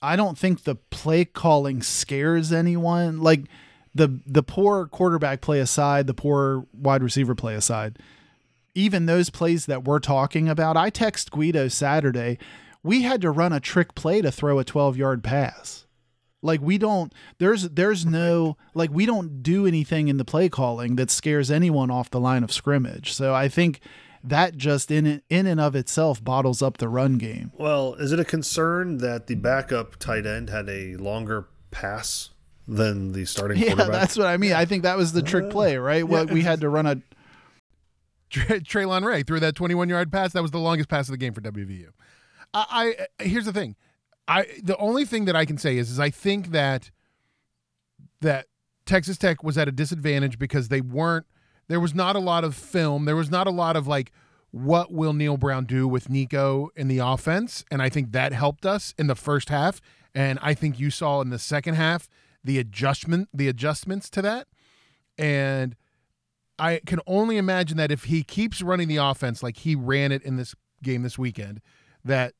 I 0.00 0.16
don't 0.16 0.36
think 0.36 0.64
the 0.64 0.74
play 0.74 1.24
calling 1.24 1.82
scares 1.82 2.52
anyone. 2.52 3.20
Like 3.20 3.42
the 3.94 4.20
the 4.26 4.42
poor 4.42 4.86
quarterback 4.86 5.40
play 5.40 5.60
aside, 5.60 6.06
the 6.06 6.14
poor 6.14 6.66
wide 6.72 7.02
receiver 7.02 7.34
play 7.34 7.54
aside, 7.54 7.98
even 8.74 9.06
those 9.06 9.30
plays 9.30 9.66
that 9.66 9.84
we're 9.84 9.98
talking 9.98 10.48
about, 10.48 10.76
I 10.76 10.90
text 10.90 11.30
Guido 11.30 11.68
Saturday, 11.68 12.38
we 12.82 13.02
had 13.02 13.20
to 13.22 13.30
run 13.30 13.52
a 13.52 13.60
trick 13.60 13.94
play 13.94 14.22
to 14.22 14.32
throw 14.32 14.58
a 14.58 14.64
12-yard 14.64 15.22
pass. 15.22 15.86
Like 16.44 16.60
we 16.60 16.76
don't 16.76 17.12
there's 17.38 17.68
there's 17.70 18.04
no 18.04 18.56
like 18.74 18.90
we 18.90 19.06
don't 19.06 19.44
do 19.44 19.64
anything 19.64 20.08
in 20.08 20.16
the 20.16 20.24
play 20.24 20.48
calling 20.48 20.96
that 20.96 21.08
scares 21.08 21.52
anyone 21.52 21.88
off 21.88 22.10
the 22.10 22.18
line 22.18 22.42
of 22.42 22.52
scrimmage. 22.52 23.12
So 23.12 23.32
I 23.32 23.46
think 23.48 23.78
that 24.24 24.56
just 24.56 24.90
in 24.90 25.22
in 25.30 25.46
and 25.46 25.60
of 25.60 25.76
itself 25.76 26.22
bottles 26.22 26.60
up 26.60 26.78
the 26.78 26.88
run 26.88 27.16
game. 27.16 27.52
Well, 27.56 27.94
is 27.94 28.10
it 28.10 28.18
a 28.18 28.24
concern 28.24 28.98
that 28.98 29.28
the 29.28 29.36
backup 29.36 29.96
tight 30.00 30.26
end 30.26 30.50
had 30.50 30.68
a 30.68 30.96
longer 30.96 31.46
pass 31.70 32.30
than 32.66 33.12
the 33.12 33.24
starting 33.24 33.58
Yeah, 33.58 33.74
quarterback? 33.74 33.92
that's 33.92 34.16
what 34.16 34.26
I 34.26 34.36
mean. 34.36 34.52
I 34.52 34.64
think 34.64 34.82
that 34.84 34.96
was 34.96 35.12
the 35.12 35.22
trick 35.22 35.44
uh, 35.44 35.48
play, 35.50 35.76
right? 35.76 36.06
Well, 36.06 36.26
we 36.26 36.42
had 36.42 36.60
to 36.60 36.68
run 36.68 36.86
a 36.86 37.00
Tre- 38.30 38.60
Traylon 38.60 39.04
Ray 39.04 39.22
threw 39.22 39.40
that 39.40 39.54
21 39.54 39.88
yard 39.88 40.10
pass. 40.10 40.32
That 40.32 40.42
was 40.42 40.50
the 40.52 40.58
longest 40.58 40.88
pass 40.88 41.06
of 41.08 41.12
the 41.12 41.18
game 41.18 41.34
for 41.34 41.40
WVU. 41.42 41.88
I, 42.54 42.94
I 43.18 43.24
here's 43.24 43.44
the 43.44 43.52
thing. 43.52 43.76
I 44.26 44.46
the 44.62 44.76
only 44.78 45.04
thing 45.04 45.26
that 45.26 45.36
I 45.36 45.44
can 45.44 45.58
say 45.58 45.76
is 45.76 45.90
is 45.90 46.00
I 46.00 46.10
think 46.10 46.52
that 46.52 46.90
that 48.20 48.46
Texas 48.86 49.18
Tech 49.18 49.42
was 49.44 49.58
at 49.58 49.68
a 49.68 49.72
disadvantage 49.72 50.38
because 50.38 50.68
they 50.68 50.80
weren't 50.80 51.26
there 51.68 51.80
was 51.80 51.94
not 51.94 52.16
a 52.16 52.20
lot 52.20 52.44
of 52.44 52.54
film. 52.54 53.04
There 53.04 53.16
was 53.16 53.30
not 53.30 53.46
a 53.46 53.50
lot 53.50 53.76
of 53.76 53.86
like 53.86 54.12
what 54.50 54.92
will 54.92 55.12
Neal 55.12 55.36
Brown 55.36 55.64
do 55.64 55.88
with 55.88 56.08
Nicco 56.08 56.68
in 56.76 56.88
the 56.88 56.98
offense 56.98 57.64
and 57.70 57.82
I 57.82 57.88
think 57.88 58.12
that 58.12 58.32
helped 58.32 58.64
us 58.64 58.94
in 58.98 59.06
the 59.06 59.14
first 59.14 59.48
half 59.48 59.80
and 60.14 60.38
I 60.42 60.54
think 60.54 60.78
you 60.78 60.90
saw 60.90 61.20
in 61.20 61.30
the 61.30 61.38
second 61.38 61.74
half 61.74 62.08
the 62.44 62.58
adjustment 62.58 63.28
the 63.32 63.48
adjustments 63.48 64.10
to 64.10 64.22
that 64.22 64.46
and 65.18 65.76
I 66.58 66.80
can 66.86 67.00
only 67.06 67.38
imagine 67.38 67.76
that 67.78 67.90
if 67.90 68.04
he 68.04 68.22
keeps 68.22 68.62
running 68.62 68.88
the 68.88 68.98
offense 68.98 69.42
like 69.42 69.58
he 69.58 69.74
ran 69.74 70.12
it 70.12 70.22
in 70.22 70.36
this 70.36 70.54
game 70.82 71.02
this 71.02 71.18
weekend, 71.18 71.60
that 72.04 72.34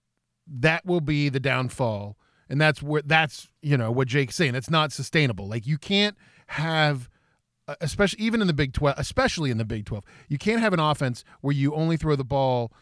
that 0.46 0.84
will 0.84 1.00
be 1.00 1.28
the 1.28 1.40
downfall. 1.40 2.16
And 2.48 2.60
that's 2.60 2.82
where 2.82 3.02
that's 3.02 3.48
you 3.62 3.76
know 3.76 3.90
what 3.90 4.08
Jake's 4.08 4.36
saying. 4.36 4.52
That's 4.52 4.70
not 4.70 4.92
sustainable. 4.92 5.48
Like 5.48 5.66
you 5.66 5.78
can't 5.78 6.16
have, 6.48 7.08
uh, 7.66 7.74
especially 7.80 8.22
even 8.22 8.40
in 8.40 8.46
the 8.46 8.52
Big 8.52 8.74
Twelve, 8.74 8.96
especially 8.98 9.50
in 9.50 9.58
the 9.58 9.64
Big 9.64 9.86
Twelve, 9.86 10.04
you 10.28 10.38
can't 10.38 10.60
have 10.60 10.72
an 10.72 10.80
offense 10.80 11.24
where 11.40 11.54
you 11.54 11.74
only 11.74 11.96
throw 11.96 12.14
the 12.14 12.24
ball 12.24 12.72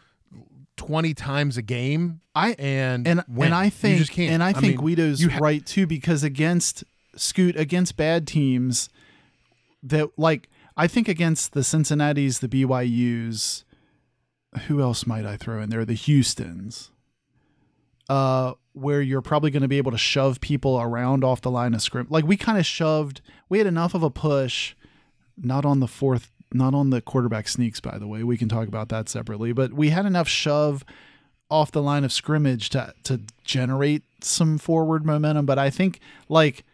twenty 0.75 1.13
times 1.13 1.57
a 1.57 1.61
game. 1.61 2.19
I 2.35 2.51
and 2.59 3.07
and 3.07 3.23
and 3.35 3.55
I 3.55 3.69
think 3.69 4.19
and 4.19 4.43
I 4.43 4.51
think 4.51 4.77
mean, 4.77 4.95
Guido's 4.95 5.23
ha- 5.23 5.39
right 5.39 5.65
too 5.65 5.87
because 5.87 6.23
against 6.23 6.83
Scoot 7.15 7.55
against 7.57 7.97
bad 7.97 8.27
teams 8.27 8.89
that 9.83 10.09
like 10.17 10.49
I 10.77 10.87
think 10.87 11.07
against 11.07 11.53
the 11.53 11.63
Cincinnati's, 11.63 12.39
the 12.39 12.47
BYU's, 12.47 13.65
who 14.67 14.81
else 14.81 15.05
might 15.05 15.25
I 15.25 15.37
throw 15.37 15.61
in 15.61 15.69
there? 15.69 15.85
The 15.85 15.93
Houston's. 15.93 16.91
Uh, 18.09 18.53
where 18.73 19.01
you're 19.01 19.21
probably 19.21 19.51
going 19.51 19.61
to 19.61 19.67
be 19.67 19.77
able 19.77 19.91
to 19.91 19.97
shove 19.97 20.41
people 20.41 20.79
around 20.79 21.23
off 21.23 21.41
the 21.41 21.51
line 21.51 21.73
of 21.73 21.81
scrimmage. 21.81 22.11
Like 22.11 22.25
we 22.25 22.37
kind 22.37 22.57
of 22.57 22.65
shoved, 22.65 23.21
we 23.49 23.57
had 23.57 23.67
enough 23.67 23.93
of 23.93 24.03
a 24.03 24.09
push, 24.09 24.75
not 25.37 25.65
on 25.65 25.79
the 25.79 25.87
fourth, 25.87 26.31
not 26.53 26.73
on 26.73 26.89
the 26.89 27.01
quarterback 27.01 27.47
sneaks, 27.47 27.79
by 27.79 27.97
the 27.97 28.07
way. 28.07 28.23
We 28.23 28.37
can 28.37 28.49
talk 28.49 28.67
about 28.67 28.89
that 28.89 29.07
separately, 29.07 29.53
but 29.53 29.73
we 29.73 29.89
had 29.89 30.05
enough 30.05 30.27
shove 30.27 30.83
off 31.49 31.71
the 31.71 31.81
line 31.81 32.03
of 32.03 32.13
scrimmage 32.13 32.69
to 32.69 32.93
to 33.03 33.21
generate 33.43 34.03
some 34.21 34.57
forward 34.57 35.05
momentum. 35.05 35.45
But 35.45 35.59
I 35.59 35.69
think 35.69 35.99
like 36.29 36.65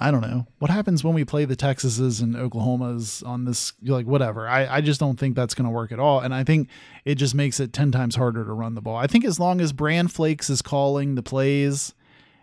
I 0.00 0.10
don't 0.10 0.20
know 0.20 0.46
what 0.58 0.70
happens 0.70 1.02
when 1.04 1.14
we 1.14 1.24
play 1.24 1.44
the 1.44 1.56
Texases 1.56 2.22
and 2.22 2.34
Oklahomas 2.34 3.26
on 3.26 3.44
this. 3.44 3.72
Like 3.82 4.06
whatever. 4.06 4.48
I 4.48 4.66
I 4.66 4.80
just 4.80 5.00
don't 5.00 5.18
think 5.18 5.36
that's 5.36 5.54
going 5.54 5.66
to 5.66 5.70
work 5.70 5.92
at 5.92 5.98
all. 5.98 6.20
And 6.20 6.34
I 6.34 6.44
think 6.44 6.68
it 7.04 7.16
just 7.16 7.34
makes 7.34 7.60
it 7.60 7.72
ten 7.72 7.92
times 7.92 8.16
harder 8.16 8.44
to 8.44 8.52
run 8.52 8.74
the 8.74 8.82
ball. 8.82 8.96
I 8.96 9.06
think 9.06 9.24
as 9.24 9.40
long 9.40 9.60
as 9.60 9.72
Brand 9.72 10.12
Flakes 10.12 10.50
is 10.50 10.62
calling 10.62 11.14
the 11.14 11.22
plays 11.22 11.94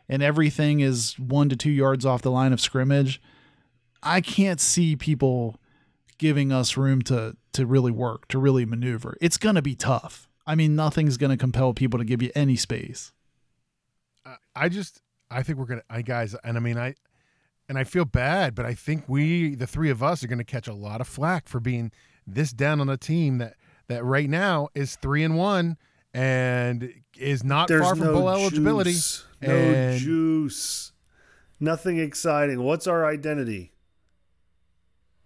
and 0.09 0.21
everything 0.21 0.79
is 0.79 1.17
one 1.19 1.49
to 1.49 1.55
two 1.55 1.71
yards 1.71 2.05
off 2.05 2.21
the 2.21 2.31
line 2.31 2.53
of 2.53 2.61
scrimmage, 2.61 3.21
I 4.01 4.21
can't 4.21 4.59
see 4.59 4.95
people 4.95 5.59
giving 6.17 6.51
us 6.51 6.77
room 6.77 7.01
to 7.03 7.35
to 7.53 7.65
really 7.65 7.91
work 7.91 8.27
to 8.29 8.39
really 8.39 8.65
maneuver. 8.65 9.17
It's 9.21 9.37
going 9.37 9.55
to 9.55 9.61
be 9.61 9.75
tough. 9.75 10.27
I 10.45 10.55
mean, 10.55 10.75
nothing's 10.75 11.17
going 11.17 11.31
to 11.31 11.37
compel 11.37 11.73
people 11.73 11.99
to 11.99 12.05
give 12.05 12.21
you 12.21 12.31
any 12.35 12.55
space. 12.55 13.11
I 14.55 14.69
just 14.69 15.01
I 15.29 15.43
think 15.43 15.57
we're 15.57 15.65
gonna 15.65 15.83
I 15.89 16.01
guys 16.01 16.35
and 16.43 16.57
I 16.57 16.59
mean 16.59 16.77
I 16.77 16.95
and 17.69 17.77
I 17.77 17.83
feel 17.83 18.05
bad, 18.05 18.55
but 18.55 18.65
I 18.65 18.73
think 18.73 19.05
we 19.07 19.55
the 19.55 19.67
three 19.67 19.89
of 19.89 20.03
us 20.03 20.23
are 20.23 20.27
gonna 20.27 20.43
catch 20.43 20.67
a 20.67 20.73
lot 20.73 21.01
of 21.01 21.07
flack 21.07 21.47
for 21.47 21.59
being 21.59 21.91
this 22.25 22.51
down 22.51 22.79
on 22.79 22.89
a 22.89 22.97
team 22.97 23.37
that 23.39 23.55
that 23.87 24.03
right 24.03 24.29
now 24.29 24.69
is 24.75 24.95
three 24.95 25.23
and 25.23 25.37
one 25.37 25.77
and 26.13 26.93
is 27.17 27.43
not 27.43 27.67
There's 27.67 27.81
far 27.81 27.95
from 27.95 28.05
no 28.05 28.13
bowl 28.13 28.29
eligibility. 28.29 28.91
juice. 28.91 29.25
No 29.41 29.97
juice. 29.97 30.91
Nothing 31.59 31.97
exciting. 31.97 32.61
What's 32.61 32.87
our 32.87 33.05
identity? 33.05 33.71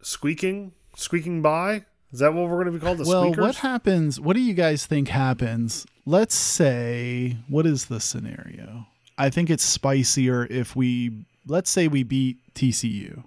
Squeaking? 0.02 0.74
Squeaking 0.96 1.42
by? 1.42 1.86
Is 2.12 2.20
that 2.20 2.34
what 2.34 2.48
we're 2.48 2.64
going 2.64 2.68
to 2.68 2.72
be 2.72 2.80
called? 2.80 3.00
The 3.00 3.06
well, 3.08 3.24
squeakers? 3.24 3.42
what 3.42 3.56
happens? 3.58 4.20
What 4.20 4.36
do 4.36 4.42
you 4.42 4.54
guys 4.54 4.86
think 4.86 5.10
happens? 5.10 5.86
Let's 6.06 6.36
say, 6.36 7.38
what 7.50 7.66
is 7.66 7.86
the 7.86 8.00
scenario? 8.00 8.88
I 9.18 9.30
think 9.30 9.50
it's 9.50 9.64
spicier 9.64 10.46
if 10.50 10.76
we, 10.76 11.26
let's 11.48 11.70
say 11.70 11.88
we 11.88 12.04
beat 12.04 12.38
TCU, 12.54 13.24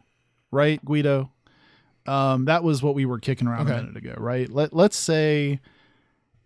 right, 0.51 0.85
Guido? 0.85 1.31
Um, 2.07 2.47
that 2.47 2.65
was 2.65 2.83
what 2.83 2.95
we 2.95 3.05
were 3.05 3.19
kicking 3.19 3.47
around 3.47 3.69
a 3.69 3.77
minute 3.77 3.97
ago, 3.97 4.15
right? 4.17 4.51
Let 4.51 4.73
Let's 4.73 4.97
say, 4.97 5.61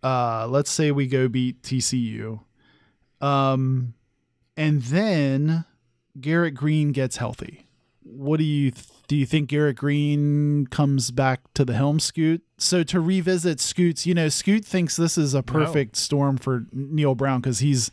uh, 0.03 0.47
let's 0.49 0.71
say 0.71 0.91
we 0.91 1.07
go 1.07 1.29
beat 1.29 1.63
TCU, 1.63 2.41
um, 3.21 3.95
and 4.57 4.83
then 4.83 5.65
Garrett 6.21 6.55
Greene 6.55 6.93
gets 6.93 7.17
healthy. 7.17 7.67
What 8.03 8.37
do 8.37 8.45
you 8.45 8.71
th- 8.71 8.87
do? 9.09 9.17
You 9.17 9.27
think 9.27 9.49
Garrett 9.49 9.77
Greene 9.77 10.67
comes 10.67 11.11
back 11.11 11.41
to 11.55 11.65
the 11.65 11.75
helm, 11.75 11.99
Scoot? 12.01 12.43
So 12.59 12.83
to 12.85 13.01
revisit 13.01 13.61
Scoot's, 13.61 14.07
you 14.07 14.15
know, 14.15 14.29
Scoot 14.29 14.65
thinks 14.65 14.97
this 14.97 15.17
is 15.17 15.35
a 15.35 15.43
perfect 15.43 15.97
storm 15.97 16.37
for 16.37 16.67
Neal 16.73 17.15
Brown 17.15 17.41
because 17.41 17.61
he's 17.61 17.91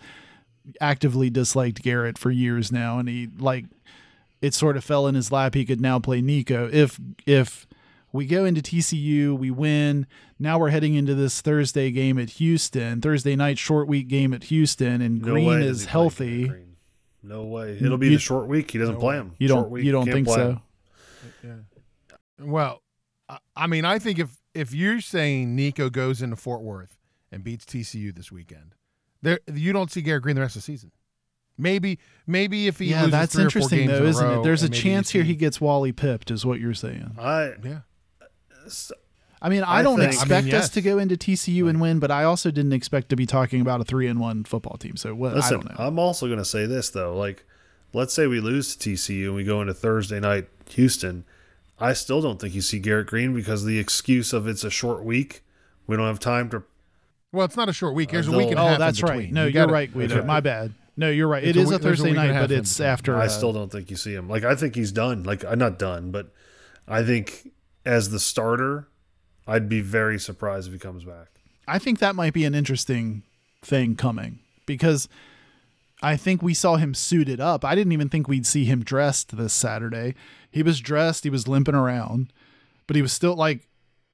actively 0.80 1.30
disliked 1.30 1.82
Garrett 1.82 2.18
for 2.18 2.32
years 2.32 2.72
now, 2.72 3.00
and 3.00 3.08
he 3.10 3.28
like 3.40 3.66
it 4.42 4.54
sort 4.54 4.78
of 4.78 4.84
fell 4.84 5.08
in 5.08 5.16
his 5.16 5.32
lap. 5.32 5.54
He 5.54 5.66
could 5.66 5.82
now 5.82 6.00
play 6.00 6.22
Nicco 6.22 6.72
if 6.72 7.00
if 7.26 7.68
we 8.14 8.26
go 8.26 8.44
into 8.46 8.62
TCU, 8.62 9.38
we 9.38 9.52
win. 9.52 10.06
Now 10.40 10.60
we're 10.60 10.70
heading 10.70 10.96
into 10.96 11.14
this 11.16 11.40
Thursday 11.42 11.92
game 11.92 12.18
at 12.18 12.32
Houston, 12.32 13.00
Thursday 13.02 13.36
night 13.36 13.58
short 13.58 13.88
week 13.88 14.08
game 14.08 14.34
at 14.34 14.46
Houston, 14.46 15.02
and 15.02 15.22
No 15.22 15.34
Greene 15.34 15.48
way 15.48 15.64
is 15.64 15.84
he 15.84 15.88
healthy. 15.90 16.48
Greene. 16.48 16.76
No 17.24 17.44
way. 17.46 17.78
It'll 17.80 17.98
be 18.00 18.08
You- 18.08 18.14
the 18.14 18.20
short 18.20 18.48
week. 18.48 18.72
He 18.72 18.80
doesn't 18.80 18.98
play 19.00 19.16
him. 19.18 19.34
You 19.38 19.48
don't 19.48 19.70
week, 19.70 19.86
you 19.86 19.92
don't 19.92 20.12
think 20.12 20.28
so? 20.28 20.60
him. 21.44 21.66
Well, 22.40 22.82
I- 23.30 23.38
I 23.56 23.68
mean, 23.68 23.86
I 23.86 24.00
think 24.00 24.20
if 24.20 24.38
if 24.54 24.74
you're 24.74 25.00
saying 25.00 25.56
Nicco 25.56 25.92
goes 25.92 26.22
into 26.22 26.36
Fort 26.36 26.62
Worth 26.62 26.98
and 27.32 27.44
beats 27.44 27.66
TCU 27.66 28.12
this 28.14 28.32
weekend, 28.32 28.76
there 29.22 29.40
you 29.54 29.74
don't 29.74 29.92
see 29.92 30.02
Garrett 30.02 30.24
Greene 30.24 30.36
the 30.36 30.42
rest 30.42 30.56
of 30.56 30.62
the 30.62 30.66
season. 30.66 30.92
Maybe 31.58 32.00
maybe 32.26 32.68
if 32.68 32.80
he 32.80 32.86
Yeah, 32.86 33.02
loses 33.02 33.12
that's 33.12 33.34
three 33.36 33.44
or 33.46 33.50
four 33.50 33.60
interesting 33.62 33.88
games 33.88 34.00
though, 34.00 34.06
isn't 34.06 34.26
row, 34.28 34.40
it? 34.42 34.44
There's 34.44 34.64
a 34.64 34.66
and 34.66 34.72
maybe 34.72 34.78
you 34.78 34.84
chance 34.96 35.10
here 35.12 35.24
he 35.24 35.36
gets 35.36 35.62
Wally 35.62 35.92
pipped, 35.92 36.32
is 36.32 36.46
what 36.46 36.60
you're 36.60 36.74
saying. 36.74 37.12
I 37.20 37.54
yeah. 37.64 37.80
Uh, 38.22 38.70
I 39.44 39.50
mean, 39.50 39.64
I, 39.64 39.78
I 39.78 39.82
don't 39.82 39.98
think- 39.98 40.12
I 40.12 40.16
expect 40.16 40.46
mean, 40.46 40.56
us 40.56 40.70
to 40.70 40.82
go 40.82 41.00
into 41.00 41.16
TCU 41.18 41.68
and 41.68 41.82
win, 41.82 41.98
but 42.00 42.12
I 42.12 42.24
also 42.26 42.52
didn't 42.52 42.74
expect 42.74 43.10
to 43.10 43.16
be 43.16 43.26
talking 43.26 43.60
about 43.60 43.82
a 43.82 43.84
three 43.84 44.06
and 44.08 44.20
one 44.20 44.44
football 44.44 44.78
team. 44.78 44.96
So 44.98 45.16
what? 45.16 45.32
I 45.34 45.36
Listen, 45.36 45.62
don't 45.62 45.70
know. 45.80 45.86
I'm 45.86 45.98
also 45.98 46.28
going 46.28 46.38
to 46.40 46.46
say 46.46 46.66
this 46.68 46.90
though. 46.90 47.16
Like, 47.18 47.44
let's 47.94 48.14
say 48.14 48.28
we 48.28 48.40
lose 48.40 48.76
to 48.76 48.90
TCU 48.92 49.26
and 49.26 49.36
we 49.36 49.44
go 49.44 49.60
into 49.62 49.74
Thursday 49.74 50.20
night 50.20 50.48
Houston. 50.70 51.26
I 51.80 51.94
still 51.94 52.22
don't 52.22 52.40
think 52.40 52.54
you 52.54 52.62
see 52.62 52.78
Garrett 52.78 53.08
Greene 53.08 53.34
because 53.34 53.66
the 53.66 53.80
excuse 53.80 54.32
of 54.34 54.48
it's 54.48 54.64
a 54.64 54.70
short 54.70 55.04
week. 55.04 55.44
We 55.88 55.98
don't 55.98 56.06
have 56.08 56.20
time 56.20 56.50
to. 56.52 56.64
Well, 57.32 57.46
it's 57.46 57.56
not 57.58 57.70
a 57.70 57.74
short 57.74 57.96
week. 57.96 58.12
There's 58.12 58.28
a 58.28 58.32
Uh, 58.34 58.38
week 58.38 58.50
and 58.50 58.54
a 58.54 58.56
they'll- 58.56 58.68
half. 58.68 58.76
oh, 58.76 58.80
that's 58.80 59.00
in 59.00 59.06
right. 59.08 59.32
No, 59.32 59.44
You 59.46 59.52
you 59.52 59.60
are 59.60 59.64
gotta- 59.64 59.74
right, 59.74 59.94
Guido. 59.94 60.18
okay. 60.18 60.26
My 60.28 60.40
bad. 60.42 60.74
No, 60.98 61.10
you're 61.10 61.28
right. 61.28 61.44
It's 61.44 61.58
It 61.58 61.60
a 61.60 61.64
is 61.64 61.70
a, 61.70 61.74
week- 61.76 61.82
there's 61.82 62.00
a 62.00 62.04
Thursday 62.04 62.10
week 62.12 62.18
and 62.18 62.26
a 62.26 62.28
night, 62.28 62.34
half 62.34 62.44
but 62.44 62.52
in 62.52 62.60
it's 62.60 62.74
between. 62.74 62.90
after. 62.90 63.16
I 63.18 63.26
uh, 63.26 63.30
still 63.30 63.54
don't 63.54 63.72
think 63.72 63.90
you 63.90 63.96
see 63.96 64.14
him. 64.14 64.28
Like 64.28 64.44
I 64.44 64.56
think 64.56 64.76
he's 64.76 64.92
done. 64.92 65.24
Like 65.24 65.46
I'm 65.46 65.58
not 65.60 65.80
done, 65.80 66.12
but 66.12 66.34
I 66.88 67.04
think 67.04 67.52
as 67.86 68.10
the 68.10 68.20
starter, 68.20 68.88
I'd 69.48 69.70
be 69.70 69.82
very 69.82 70.20
surprised 70.20 70.68
if 70.68 70.74
he 70.74 70.80
comes 70.80 71.04
back. 71.06 71.28
I 71.68 71.80
think 71.80 72.00
that 72.00 72.16
might 72.16 72.34
be 72.34 72.44
an 72.44 72.54
interesting 72.54 73.24
thing 73.62 73.96
coming 73.96 74.40
because 74.66 75.08
I 76.02 76.18
think 76.18 76.42
we 76.42 76.54
saw 76.54 76.76
him 76.76 76.94
suited 76.94 77.40
up. 77.40 77.64
I 77.64 77.76
didn't 77.76 77.94
even 77.94 78.10
think 78.10 78.28
we'd 78.28 78.46
see 78.46 78.66
him 78.66 78.84
dressed 78.84 79.38
this 79.38 79.54
Saturday. 79.54 80.16
He 80.52 80.64
was 80.64 80.82
dressed, 80.82 81.24
he 81.24 81.30
was 81.30 81.48
limping 81.48 81.76
around, 81.76 82.34
but 82.88 82.96
he 82.98 83.02
was 83.02 83.14
still 83.14 83.36
like 83.36 83.68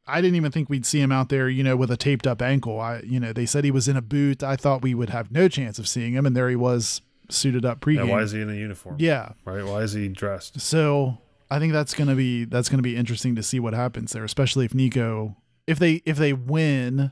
I 0.08 0.22
didn't 0.22 0.36
even 0.36 0.52
think 0.52 0.70
we'd 0.70 0.86
see 0.86 1.00
him 1.02 1.12
out 1.12 1.30
there, 1.30 1.50
you 1.50 1.64
know, 1.64 1.76
with 1.76 1.92
a 1.92 1.98
taped 1.98 2.26
up 2.28 2.42
ankle. 2.42 2.80
I 2.80 3.02
you 3.02 3.20
know, 3.20 3.34
they 3.34 3.46
said 3.46 3.64
he 3.64 3.72
was 3.72 3.88
in 3.88 3.98
a 3.98 4.02
boot. 4.02 4.42
I 4.44 4.56
thought 4.56 4.82
we 4.82 4.94
would 4.96 5.10
have 5.10 5.32
no 5.32 5.48
chance 5.48 5.78
of 5.80 5.88
seeing 5.88 6.14
him 6.14 6.26
and 6.26 6.36
there 6.36 6.50
he 6.50 6.56
was 6.56 7.02
suited 7.30 7.66
up 7.66 7.86
Yeah, 7.86 8.02
pregame. 8.04 8.10
why 8.10 8.22
is 8.22 8.32
he 8.32 8.42
in 8.42 8.50
a 8.50 8.54
uniform? 8.56 8.96
yeah. 9.00 9.34
Right? 9.46 9.66
Why 9.66 9.82
is 9.82 9.94
he 9.94 10.08
dressed? 10.08 10.62
So 10.62 11.18
I 11.52 11.60
think 11.60 11.74
that's 11.74 11.94
gonna 11.94 12.16
be 12.16 12.46
that's 12.46 12.70
gonna 12.70 12.82
be 12.84 12.96
interesting 12.96 13.36
to 13.36 13.44
see 13.44 13.60
what 13.60 13.74
happens 13.74 14.14
there, 14.14 14.24
especially 14.24 14.66
if 14.66 14.72
Nicco 14.74 15.36
if 15.66 15.78
they 15.80 16.02
if 16.06 16.18
they 16.18 16.32
win 16.34 17.12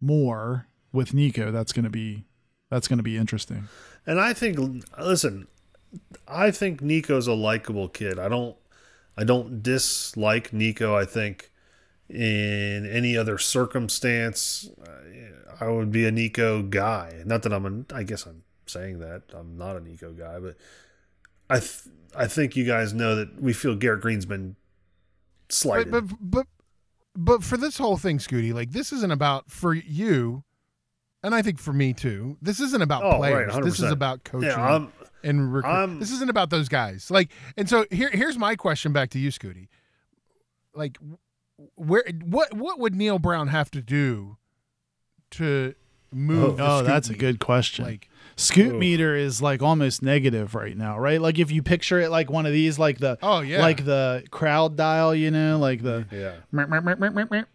more 0.00 0.66
with 0.92 1.12
Nicco, 1.12 1.52
that's 1.52 1.72
gonna 1.72 1.90
be 1.90 2.24
that's 2.70 2.88
gonna 2.88 3.02
be 3.02 3.16
interesting. 3.16 3.68
And 4.06 4.20
I 4.20 4.32
think, 4.32 4.84
listen, 4.98 5.46
I 6.26 6.50
think 6.50 6.80
Nicco's 6.82 7.26
a 7.26 7.32
likable 7.34 7.88
kid. 7.88 8.18
I 8.18 8.28
don't, 8.28 8.56
I 9.18 9.24
don't 9.24 9.62
dislike 9.62 10.50
Nicco. 10.50 10.94
I 10.94 11.04
think 11.04 11.50
in 12.08 12.86
any 12.90 13.16
other 13.16 13.38
circumstance, 13.38 14.68
uh, 14.86 15.64
I 15.64 15.68
would 15.68 15.90
be 15.92 16.04
a 16.06 16.10
Nicco 16.12 16.68
guy. 16.68 17.22
Not 17.24 17.42
that 17.42 17.52
I'm 17.52 17.86
a, 17.90 17.94
I 17.94 18.02
guess 18.02 18.26
I'm 18.26 18.42
saying 18.66 18.98
that 19.00 19.22
I'm 19.34 19.56
not 19.58 19.76
a 19.76 19.80
Nicco 19.80 20.16
guy, 20.18 20.38
but 20.38 20.56
I, 21.50 21.58
th- 21.60 21.82
I 22.16 22.26
think 22.26 22.56
you 22.56 22.64
guys 22.64 22.92
know 22.94 23.14
that 23.16 23.40
we 23.40 23.52
feel 23.52 23.74
Garrett 23.74 24.00
Greene's 24.02 24.26
been 24.26 24.56
slighted. 25.48 25.90
But, 25.90 26.04
but 26.08 26.16
but 26.20 26.46
but 27.16 27.44
for 27.44 27.56
this 27.56 27.76
whole 27.78 27.96
thing, 27.96 28.18
Scooty, 28.18 28.54
like 28.54 28.70
this 28.70 28.92
isn't 28.92 29.10
about 29.10 29.50
for 29.50 29.74
you, 29.74 30.44
and 31.22 31.34
I 31.34 31.42
think 31.42 31.58
for 31.58 31.72
me 31.72 31.92
too. 31.92 32.36
This 32.40 32.60
isn't 32.60 32.82
about 32.82 33.02
Oh, 33.02 33.20
right, 33.20 33.48
players. 33.48 33.64
this 33.64 33.80
is 33.80 33.90
about 33.90 34.22
coaching 34.24 34.48
yeah, 34.50 34.74
I'm, 34.76 34.92
and 35.24 35.52
recruit. 35.52 35.70
I'm- 35.70 35.98
this 35.98 36.12
isn't 36.12 36.30
about 36.30 36.50
those 36.50 36.68
guys. 36.68 37.10
Like, 37.10 37.32
and 37.56 37.68
so 37.68 37.86
here 37.90 38.10
here's 38.12 38.38
my 38.38 38.54
question 38.56 38.92
back 38.92 39.10
to 39.10 39.18
you, 39.18 39.30
Scooty. 39.30 39.68
Like, 40.74 40.96
where 41.74 42.04
what 42.24 42.54
what 42.54 42.78
would 42.78 42.94
Neal 42.94 43.18
Brown 43.18 43.48
have 43.48 43.70
to 43.72 43.80
do 43.82 44.36
to 45.32 45.74
move? 46.12 46.44
Oh, 46.44 46.56
the 46.56 46.62
Oh, 46.64 46.78
scoot 46.78 46.86
that's 46.86 47.10
a 47.10 47.14
good 47.14 47.40
question. 47.40 47.84
Like, 47.84 48.08
Scoot 48.36 48.74
Oof. 48.74 48.78
meter 48.78 49.16
is 49.16 49.42
like 49.42 49.62
almost 49.62 50.00
negative 50.00 50.54
right 50.54 50.76
now, 50.76 50.96
right? 50.96 51.20
Like 51.20 51.40
if 51.40 51.50
you 51.50 51.60
picture 51.60 51.98
it 51.98 52.08
like 52.10 52.30
one 52.30 52.46
of 52.46 52.52
these, 52.52 52.78
like 52.78 52.98
the 52.98 53.18
oh 53.20 53.40
yeah, 53.40 53.60
like 53.60 53.84
the 53.84 54.22
crowd 54.30 54.76
dial, 54.76 55.12
you 55.12 55.32
know, 55.32 55.58
like 55.58 55.82
the 55.82 56.06
yeah. 56.12 56.34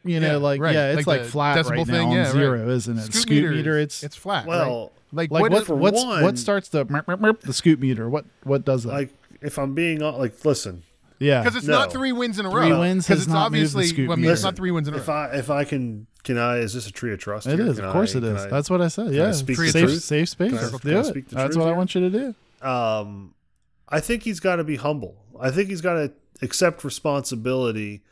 you 0.03 0.19
know, 0.19 0.31
Yeah, 0.31 0.35
like 0.37 0.59
right. 0.59 0.73
yeah, 0.73 0.89
it's 0.91 1.07
Like 1.07 1.19
like, 1.19 1.21
the 1.23 1.29
flat 1.29 1.65
right 1.67 1.85
thing, 1.87 2.09
now 2.09 2.11
yeah, 2.13 2.19
on 2.19 2.23
right. 2.25 2.31
zero, 2.33 2.69
isn't 2.69 2.97
it? 2.97 3.13
Scoot, 3.13 3.49
meter, 3.49 3.77
is- 3.77 3.83
it's 3.85 4.03
it's 4.03 4.15
flat. 4.17 4.45
Well, 4.45 4.91
right? 5.13 5.29
like, 5.29 5.31
like 5.31 5.41
what 5.43 5.51
what, 5.53 5.61
is- 5.61 5.67
for 5.67 5.75
what's 5.75 6.03
one- 6.03 6.21
what 6.23 6.37
starts 6.37 6.67
the 6.67 6.83
the 7.43 7.53
scoot 7.53 7.79
meter? 7.79 8.09
What 8.09 8.25
what 8.43 8.65
does 8.65 8.83
that? 8.83 8.91
like 8.91 9.13
if 9.41 9.57
I'm 9.57 9.73
being 9.73 10.03
uh, 10.03 10.17
like, 10.17 10.43
listen, 10.43 10.83
yeah, 11.23 11.41
because 11.41 11.55
it's 11.57 11.67
No. 11.67 11.73
not 11.79 11.91
three 11.91 12.11
wins 12.11 12.37
in 12.39 12.45
a 12.45 12.51
Three 12.51 12.71
row. 12.71 12.79
wins 12.81 13.05
because 13.05 13.19
has 13.19 13.27
it's 13.27 13.33
not 13.33 13.51
moved 13.51 13.73
the 13.73 13.77
obviously. 13.79 14.05
I 14.11 14.15
mean, 14.15 14.29
it's 14.29 14.43
not 14.43 14.55
three 14.55 14.71
wins 14.71 14.87
in 14.87 14.93
a 14.93 14.97
if 14.97 15.07
row. 15.07 15.13
I 15.13 15.35
if 15.37 15.49
I 15.49 15.63
can 15.63 16.07
can 16.23 16.37
I 16.37 16.57
is 16.57 16.73
this 16.73 16.87
a 16.87 16.91
tree 16.91 17.11
of 17.13 17.19
trust? 17.19 17.47
it 17.47 17.57
here? 17.59 17.67
is. 17.67 17.77
Can 17.77 17.85
Of 17.85 17.93
course 17.93 18.15
I- 18.15 18.19
it 18.19 18.21
can 18.21 18.35
is. 18.35 18.41
I- 18.45 18.49
That's 18.49 18.69
what 18.69 18.81
I 18.81 18.87
said. 18.89 19.05
can 19.07 19.13
I 19.15 19.17
Yeah, 19.25 19.31
speak 19.31 19.57
the 19.57 19.67
safe, 19.69 19.83
truth? 19.85 20.03
safe 20.03 20.29
space. 20.29 20.49
Can 20.51 20.57
I- 20.59 20.69
Do 20.71 20.77
can 20.79 20.93
I 20.95 20.99
it. 20.99 21.03
speak 21.05 21.29
the 21.29 21.35
That's 21.35 21.55
truth 21.55 21.65
what 21.65 21.73
I 21.73 21.77
want 21.77 21.95
you 21.95 22.09
to 22.09 22.09
do. 22.61 22.67
um, 22.67 23.33
I 23.89 23.99
think 23.99 24.23
he's 24.23 24.39
got 24.39 24.55
to 24.57 24.63
be 24.63 24.75
humble. 24.77 25.15
I 25.39 25.51
think 25.51 25.69
he's 25.69 25.81
got 25.81 25.93
to 25.95 26.11
accept 26.41 26.83
responsibility, 26.83 28.03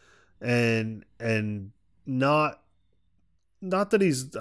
and 0.41 1.03
and 1.19 1.71
not 2.05 2.61
not 3.61 3.91
that 3.91 4.01
he's. 4.01 4.35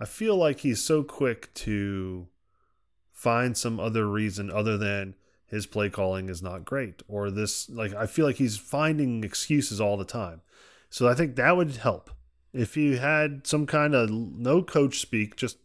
I 0.00 0.04
feel 0.04 0.36
like 0.36 0.60
he's 0.60 0.80
so 0.82 1.02
quick 1.02 1.52
to 1.54 2.28
find 3.12 3.56
some 3.56 3.80
other 3.80 4.08
reason 4.08 4.48
other 4.50 4.78
than 4.78 5.14
his 5.48 5.66
play 5.66 5.90
calling 5.90 6.28
is 6.28 6.42
not 6.42 6.64
great 6.64 7.02
or 7.08 7.30
this 7.30 7.68
like 7.68 7.94
I 7.94 8.06
feel 8.06 8.26
like 8.26 8.36
he's 8.36 8.56
finding 8.56 9.24
excuses 9.24 9.80
all 9.80 9.96
the 9.96 10.04
time. 10.04 10.42
So 10.90 11.08
I 11.08 11.14
think 11.14 11.36
that 11.36 11.56
would 11.56 11.76
help 11.76 12.10
if 12.52 12.76
you 12.76 12.98
had 12.98 13.46
some 13.46 13.66
kind 13.66 13.94
of 13.94 14.10
no 14.10 14.62
coach 14.62 15.00
speak, 15.00 15.36
just 15.36 15.58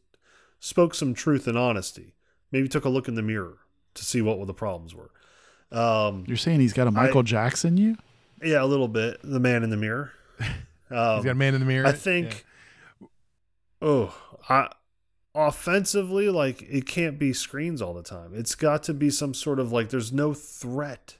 spoke 0.59 0.93
some 0.93 1.13
truth 1.13 1.47
and 1.47 1.57
honesty. 1.57 2.15
Maybe 2.51 2.67
took 2.67 2.85
a 2.85 2.89
look 2.89 3.07
in 3.07 3.15
the 3.15 3.21
mirror 3.21 3.57
to 3.95 4.05
see 4.05 4.21
what 4.21 4.45
the 4.45 4.53
problems 4.53 4.93
were. 4.93 5.11
Um, 5.71 6.23
You're 6.27 6.37
saying 6.37 6.59
he's 6.59 6.73
got 6.73 6.87
a 6.87 6.91
Michael 6.91 7.23
Jackson 7.23 7.77
you? 7.77 7.97
yeah, 8.43 8.61
a 8.63 8.65
little 8.65 8.87
bit. 8.87 9.19
The 9.23 9.39
man 9.39 9.63
in 9.63 9.69
the 9.69 9.77
mirror. 9.77 10.11
He's 10.39 11.23
got 11.23 11.25
a 11.25 11.33
man 11.33 11.55
in 11.55 11.59
the 11.59 11.65
mirror. 11.65 11.87
I 11.87 11.91
think. 11.91 12.45
Oh, 13.81 14.15
I 14.47 14.69
offensively, 15.35 16.29
like 16.29 16.61
it 16.63 16.85
can't 16.85 17.17
be 17.17 17.33
screens 17.33 17.81
all 17.81 17.93
the 17.93 18.03
time. 18.03 18.31
It's 18.33 18.55
got 18.55 18.83
to 18.83 18.93
be 18.93 19.09
some 19.09 19.33
sort 19.33 19.59
of 19.59 19.71
like. 19.71 19.89
There's 19.89 20.13
no 20.13 20.33
threat. 20.33 21.17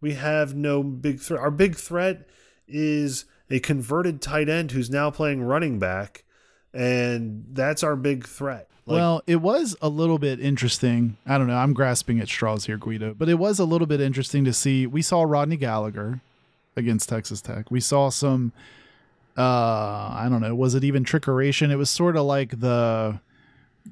We 0.00 0.14
have 0.14 0.54
no 0.54 0.82
big 0.82 1.20
threat. 1.20 1.40
Our 1.40 1.50
big 1.50 1.76
threat 1.76 2.28
is 2.68 3.24
a 3.50 3.60
converted 3.60 4.20
tight 4.20 4.48
end 4.48 4.72
who's 4.72 4.90
now 4.90 5.10
playing 5.10 5.42
running 5.42 5.78
back, 5.78 6.24
and 6.72 7.44
that's 7.52 7.82
our 7.82 7.96
big 7.96 8.26
threat. 8.26 8.68
Like, 8.86 8.96
well, 8.96 9.22
it 9.26 9.36
was 9.36 9.76
a 9.82 9.88
little 9.88 10.18
bit 10.18 10.38
interesting. 10.38 11.16
I 11.26 11.38
don't 11.38 11.48
know. 11.48 11.56
I'm 11.56 11.72
grasping 11.72 12.20
at 12.20 12.28
straws 12.28 12.66
here, 12.66 12.76
Guido, 12.76 13.14
but 13.14 13.28
it 13.28 13.34
was 13.34 13.58
a 13.58 13.64
little 13.64 13.86
bit 13.86 14.00
interesting 14.00 14.44
to 14.44 14.52
see. 14.52 14.86
We 14.86 15.02
saw 15.02 15.22
Rodney 15.22 15.56
Gallagher 15.56 16.20
against 16.76 17.08
Texas 17.08 17.40
Tech. 17.40 17.70
We 17.70 17.80
saw 17.80 18.10
some. 18.10 18.52
Uh, 19.36 19.42
I 20.12 20.28
don't 20.30 20.40
know. 20.40 20.54
Was 20.54 20.74
it 20.74 20.84
even 20.84 21.04
trickeration? 21.04 21.70
It 21.70 21.76
was 21.76 21.90
sort 21.90 22.16
of 22.16 22.24
like 22.24 22.60
the 22.60 23.18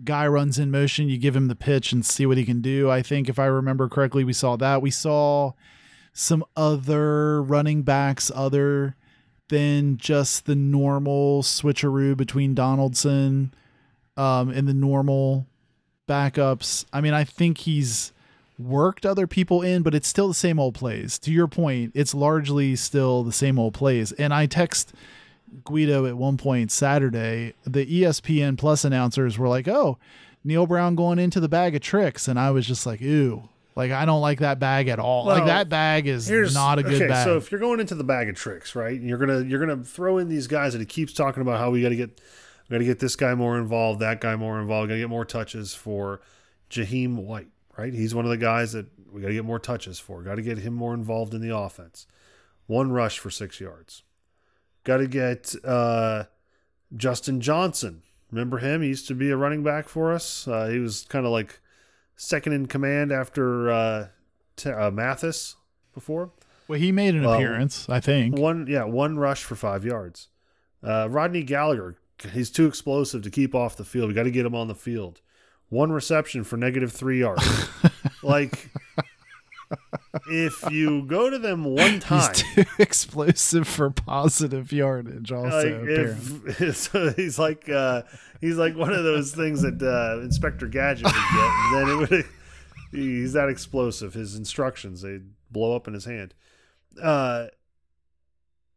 guy 0.02 0.26
runs 0.26 0.58
in 0.58 0.70
motion. 0.70 1.08
You 1.08 1.18
give 1.18 1.36
him 1.36 1.48
the 1.48 1.54
pitch 1.54 1.92
and 1.92 2.04
see 2.04 2.26
what 2.26 2.36
he 2.36 2.44
can 2.44 2.60
do. 2.60 2.90
I 2.90 3.02
think 3.02 3.28
if 3.28 3.38
I 3.38 3.46
remember 3.46 3.88
correctly, 3.88 4.24
we 4.24 4.32
saw 4.32 4.56
that. 4.56 4.82
We 4.82 4.90
saw 4.90 5.52
some 6.12 6.44
other 6.56 7.42
running 7.42 7.82
backs 7.82 8.30
other 8.34 8.96
than 9.48 9.96
just 9.96 10.46
the 10.46 10.54
normal 10.54 11.42
switcheroo 11.42 12.16
between 12.16 12.54
Donaldson 12.54 13.52
um, 14.16 14.48
and 14.50 14.66
the 14.66 14.74
normal 14.74 15.46
backups. 16.08 16.84
I 16.92 17.00
mean, 17.00 17.14
I 17.14 17.24
think 17.24 17.58
he's 17.58 18.12
worked 18.58 19.04
other 19.04 19.26
people 19.26 19.62
in, 19.62 19.82
but 19.82 19.94
it's 19.94 20.08
still 20.08 20.28
the 20.28 20.34
same 20.34 20.58
old 20.58 20.74
plays. 20.74 21.18
To 21.20 21.32
your 21.32 21.48
point, 21.48 21.92
it's 21.94 22.14
largely 22.14 22.76
still 22.76 23.22
the 23.22 23.32
same 23.32 23.58
old 23.58 23.74
plays. 23.74 24.12
And 24.12 24.32
I 24.32 24.46
text 24.46 24.92
Guido 25.64 26.06
at 26.06 26.16
one 26.16 26.36
point 26.36 26.72
Saturday, 26.72 27.54
the 27.64 27.86
ESPN 27.86 28.58
Plus 28.58 28.84
announcers 28.84 29.38
were 29.38 29.48
like, 29.48 29.68
"Oh, 29.68 29.98
Neal 30.42 30.66
Brown 30.66 30.94
going 30.94 31.18
into 31.18 31.40
the 31.40 31.48
bag 31.48 31.74
of 31.74 31.82
tricks," 31.82 32.26
and 32.28 32.38
I 32.38 32.50
was 32.50 32.66
just 32.66 32.86
like, 32.86 33.00
"Ooh." 33.02 33.48
Like 33.76 33.90
I 33.90 34.04
don't 34.04 34.20
like 34.20 34.38
that 34.38 34.60
bag 34.60 34.86
at 34.86 35.00
all. 35.00 35.24
like 35.24 35.46
that 35.46 35.68
bag 35.68 36.06
is 36.06 36.30
not 36.54 36.78
a 36.78 36.82
good 36.84 36.94
okay, 36.94 37.08
bag. 37.08 37.24
So 37.24 37.36
if 37.36 37.50
you're 37.50 37.60
going 37.60 37.80
into 37.80 37.96
the 37.96 38.04
bag 38.04 38.28
of 38.28 38.36
tricks, 38.36 38.76
right, 38.76 38.98
and 38.98 39.08
you're 39.08 39.18
gonna 39.18 39.40
you're 39.40 39.58
gonna 39.58 39.82
throw 39.82 40.18
in 40.18 40.28
these 40.28 40.46
guys 40.46 40.74
that 40.74 40.78
he 40.78 40.86
keeps 40.86 41.12
talking 41.12 41.40
about 41.40 41.58
how 41.58 41.70
we 41.70 41.82
got 41.82 41.88
to 41.88 41.96
get 41.96 42.20
got 42.70 42.78
to 42.78 42.84
get 42.84 42.98
this 42.98 43.16
guy 43.16 43.34
more 43.34 43.58
involved, 43.58 44.00
that 44.00 44.20
guy 44.20 44.36
more 44.36 44.60
involved, 44.60 44.88
got 44.88 44.94
to 44.94 45.00
get 45.00 45.08
more 45.08 45.24
touches 45.24 45.74
for 45.74 46.20
Jahiem 46.70 47.16
White, 47.16 47.48
right? 47.76 47.92
He's 47.92 48.14
one 48.14 48.24
of 48.24 48.30
the 48.30 48.36
guys 48.36 48.72
that 48.72 48.86
we 49.12 49.20
got 49.20 49.28
to 49.28 49.34
get 49.34 49.44
more 49.44 49.58
touches 49.58 49.98
for. 49.98 50.22
Got 50.22 50.36
to 50.36 50.42
get 50.42 50.58
him 50.58 50.74
more 50.74 50.94
involved 50.94 51.34
in 51.34 51.40
the 51.40 51.56
offense. 51.56 52.06
One 52.66 52.92
rush 52.92 53.18
for 53.18 53.30
six 53.30 53.60
yards. 53.60 54.02
Got 54.84 54.98
to 54.98 55.06
get 55.06 55.54
uh, 55.64 56.24
Justin 56.96 57.40
Johnson. 57.40 58.02
Remember 58.30 58.58
him? 58.58 58.82
He 58.82 58.88
used 58.88 59.08
to 59.08 59.14
be 59.14 59.30
a 59.30 59.36
running 59.36 59.62
back 59.62 59.88
for 59.88 60.12
us. 60.12 60.46
Uh, 60.48 60.66
he 60.66 60.78
was 60.78 61.06
kind 61.08 61.24
of 61.24 61.32
like 61.32 61.60
second 62.16 62.52
in 62.52 62.66
command 62.66 63.12
after 63.12 63.70
uh, 63.70 64.08
T- 64.56 64.70
uh, 64.70 64.90
Mathis 64.90 65.56
before. 65.94 66.30
well, 66.68 66.78
he 66.78 66.90
made 66.92 67.14
an 67.14 67.22
Well, 67.22 67.34
appearance, 67.34 67.88
I 67.88 68.00
think. 68.00 68.36
One, 68.38 68.66
yeah, 68.68 68.84
one 68.84 69.18
rush 69.18 69.42
for 69.44 69.54
five 69.54 69.84
yards. 69.84 70.28
Uh, 70.82 71.08
Rodney 71.10 71.42
Gallagher, 71.44 71.96
he's 72.32 72.50
too 72.50 72.66
explosive 72.66 73.22
to 73.22 73.30
keep 73.30 73.54
off 73.54 73.76
the 73.76 73.84
field. 73.84 74.08
We 74.08 74.14
got 74.14 74.24
to 74.24 74.30
get 74.30 74.44
him 74.44 74.54
on 74.54 74.68
the 74.68 74.74
field. 74.74 75.20
One 75.70 75.92
reception 75.92 76.44
for 76.44 76.56
negative 76.56 76.92
three 76.92 77.20
yards. 77.20 77.68
like, 78.22 78.70
if 80.28 80.70
you 80.70 81.02
go 81.06 81.30
to 81.30 81.38
them 81.38 81.64
one 81.74 82.00
time, 82.00 82.32
He's 82.34 82.42
too 82.42 82.64
explosive 82.78 83.66
for 83.66 83.90
positive 83.90 84.72
yardage. 84.72 85.32
Also, 85.32 85.80
like 85.80 85.88
if 85.88 86.76
so 86.76 87.10
he's 87.12 87.38
like 87.38 87.68
uh, 87.68 88.02
he's 88.40 88.56
like 88.56 88.76
one 88.76 88.92
of 88.92 89.04
those 89.04 89.34
things 89.34 89.62
that 89.62 89.82
uh, 89.82 90.20
Inspector 90.22 90.66
Gadget 90.68 91.06
would 91.06 91.14
get, 91.14 91.50
and 91.50 91.74
then 91.74 91.88
it 91.88 92.10
would. 92.10 92.26
He's 92.92 93.32
that 93.32 93.48
explosive. 93.48 94.14
His 94.14 94.36
instructions 94.36 95.02
they 95.02 95.20
blow 95.50 95.74
up 95.74 95.88
in 95.88 95.94
his 95.94 96.04
hand. 96.04 96.34
Uh, 97.02 97.46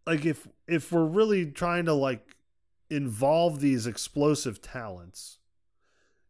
like 0.06 0.26
if 0.26 0.48
if 0.68 0.92
we're 0.92 1.06
really 1.06 1.46
trying 1.46 1.86
to 1.86 1.94
like 1.94 2.36
involve 2.90 3.60
these 3.60 3.86
explosive 3.86 4.62
talents, 4.62 5.38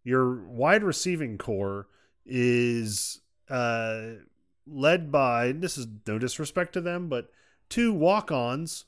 your 0.03 0.43
wide 0.47 0.84
receiving 0.84 1.38
corps 1.38 1.88
is 2.26 3.22
uh, 3.49 4.01
led 4.70 5.11
by 5.11 5.51
this 5.51 5.78
is 5.78 5.88
no 6.05 6.20
disrespect 6.20 6.74
to 6.74 6.82
them, 6.82 7.09
but 7.09 7.30
two 7.70 7.93
walk-ons 7.93 8.86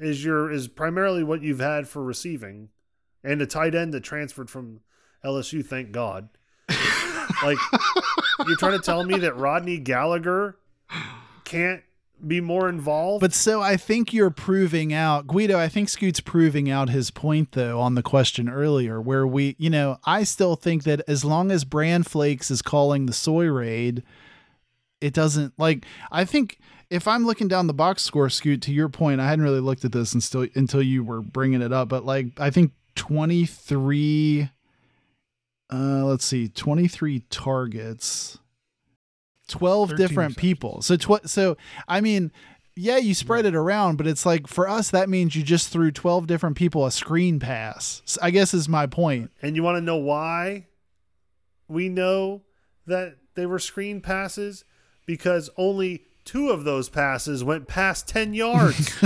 is 0.00 0.24
your 0.24 0.50
is 0.50 0.68
primarily 0.68 1.22
what 1.22 1.42
you've 1.42 1.60
had 1.60 1.88
for 1.88 2.02
receiving, 2.02 2.70
and 3.22 3.42
a 3.42 3.46
tight 3.46 3.74
end 3.74 3.92
that 3.94 4.02
transferred 4.02 4.50
from 4.50 4.80
LSU. 5.24 5.64
Thank 5.64 5.92
God. 5.92 6.28
like 7.42 7.58
you're 8.46 8.56
trying 8.56 8.78
to 8.78 8.84
tell 8.84 9.04
me 9.04 9.18
that 9.18 9.36
Rodney 9.36 9.78
Gallagher 9.78 10.56
can't 11.44 11.82
be 12.26 12.40
more 12.40 12.68
involved? 12.68 13.20
But 13.20 13.32
so 13.32 13.60
I 13.60 13.76
think 13.76 14.12
you're 14.12 14.30
proving 14.30 14.92
out 14.92 15.26
Guido, 15.26 15.58
I 15.58 15.68
think 15.68 15.88
Scoot's 15.88 16.20
proving 16.20 16.70
out 16.70 16.90
his 16.90 17.10
point 17.10 17.52
though 17.52 17.80
on 17.80 17.94
the 17.94 18.02
question 18.02 18.48
earlier 18.48 19.00
where 19.00 19.26
we, 19.26 19.56
you 19.58 19.70
know, 19.70 19.98
I 20.04 20.24
still 20.24 20.56
think 20.56 20.84
that 20.84 21.02
as 21.08 21.24
long 21.24 21.50
as 21.50 21.64
Bran 21.64 22.02
Flakes 22.02 22.50
is 22.50 22.62
calling 22.62 23.06
the 23.06 23.12
soy 23.12 23.46
raid, 23.46 24.02
it 25.02 25.12
doesn't 25.14 25.52
like 25.58 25.84
I 26.10 26.24
think 26.24 26.58
if 26.90 27.08
I'm 27.08 27.24
looking 27.24 27.48
down 27.48 27.66
the 27.66 27.74
box 27.74 28.02
score, 28.02 28.28
Scoot, 28.28 28.60
to 28.62 28.72
your 28.72 28.88
point, 28.88 29.20
I 29.20 29.26
hadn't 29.26 29.44
really 29.44 29.60
looked 29.60 29.84
at 29.84 29.92
this 29.92 30.12
until 30.12 30.46
until 30.54 30.82
you 30.82 31.02
were 31.02 31.22
bringing 31.22 31.62
it 31.62 31.72
up, 31.72 31.88
but 31.88 32.04
like 32.04 32.38
I 32.38 32.50
think 32.50 32.72
23 32.94 34.50
uh 35.72 36.04
let's 36.04 36.26
see 36.26 36.48
23 36.48 37.20
targets 37.30 38.38
12 39.48 39.96
different 39.96 40.36
people 40.36 40.82
so 40.82 40.96
tw- 40.96 41.26
so 41.26 41.56
i 41.88 42.02
mean 42.02 42.30
yeah 42.76 42.98
you 42.98 43.14
spread 43.14 43.46
it 43.46 43.54
around 43.54 43.96
but 43.96 44.06
it's 44.06 44.26
like 44.26 44.46
for 44.46 44.68
us 44.68 44.90
that 44.90 45.08
means 45.08 45.34
you 45.34 45.42
just 45.42 45.70
threw 45.70 45.90
12 45.90 46.26
different 46.26 46.54
people 46.54 46.84
a 46.84 46.90
screen 46.90 47.40
pass 47.40 48.02
I 48.20 48.30
guess 48.30 48.52
is 48.52 48.68
my 48.68 48.86
point. 48.86 49.30
point 49.30 49.30
And 49.40 49.56
you 49.56 49.62
want 49.62 49.78
to 49.78 49.80
know 49.80 49.96
why 49.96 50.66
we 51.68 51.88
know 51.88 52.42
that 52.86 53.16
they 53.34 53.46
were 53.46 53.58
screen 53.58 54.00
passes? 54.00 54.64
Because 55.06 55.50
only 55.56 56.04
two 56.24 56.50
of 56.50 56.64
those 56.64 56.88
passes 56.88 57.42
went 57.42 57.66
past 57.68 58.06
10 58.08 58.34
yards. 58.34 58.92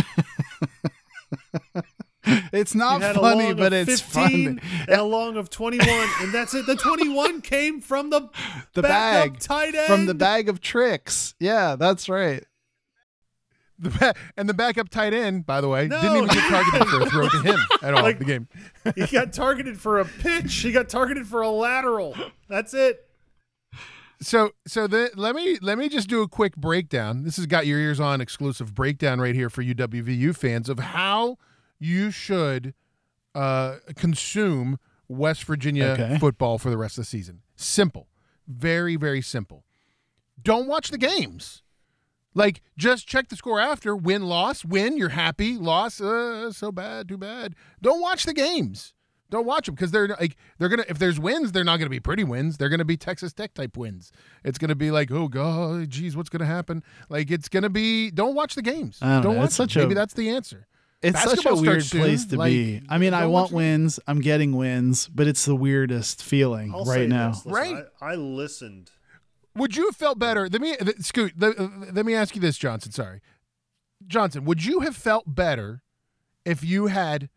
it's 2.53 2.75
not 2.75 3.01
funny 3.15 3.55
but 3.55 3.73
it's 3.73 4.01
15 4.01 4.59
funny 4.59 4.61
and 4.89 5.01
a 5.01 5.05
long 5.05 5.37
of 5.37 5.49
21. 5.51 5.89
And 6.21 6.33
that's 6.33 6.55
it. 6.55 6.67
The 6.67 6.77
21 6.77 7.41
came 7.43 7.81
from 7.81 8.11
the, 8.11 8.29
the 8.75 8.83
bag 8.83 9.39
tight 9.39 9.75
end. 9.75 9.87
from 9.87 10.07
the 10.07 10.15
bag 10.15 10.49
of 10.49 10.61
tricks 10.61 11.35
yeah 11.39 11.77
that's 11.77 12.09
right 12.09 12.45
The 13.79 13.91
ba- 13.91 14.15
and 14.37 14.49
the 14.49 14.55
backup 14.55 14.89
tight 14.89 15.13
end, 15.13 15.45
by 15.47 15.61
the 15.61 15.69
way, 15.69 15.87
No. 15.87 16.01
didn't 16.01 16.17
even 16.17 16.29
get 16.31 16.49
targeted 16.49 16.89
for 16.89 17.01
a 17.03 17.07
throw 17.11 17.29
to 17.29 17.43
him 17.43 17.59
at 17.83 17.93
all. 17.95 18.03
Like- 18.03 18.19
the 18.19 18.25
game. 18.25 18.49
He 18.95 19.07
got 19.07 19.33
targeted 19.35 19.79
for 19.79 19.99
a 20.01 20.05
pitch. 20.07 20.55
He 20.55 20.73
got 20.73 20.89
targeted 20.89 21.27
for 21.27 21.43
a 21.43 21.51
lateral. 21.51 22.17
That's 22.49 22.73
it. 22.73 23.06
So 24.21 24.53
so 24.67 24.87
the 24.87 25.11
let 25.15 25.35
me 25.35 25.59
let 25.61 25.77
me 25.77 25.89
just 25.89 26.09
do 26.09 26.23
a 26.23 26.29
quick 26.29 26.57
breakdown. 26.57 27.23
This 27.25 27.37
has 27.37 27.47
Got 27.47 27.67
Your 27.67 27.79
Eers 27.79 28.01
On 28.01 28.21
exclusive 28.21 28.75
breakdown 28.75 29.21
right 29.21 29.35
here 29.35 29.51
for 29.51 29.63
UWVU 29.63 30.35
fans 30.35 30.69
of 30.69 30.79
how 30.79 31.37
you 31.79 32.11
should 32.11 32.73
uh, 33.35 33.77
consume 33.95 34.79
West 35.09 35.45
Virginia 35.45 35.89
Okay. 35.89 36.19
football 36.19 36.57
for 36.59 36.71
the 36.71 36.79
rest 36.79 36.97
of 36.97 37.03
the 37.03 37.09
season. 37.09 37.43
Simple, 37.57 38.09
very 38.49 38.97
very 38.97 39.21
simple. 39.21 39.65
Don't 40.43 40.67
watch 40.67 40.89
the 40.91 40.99
games. 40.99 41.63
Like 42.35 42.63
just 42.79 43.07
check 43.07 43.29
the 43.29 43.37
score 43.37 43.61
after. 43.61 43.95
Win, 43.95 44.23
loss, 44.23 44.65
win. 44.65 44.97
You're 44.97 45.11
happy. 45.11 45.57
Loss, 45.57 46.01
uh, 46.01 46.53
so 46.53 46.73
bad, 46.73 47.09
too 47.09 47.19
bad. 47.19 47.55
Don't 47.83 48.01
watch 48.01 48.25
the 48.25 48.35
games. 48.35 48.95
Don't 49.31 49.47
watch 49.47 49.67
them 49.67 49.75
because 49.75 49.91
they're 49.91 50.09
like 50.09 50.37
they're 50.59 50.69
gonna. 50.69 50.85
If 50.89 50.99
there's 50.99 51.19
wins, 51.19 51.53
they're 51.53 51.65
not 51.65 51.79
gonna 51.79 51.91
be 51.91 52.01
pretty 52.01 52.23
wins. 52.25 52.57
They're 52.59 52.69
gonna 52.69 52.85
be 52.85 52.97
Texas 52.97 53.33
Tech 53.33 53.55
type 53.55 53.77
wins. 53.77 54.13
It's 54.45 54.57
gonna 54.59 54.75
be 54.77 54.91
like, 54.91 55.11
oh 55.11 55.27
god, 55.29 55.91
geez, 55.91 56.17
what's 56.17 56.29
gonna 56.29 56.45
happen? 56.47 56.83
Like 57.09 57.31
it's 57.31 57.49
gonna 57.49 57.69
be. 57.71 58.11
Don't 58.11 58.35
watch 58.35 58.55
the 58.55 58.63
games. 58.63 58.99
I 59.03 59.21
don't 59.21 59.35
know. 59.35 59.39
watch 59.41 59.47
It's 59.47 59.55
such 59.57 59.75
them. 59.75 59.83
a- 59.83 59.85
Maybe 59.87 59.95
that's 59.95 60.15
the 60.15 60.29
answer. 60.31 60.67
it's 61.03 61.23
such 61.23 61.45
a 61.45 61.55
weird 61.55 61.83
starts 61.85 61.87
soon. 61.89 62.01
place 62.01 62.25
to 62.27 62.37
Like, 62.39 62.51
be 62.53 62.81
i 62.89 62.97
mean 62.97 63.13
i 63.13 63.27
want 63.27 63.33
watch 63.33 63.51
the- 63.51 63.57
wins 63.57 64.01
i'm 64.07 64.19
getting 64.21 64.57
wins 64.57 65.09
but 65.09 65.27
it's 65.27 65.45
the 65.45 65.55
weirdest 65.55 66.23
feeling 66.23 66.73
I'll 66.75 66.85
right 66.87 67.07
now 67.09 67.29
this. 67.33 67.45
Listen, 67.45 67.53
Right. 67.75 67.85
I, 68.01 68.13
I 68.13 68.15
listened. 68.15 68.91
Would 69.57 69.77
you 69.77 69.85
have 69.87 69.97
felt 69.97 70.19
better? 70.19 70.49
Let 70.49 70.61
me 70.63 70.75
th- 70.77 70.97
Scoot. 71.01 71.33
Let, 71.39 71.59
let 71.95 72.07
me 72.07 72.15
ask 72.15 72.35
you 72.35 72.41
this, 72.41 72.57
Johnson. 72.57 72.93
Sorry, 72.93 73.21
Johnson. 74.07 74.45
Would 74.45 74.65
you 74.65 74.81
have 74.81 74.97
felt 74.97 75.25
better 75.35 75.83
if 76.45 76.65
you 76.65 76.87
had 76.87 77.29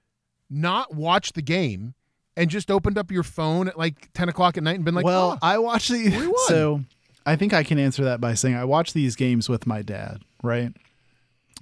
not 0.50 0.93
watched 0.95 1.36
the 1.36 1.41
game 1.41 1.93
and 2.38 2.50
just 2.50 2.72
opened 2.72 2.97
up 2.97 3.12
your 3.12 3.24
phone 3.24 3.68
at 3.68 3.78
like 3.78 4.10
ten 4.14 4.30
o'clock 4.30 4.58
at 4.58 4.64
night 4.64 4.76
and 4.76 4.86
been 4.86 4.95
like, 4.95 5.06
well, 5.06 5.34
"Oh, 5.34 5.39
I 5.41 5.58
watched 5.60 5.89
the 5.91 6.10
we 6.10 6.28
won. 6.28 6.36
so 6.47 6.82
I 7.26 7.36
think 7.36 7.54
I 7.54 7.64
can 7.64 7.78
answer 7.80 8.04
that 8.06 8.22
by 8.22 8.34
saying 8.34 8.56
I 8.56 8.66
watch 8.66 8.93
these 8.93 9.16
games 9.16 9.50
with 9.50 9.68
my 9.68 9.82
dad, 9.82 10.22
right? 10.43 10.74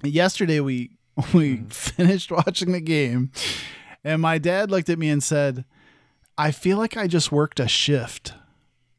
Yesterday 0.02 0.60
we 0.60 0.90
we 1.34 1.56
Hmm. 1.56 1.66
finished 1.68 2.30
watching 2.30 2.72
the 2.72 2.80
game 2.80 3.32
and 4.04 4.22
my 4.22 4.38
dad 4.38 4.70
looked 4.70 4.88
at 4.88 4.98
me 4.98 5.08
and 5.10 5.22
said, 5.22 5.64
"I 6.36 6.50
feel 6.52 6.78
like 6.78 6.96
I 6.96 7.06
just 7.08 7.32
worked 7.32 7.58
a 7.60 7.68
shift." 7.68 8.34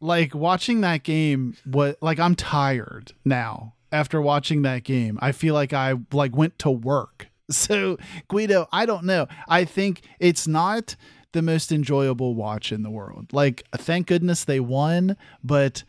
Like 0.01 0.33
watching 0.35 0.81
that 0.81 1.03
game 1.03 1.55
what 1.65 1.97
like 2.01 2.19
I'm 2.19 2.35
tired 2.35 3.13
now 3.25 3.73
after 3.91 4.21
watching 4.21 4.61
that 4.63 4.83
game. 4.83 5.17
I 5.21 5.31
feel 5.31 5.53
like 5.53 5.73
I 5.73 5.95
like 6.13 6.35
went 6.35 6.59
to 6.59 6.69
work. 6.71 7.28
So, 7.53 7.97
Guido, 8.27 8.67
I 8.71 8.85
don't 8.85 9.05
know. 9.05 9.27
I 9.47 9.65
think 9.65 10.01
it's 10.19 10.47
not 10.47 10.95
the 11.31 11.41
most 11.41 11.71
enjoyable 11.71 12.35
watch 12.35 12.71
in 12.71 12.83
the 12.83 12.91
world. 12.91 13.33
Like, 13.33 13.63
thank 13.75 14.05
goodness 14.07 14.43
they 14.43 14.59
won, 14.59 15.17
but 15.43 15.83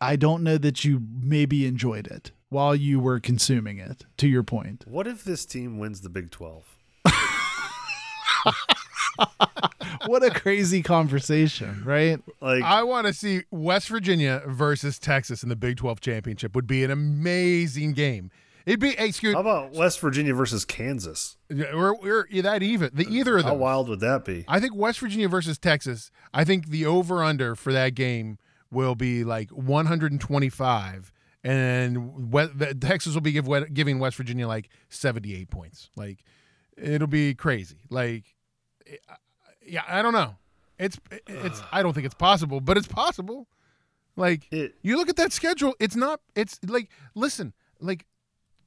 I 0.00 0.16
don't 0.16 0.42
know 0.42 0.58
that 0.58 0.84
you 0.84 1.00
maybe 1.20 1.66
enjoyed 1.66 2.08
it 2.08 2.32
while 2.48 2.74
you 2.74 2.98
were 3.00 3.20
consuming 3.20 3.78
it, 3.78 4.04
to 4.18 4.28
your 4.28 4.42
point. 4.42 4.84
What 4.86 5.06
if 5.06 5.24
this 5.24 5.46
team 5.46 5.78
wins 5.78 6.00
the 6.00 6.08
Big 6.08 6.30
12? 6.30 6.76
What 10.06 10.24
a 10.24 10.30
crazy 10.30 10.82
conversation, 10.82 11.82
right? 11.84 12.20
Like, 12.40 12.64
I 12.64 12.82
want 12.82 13.06
to 13.06 13.12
see 13.12 13.42
West 13.50 13.88
Virginia 13.88 14.42
versus 14.46 14.98
Texas 14.98 15.42
in 15.42 15.48
the 15.48 15.56
Big 15.56 15.76
Twelve 15.76 16.00
championship. 16.00 16.54
Would 16.54 16.66
be 16.66 16.82
an 16.82 16.90
amazing 16.90 17.92
game. 17.92 18.30
It'd 18.66 18.80
be 18.80 18.90
excuse. 18.98 19.34
How 19.34 19.40
about 19.40 19.72
West 19.72 19.98
Virginia 20.00 20.34
versus 20.34 20.64
Kansas? 20.64 21.36
We're, 21.50 21.94
we're 21.94 22.26
that 22.42 22.62
even. 22.62 22.90
The 22.92 23.06
either 23.08 23.36
of 23.38 23.44
them. 23.44 23.52
How 23.54 23.58
wild 23.58 23.88
would 23.88 24.00
that 24.00 24.24
be? 24.24 24.44
I 24.48 24.60
think 24.60 24.74
West 24.74 25.00
Virginia 25.00 25.28
versus 25.28 25.58
Texas. 25.58 26.10
I 26.32 26.44
think 26.44 26.68
the 26.68 26.86
over 26.86 27.22
under 27.24 27.54
for 27.56 27.72
that 27.72 27.94
game 27.94 28.38
will 28.70 28.94
be 28.94 29.24
like 29.24 29.50
125, 29.50 31.12
and 31.44 32.32
we- 32.32 32.46
the- 32.46 32.74
Texas 32.74 33.14
will 33.14 33.20
be 33.20 33.32
give, 33.32 33.48
giving 33.74 33.98
West 33.98 34.16
Virginia 34.16 34.46
like 34.48 34.68
78 34.88 35.50
points. 35.50 35.90
Like 35.96 36.24
it'll 36.76 37.08
be 37.08 37.34
crazy. 37.34 37.78
Like 37.90 38.34
eh, 38.86 38.96
yeah, 39.66 39.82
I 39.88 40.02
don't 40.02 40.12
know. 40.12 40.36
It's 40.78 40.98
it's. 41.26 41.62
I 41.70 41.82
don't 41.82 41.92
think 41.92 42.06
it's 42.06 42.14
possible, 42.14 42.60
but 42.60 42.76
it's 42.76 42.88
possible. 42.88 43.46
Like 44.16 44.46
It- 44.52 44.74
you 44.82 44.96
look 44.96 45.08
at 45.08 45.16
that 45.16 45.32
schedule. 45.32 45.74
It's 45.80 45.96
not. 45.96 46.20
It's 46.34 46.58
like 46.66 46.90
listen. 47.14 47.52
Like 47.80 48.06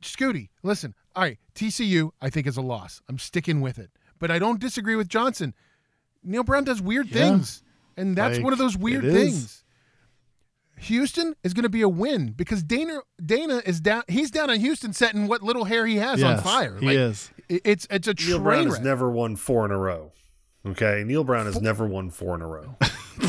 Scooty, 0.05 0.49
listen. 0.63 0.93
All 1.15 1.23
right, 1.23 1.37
TCU, 1.55 2.11
I 2.21 2.29
think 2.29 2.47
is 2.47 2.57
a 2.57 2.61
loss. 2.61 3.01
I'm 3.09 3.17
sticking 3.19 3.61
with 3.61 3.77
it, 3.79 3.89
but 4.19 4.29
I 4.31 4.39
don't 4.39 4.59
disagree 4.59 4.95
with 4.95 5.07
Johnson. 5.07 5.53
Neal 6.23 6.43
Brown 6.43 6.63
does 6.63 6.81
weird 6.81 7.07
Yeah. 7.07 7.29
things, 7.29 7.63
and 7.97 8.15
that's 8.17 8.37
Like, 8.37 8.43
one 8.43 8.53
of 8.53 8.59
those 8.59 8.75
weird 8.77 9.05
it 9.05 9.13
is. 9.15 9.33
things. 9.33 9.61
Houston 10.77 11.35
is 11.43 11.53
going 11.53 11.63
to 11.63 11.69
be 11.69 11.81
a 11.81 11.89
win 11.89 12.31
because 12.33 12.61
Dana 12.61 12.99
Dana 13.23 13.61
is 13.65 13.79
down. 13.79 14.03
He's 14.09 14.29
down 14.29 14.49
on 14.49 14.59
Houston, 14.59 14.91
setting 14.91 15.27
what 15.27 15.41
little 15.41 15.63
hair 15.63 15.85
he 15.85 15.95
has 15.97 16.21
on 16.21 16.35
Yes, 16.35 16.43
fire. 16.43 16.77
he 16.79 16.85
Like, 16.87 16.97
is. 16.97 17.31
It's 17.47 17.87
it's 17.89 18.07
a 18.09 18.13
Neal 18.13 18.37
train 18.39 18.43
Brown 18.43 18.65
wreck. 18.65 18.75
has 18.75 18.79
never 18.85 19.09
won 19.09 19.35
four 19.37 19.63
in 19.65 19.71
a 19.71 19.77
row. 19.77 20.11
Okay, 20.65 21.03
Neal 21.05 21.23
Brown 21.23 21.45
has 21.45 21.61
never 21.61 21.85
won 21.85 22.09
four 22.09 22.35
in 22.35 22.41
a 22.41 22.47
row. 22.47 22.75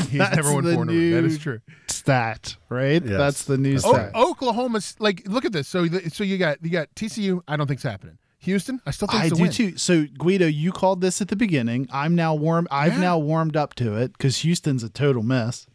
He's 0.09 0.17
That's 0.19 0.35
never 0.35 0.53
won 0.53 0.63
the 0.65 0.73
four 0.73 0.83
in 0.83 0.89
a 0.89 0.91
row. 0.93 1.21
That 1.21 1.27
new- 1.27 1.37
true. 1.37 1.61
Stat, 1.87 2.55
right? 2.69 3.03
Yes, 3.03 3.17
That's 3.17 3.43
the 3.45 3.57
new 3.57 3.73
that's 3.73 3.85
O- 3.85 3.93
stat. 3.93 4.15
Oklahoma's 4.15 4.95
like 4.99 5.23
look 5.27 5.45
at 5.45 5.51
this. 5.51 5.67
So 5.67 5.85
the, 5.87 6.09
so 6.09 6.23
you 6.23 6.37
got 6.37 6.63
you 6.63 6.69
got 6.69 6.93
TCU. 6.95 7.41
I 7.47 7.55
don't 7.57 7.67
think's 7.67 7.83
happening. 7.83 8.17
Houston, 8.39 8.79
I 8.85 8.91
still 8.91 9.07
think 9.07 9.23
I 9.23 9.29
do 9.29 9.41
win. 9.41 9.51
too. 9.51 9.77
So 9.77 10.05
Guido, 10.17 10.45
you 10.47 10.71
called 10.71 11.01
this 11.01 11.21
at 11.21 11.27
the 11.27 11.35
beginning. 11.35 11.87
I'm 11.91 12.15
now 12.15 12.33
warm. 12.33 12.67
I've 12.71 12.93
Yeah. 12.93 12.99
now 13.01 13.17
warmed 13.17 13.57
up 13.57 13.73
to 13.75 13.95
it 13.97 14.13
because 14.13 14.37
Houston's 14.37 14.83
a 14.83 14.89
total 14.89 15.21
mess. 15.23 15.67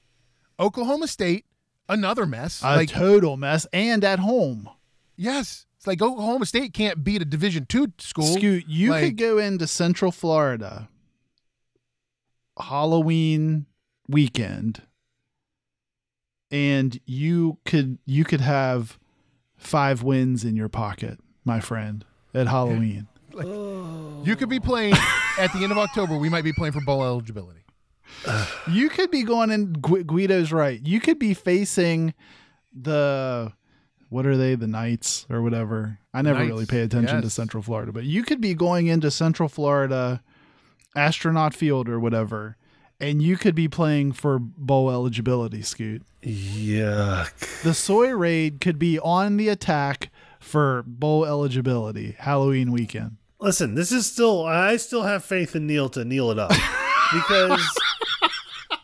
Oklahoma 0.58 1.06
State, 1.08 1.44
another 1.88 2.24
mess. 2.26 2.62
A 2.62 2.76
like 2.76 2.88
total 2.88 3.36
mess, 3.36 3.66
and 3.72 4.02
at 4.04 4.18
home. 4.20 4.68
yes, 5.16 5.66
it's 5.76 5.86
like 5.86 6.00
Oklahoma 6.00 6.46
State 6.46 6.72
can't 6.72 7.02
beat 7.04 7.20
a 7.20 7.24
Division 7.26 7.66
two 7.66 7.88
school. 7.98 8.36
Scoot, 8.36 8.64
you 8.68 8.90
Like- 8.90 9.04
could 9.04 9.16
go 9.18 9.38
into 9.38 9.66
Central 9.66 10.12
Florida 10.12 10.88
Halloween 12.62 13.66
weekend 14.08 14.82
and 16.52 17.00
you 17.06 17.58
could 17.64 17.98
you 18.04 18.24
could 18.24 18.42
have 18.42 18.98
five 19.56 20.02
wins 20.02 20.44
in 20.44 20.54
your 20.54 20.68
pocket, 20.68 21.18
my 21.44 21.58
friend, 21.58 22.04
at 22.32 22.46
Halloween. 22.46 23.08
Oh. 23.34 24.22
You 24.26 24.36
could 24.36 24.50
be 24.50 24.60
playing 24.60 24.92
at 25.38 25.50
the 25.54 25.60
end 25.62 25.72
of 25.72 25.78
October. 25.78 26.18
We 26.18 26.28
might 26.28 26.44
be 26.44 26.52
playing 26.52 26.74
for 26.74 26.82
bowl 26.82 27.02
eligibility. 27.02 27.64
you 28.70 28.90
could 28.90 29.10
be 29.10 29.22
going 29.22 29.50
in. 29.50 29.72
Guido's 29.72 30.52
right. 30.52 30.78
You 30.86 31.00
could 31.00 31.18
be 31.18 31.32
facing 31.32 32.12
the 32.78 33.54
what 34.10 34.26
are 34.26 34.36
they? 34.36 34.54
The 34.54 34.66
Knights 34.66 35.24
or 35.30 35.40
whatever. 35.40 35.98
I 36.12 36.20
never 36.20 36.40
Knights, 36.40 36.50
really 36.50 36.66
pay 36.66 36.82
attention 36.82 37.22
to. 37.22 37.30
Central 37.30 37.62
Florida, 37.62 37.90
but 37.90 38.04
you 38.04 38.22
could 38.22 38.42
be 38.42 38.52
going 38.52 38.88
into 38.88 39.10
Central 39.10 39.48
Florida, 39.48 40.22
Astronaut 40.94 41.54
Field 41.54 41.88
or 41.88 41.98
whatever, 41.98 42.56
and 43.00 43.22
you 43.22 43.36
could 43.36 43.54
be 43.54 43.68
playing 43.68 44.12
for 44.12 44.38
bowl 44.38 44.90
eligibility. 44.90 45.62
Scoot. 45.62 46.02
Yuck. 46.22 47.62
The 47.62 47.74
Soy 47.74 48.10
Raid 48.10 48.60
could 48.60 48.78
be 48.78 48.98
on 48.98 49.36
the 49.36 49.48
attack 49.48 50.10
for 50.40 50.82
bowl 50.86 51.24
eligibility 51.24 52.14
Halloween 52.18 52.70
weekend. 52.72 53.16
Listen, 53.40 53.74
this 53.74 53.90
is 53.90 54.06
still. 54.06 54.44
I 54.44 54.76
still 54.76 55.02
have 55.02 55.24
faith 55.24 55.56
in 55.56 55.66
Neal 55.66 55.88
to 55.90 56.04
kneel 56.04 56.30
it 56.30 56.38
up 56.38 56.52
because 57.12 57.60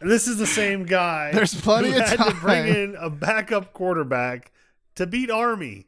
this 0.00 0.26
is 0.26 0.36
the 0.38 0.46
same 0.46 0.84
guy. 0.84 1.30
There's 1.34 1.54
plenty 1.54 1.90
who 1.92 1.98
of 2.00 2.08
had 2.08 2.16
to 2.24 2.34
bring 2.34 2.66
in 2.66 2.96
a 2.98 3.08
backup 3.10 3.72
quarterback 3.72 4.50
to 4.96 5.06
beat 5.06 5.30
Army. 5.30 5.86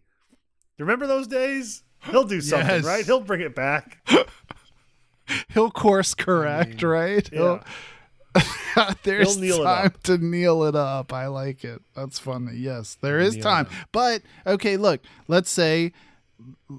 Remember 0.79 1.07
those 1.07 1.27
days? 1.27 1.83
He'll 2.11 2.25
do 2.25 2.41
something, 2.41 2.68
Yes. 2.68 2.85
right? 2.85 3.05
He'll 3.05 3.21
bring 3.21 3.41
it 3.43 3.55
back. 3.55 3.99
He'll 5.49 5.70
course 5.70 6.14
correct, 6.14 6.83
right? 6.83 7.26
He'll- 7.28 7.62
There's 9.03 9.35
He'll 9.35 9.41
kneel 9.43 9.61
it 9.62 9.64
time 9.64 9.93
to 10.05 10.18
kneel 10.18 10.64
it 10.64 10.76
up. 10.76 11.12
I 11.12 11.26
like 11.26 11.64
it. 11.64 11.83
That's 11.97 12.18
funny. 12.18 12.57
Yes, 12.57 12.97
there 13.01 13.18
is 13.18 13.35
Kneel 13.35 13.41
it 13.41 13.43
time. 13.43 13.66
But 13.93 14.22
okay, 14.47 14.76
look. 14.76 15.01
Let's 15.26 15.51
say, 15.51 15.93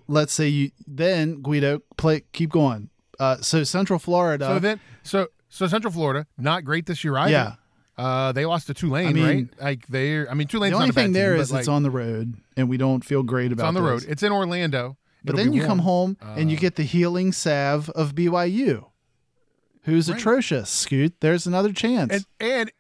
let's 0.08 0.32
say 0.34 0.48
you 0.48 0.72
then 0.88 1.42
Guido 1.42 1.82
play. 1.98 2.24
Keep 2.32 2.52
going. 2.52 2.90
Uh, 3.20 3.38
so 3.38 3.64
Central 3.64 4.00
Florida. 4.00 4.46
So 4.46 4.60
then, 4.60 4.80
so 5.04 5.28
so 5.50 5.68
Central 5.68 5.92
Florida, 5.92 6.26
not 6.38 6.64
great 6.64 6.86
this 6.86 7.04
year 7.04 7.18
either. 7.18 7.32
Yeah. 7.32 7.54
Uh, 7.98 8.32
they 8.32 8.46
lost 8.46 8.68
to 8.68 8.74
Tulane, 8.74 9.08
I 9.10 9.14
mean- 9.14 9.26
right? 9.26 9.48
Like 9.62 9.88
they, 9.88 10.26
I 10.28 10.34
mean, 10.34 10.48
Tulane's 10.48 10.72
the 10.72 10.76
only 10.78 10.88
not 10.88 10.92
a 10.92 10.96
bad 10.96 11.02
thing 11.04 11.12
there 11.12 11.34
team, 11.34 11.42
is 11.42 11.52
but, 11.52 11.60
it's 11.60 11.68
on 11.68 11.84
the 11.84 11.92
road, 11.92 12.36
and 12.56 12.70
we 12.70 12.78
don't 12.78 13.04
feel 13.04 13.22
great 13.22 13.52
about 13.52 13.64
it's 13.64 13.68
on 13.68 13.74
the 13.74 13.82
this. 13.82 13.90
road. 14.06 14.06
It's 14.12 14.24
in 14.24 14.32
Orlando. 14.32 14.98
But 15.24 15.36
It'll 15.36 15.44
then 15.46 15.52
be 15.52 15.58
you 15.58 15.66
come 15.66 15.78
warm. 15.84 16.18
home 16.22 16.36
and 16.38 16.50
you 16.52 16.58
uh, 16.58 16.62
get 16.62 16.76
the 16.76 16.84
healing 16.84 17.32
salve 17.32 17.90
of 17.92 18.16
BYU, 18.16 18.86
who's 19.84 20.10
Right. 20.10 20.18
atrocious. 20.20 20.70
Scoot, 20.70 21.14
there's 21.22 21.46
another 21.48 21.74
chance. 21.74 22.12
and 22.14 22.26
and 22.40 22.72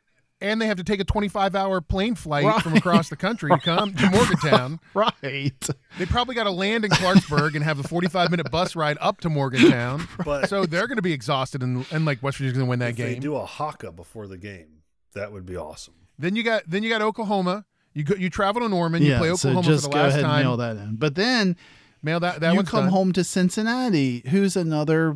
and 0.43 0.59
they 0.59 0.65
have 0.65 0.77
to 0.77 0.83
take 0.83 0.99
a 0.99 1.03
25 1.03 1.55
hour 1.55 1.81
plane 1.81 2.15
flight 2.15 2.63
from 2.63 2.73
across 2.75 3.09
the 3.09 3.15
country 3.15 3.51
to 3.51 3.59
come 3.59 3.93
to 3.93 4.09
Morgantown. 4.11 4.79
right. 4.95 5.53
They 5.99 6.05
probably 6.07 6.33
got 6.33 6.45
to 6.45 6.51
land 6.51 6.83
in 6.83 6.89
Clarksburg 6.89 7.53
and 7.53 7.63
have 7.63 7.77
a 7.79 7.83
45 7.83 8.31
minute 8.31 8.49
bus 8.49 8.75
ride 8.75 8.97
up 9.01 9.21
to 9.21 9.29
Morgantown. 9.29 10.07
But 10.25 10.49
So 10.49 10.65
they're 10.65 10.87
going 10.87 10.95
to 10.95 11.03
be 11.03 11.13
exhausted, 11.13 11.61
and, 11.61 11.85
and 11.91 12.05
like 12.05 12.23
West 12.23 12.37
Virginia's 12.39 12.57
going 12.57 12.65
to 12.65 12.69
win 12.71 12.79
that 12.79 12.89
if 12.91 12.97
they 12.97 13.19
do 13.19 13.35
a 13.35 13.45
haka 13.45 13.91
before 13.91 14.25
the 14.25 14.39
game, 14.39 14.81
that 15.13 15.31
would 15.31 15.45
be 15.45 15.55
awesome. 15.55 15.93
Then 16.17 16.35
you 16.35 16.41
got 16.41 16.63
then 16.67 16.81
you 16.81 16.89
got 16.89 17.03
Oklahoma. 17.03 17.65
You 17.93 18.03
go, 18.05 18.15
you 18.15 18.29
travel 18.31 18.61
to 18.63 18.69
Norman. 18.69 19.03
You 19.03 19.09
yeah. 19.11 19.17
play 19.19 19.27
so 19.35 19.49
Oklahoma 19.49 19.63
just 19.67 19.83
for 19.83 19.89
the 19.89 19.95
go 19.95 20.01
last 20.01 20.09
ahead 20.13 20.23
and 20.23 20.31
time. 20.31 20.43
mail 20.43 20.57
that 20.57 20.77
in. 20.77 20.95
But 20.95 21.13
then 21.15 21.55
Mail 22.03 22.19
that 22.19 22.39
that 22.41 22.53
you 22.53 22.63
come 22.63 22.85
done. 22.85 22.89
home 22.91 23.11
to 23.13 23.23
Cincinnati, 23.23 24.23
who's 24.29 24.55
another 24.55 25.15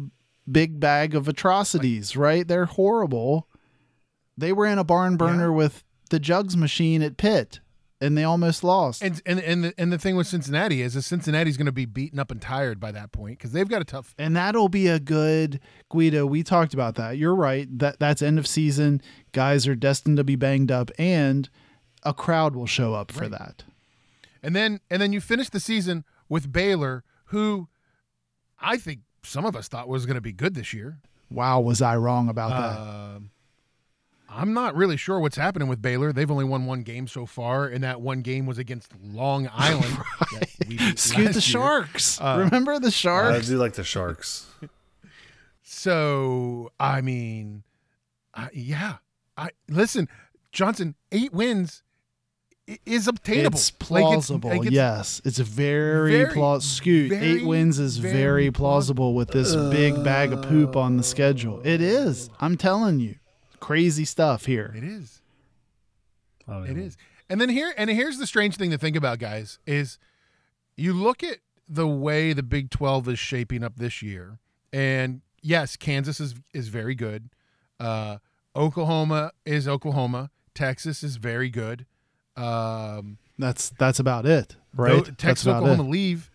big 0.50 0.80
bag 0.80 1.16
of 1.16 1.28
atrocities, 1.28 2.16
right? 2.16 2.48
They're 2.48 2.66
horrible. 2.66 3.48
They 4.38 4.52
were 4.54 4.66
in 4.66 4.78
a 4.78 4.84
barn 4.84 5.18
burner 5.18 5.52
with 5.52 5.84
the 6.10 6.20
jugs 6.20 6.56
machine 6.56 7.02
at 7.02 7.18
Pitt, 7.18 7.60
and 8.02 8.18
they 8.18 8.24
almost 8.24 8.64
lost. 8.64 9.02
And 9.02 9.22
and 9.26 9.40
and 9.40 9.64
the, 9.64 9.74
and 9.78 9.92
the 9.92 9.98
thing 9.98 10.16
with 10.16 10.28
Cincinnati 10.28 10.82
is, 10.82 10.96
is 10.96 11.06
Cincinnati's 11.06 11.58
going 11.58 11.66
to 11.66 11.72
be 11.72 11.86
beaten 11.86 12.20
up 12.20 12.30
and 12.32 12.42
tired 12.42 12.80
by 12.80 12.92
that 12.92 13.12
point 13.12 13.38
because 13.40 13.54
they've 13.54 13.68
got 13.68 13.82
a 13.82 13.86
tough. 13.86 14.14
and 14.20 14.36
that'll 14.36 14.70
be 14.70 14.88
a 14.88 15.00
good 15.00 15.60
Guido. 15.90 16.26
We 16.26 16.44
talked 16.44 16.74
about 16.76 16.96
that. 16.96 17.18
You're 17.18 17.34
right. 17.36 17.68
That 17.80 17.98
that's 18.00 18.22
end 18.22 18.38
of 18.38 18.46
season. 18.46 19.02
Guys 19.32 19.66
are 19.68 19.76
destined 19.76 20.18
to 20.18 20.24
be 20.24 20.36
banged 20.36 20.72
up, 20.72 20.92
and 21.00 21.50
a 22.04 22.14
crowd 22.14 22.56
will 22.56 22.68
show 22.68 22.94
up 22.94 23.12
for 23.12 23.22
Right. 23.22 23.32
that. 23.32 23.64
And 24.44 24.56
then 24.56 24.82
and 24.92 25.02
then 25.02 25.12
you 25.14 25.22
finish 25.22 25.50
the 25.50 25.60
season 25.60 26.04
with 26.30 26.52
Baylor, 26.52 27.04
who 27.26 27.68
I 28.60 28.78
think 28.78 29.02
some 29.24 29.46
of 29.46 29.56
us 29.56 29.68
thought 29.68 29.88
was 29.88 30.06
going 30.06 30.16
to 30.16 30.22
be 30.22 30.32
good 30.32 30.56
this 30.56 30.74
year. 30.74 31.00
Wow, 31.32 31.60
was 31.62 31.82
I 31.82 31.96
wrong 31.98 32.30
about 32.30 32.50
that? 32.50 32.80
Um, 32.80 33.32
I'm 34.30 34.54
not 34.54 34.76
really 34.76 34.98
sure 34.98 35.20
what's 35.20 35.38
happening 35.38 35.68
with 35.68 35.82
Baylor. 35.82 36.12
They've 36.12 36.30
only 36.30 36.44
won 36.46 36.66
one 36.66 36.82
game 36.84 37.08
so 37.08 37.26
far, 37.26 37.66
and 37.68 37.84
that 37.84 38.02
one 38.02 38.22
game 38.22 38.46
was 38.46 38.58
against 38.58 38.92
Long 39.02 39.50
Island. 39.54 39.98
that 40.34 40.50
we 40.68 40.78
Scoot 40.96 41.28
the 41.28 41.34
year. 41.34 41.42
Sharks. 41.42 42.20
Uh, 42.22 42.38
Remember 42.46 42.80
the 42.80 42.92
Sharks? 42.92 43.38
I 43.48 43.50
do 43.50 43.58
like 43.58 43.74
the 43.74 43.84
Sharks. 43.84 44.48
So 45.64 46.72
I 46.80 47.02
mean, 47.02 47.64
I, 48.34 48.50
yeah. 48.54 48.98
I 49.38 49.50
listen, 49.70 50.08
Johnson. 50.52 50.96
Eight 51.12 51.34
wins 51.34 51.82
i- 51.84 51.85
is 52.86 53.08
obtainable. 53.08 53.58
It's 53.58 53.72
Like, 53.90 54.04
plausible. 54.04 54.50
like, 54.50 54.72
yes, 54.72 55.22
it's 55.24 55.38
very, 55.38 56.12
very, 56.12 56.34
plausible. 56.34 56.62
Scoot 56.76 57.10
very, 57.12 57.26
eight 57.42 57.46
wins 57.46 57.78
is 57.80 57.98
very, 57.98 58.14
very 58.14 58.52
plausible 58.52 59.14
with 59.14 59.30
this 59.30 59.56
big 59.56 60.04
bag 60.04 60.34
of 60.34 60.42
poop 60.44 60.76
on 60.76 60.98
the 60.98 61.04
schedule. 61.04 61.62
It 61.64 61.82
is. 61.82 62.30
I'm 62.40 62.58
telling 62.58 63.00
you, 63.00 63.16
crazy 63.60 64.06
stuff 64.06 64.46
here. 64.46 64.74
It 64.76 64.84
is. 64.84 65.22
I 66.48 66.54
don't 66.54 66.64
It 66.66 66.72
even- 66.72 66.84
is. 66.84 66.98
And 67.30 67.42
then 67.42 67.50
here 67.50 67.74
and 67.78 67.90
here's 67.90 68.18
the 68.20 68.28
strange 68.28 68.56
thing 68.56 68.70
to 68.72 68.78
think 68.78 68.96
about, 68.96 69.18
guys, 69.20 69.58
is 69.66 69.98
you 70.78 70.94
look 70.94 71.24
at 71.24 71.38
the 71.68 71.88
way 71.88 72.34
the 72.34 72.44
Big 72.44 72.70
12 72.70 73.10
is 73.10 73.18
shaping 73.20 73.64
up 73.64 73.78
this 73.78 74.04
year. 74.04 74.38
And 74.72 75.22
yes, 75.42 75.76
Kansas 75.76 76.20
is 76.20 76.36
is 76.54 76.68
very 76.68 76.94
good. 76.96 77.30
Uh 77.80 78.18
Oklahoma 78.56 79.32
is 79.46 79.68
Oklahoma. 79.68 80.30
Texas 80.54 81.04
is 81.04 81.16
very 81.18 81.50
good. 81.50 81.86
Um 82.38 83.18
That's 83.38 83.70
that's 83.72 84.00
about 84.00 84.26
it, 84.26 84.56
right? 84.74 85.18
Texas 85.18 85.48
Oklahoma 85.48 85.84
it. 85.84 85.90
leave. 85.90 86.32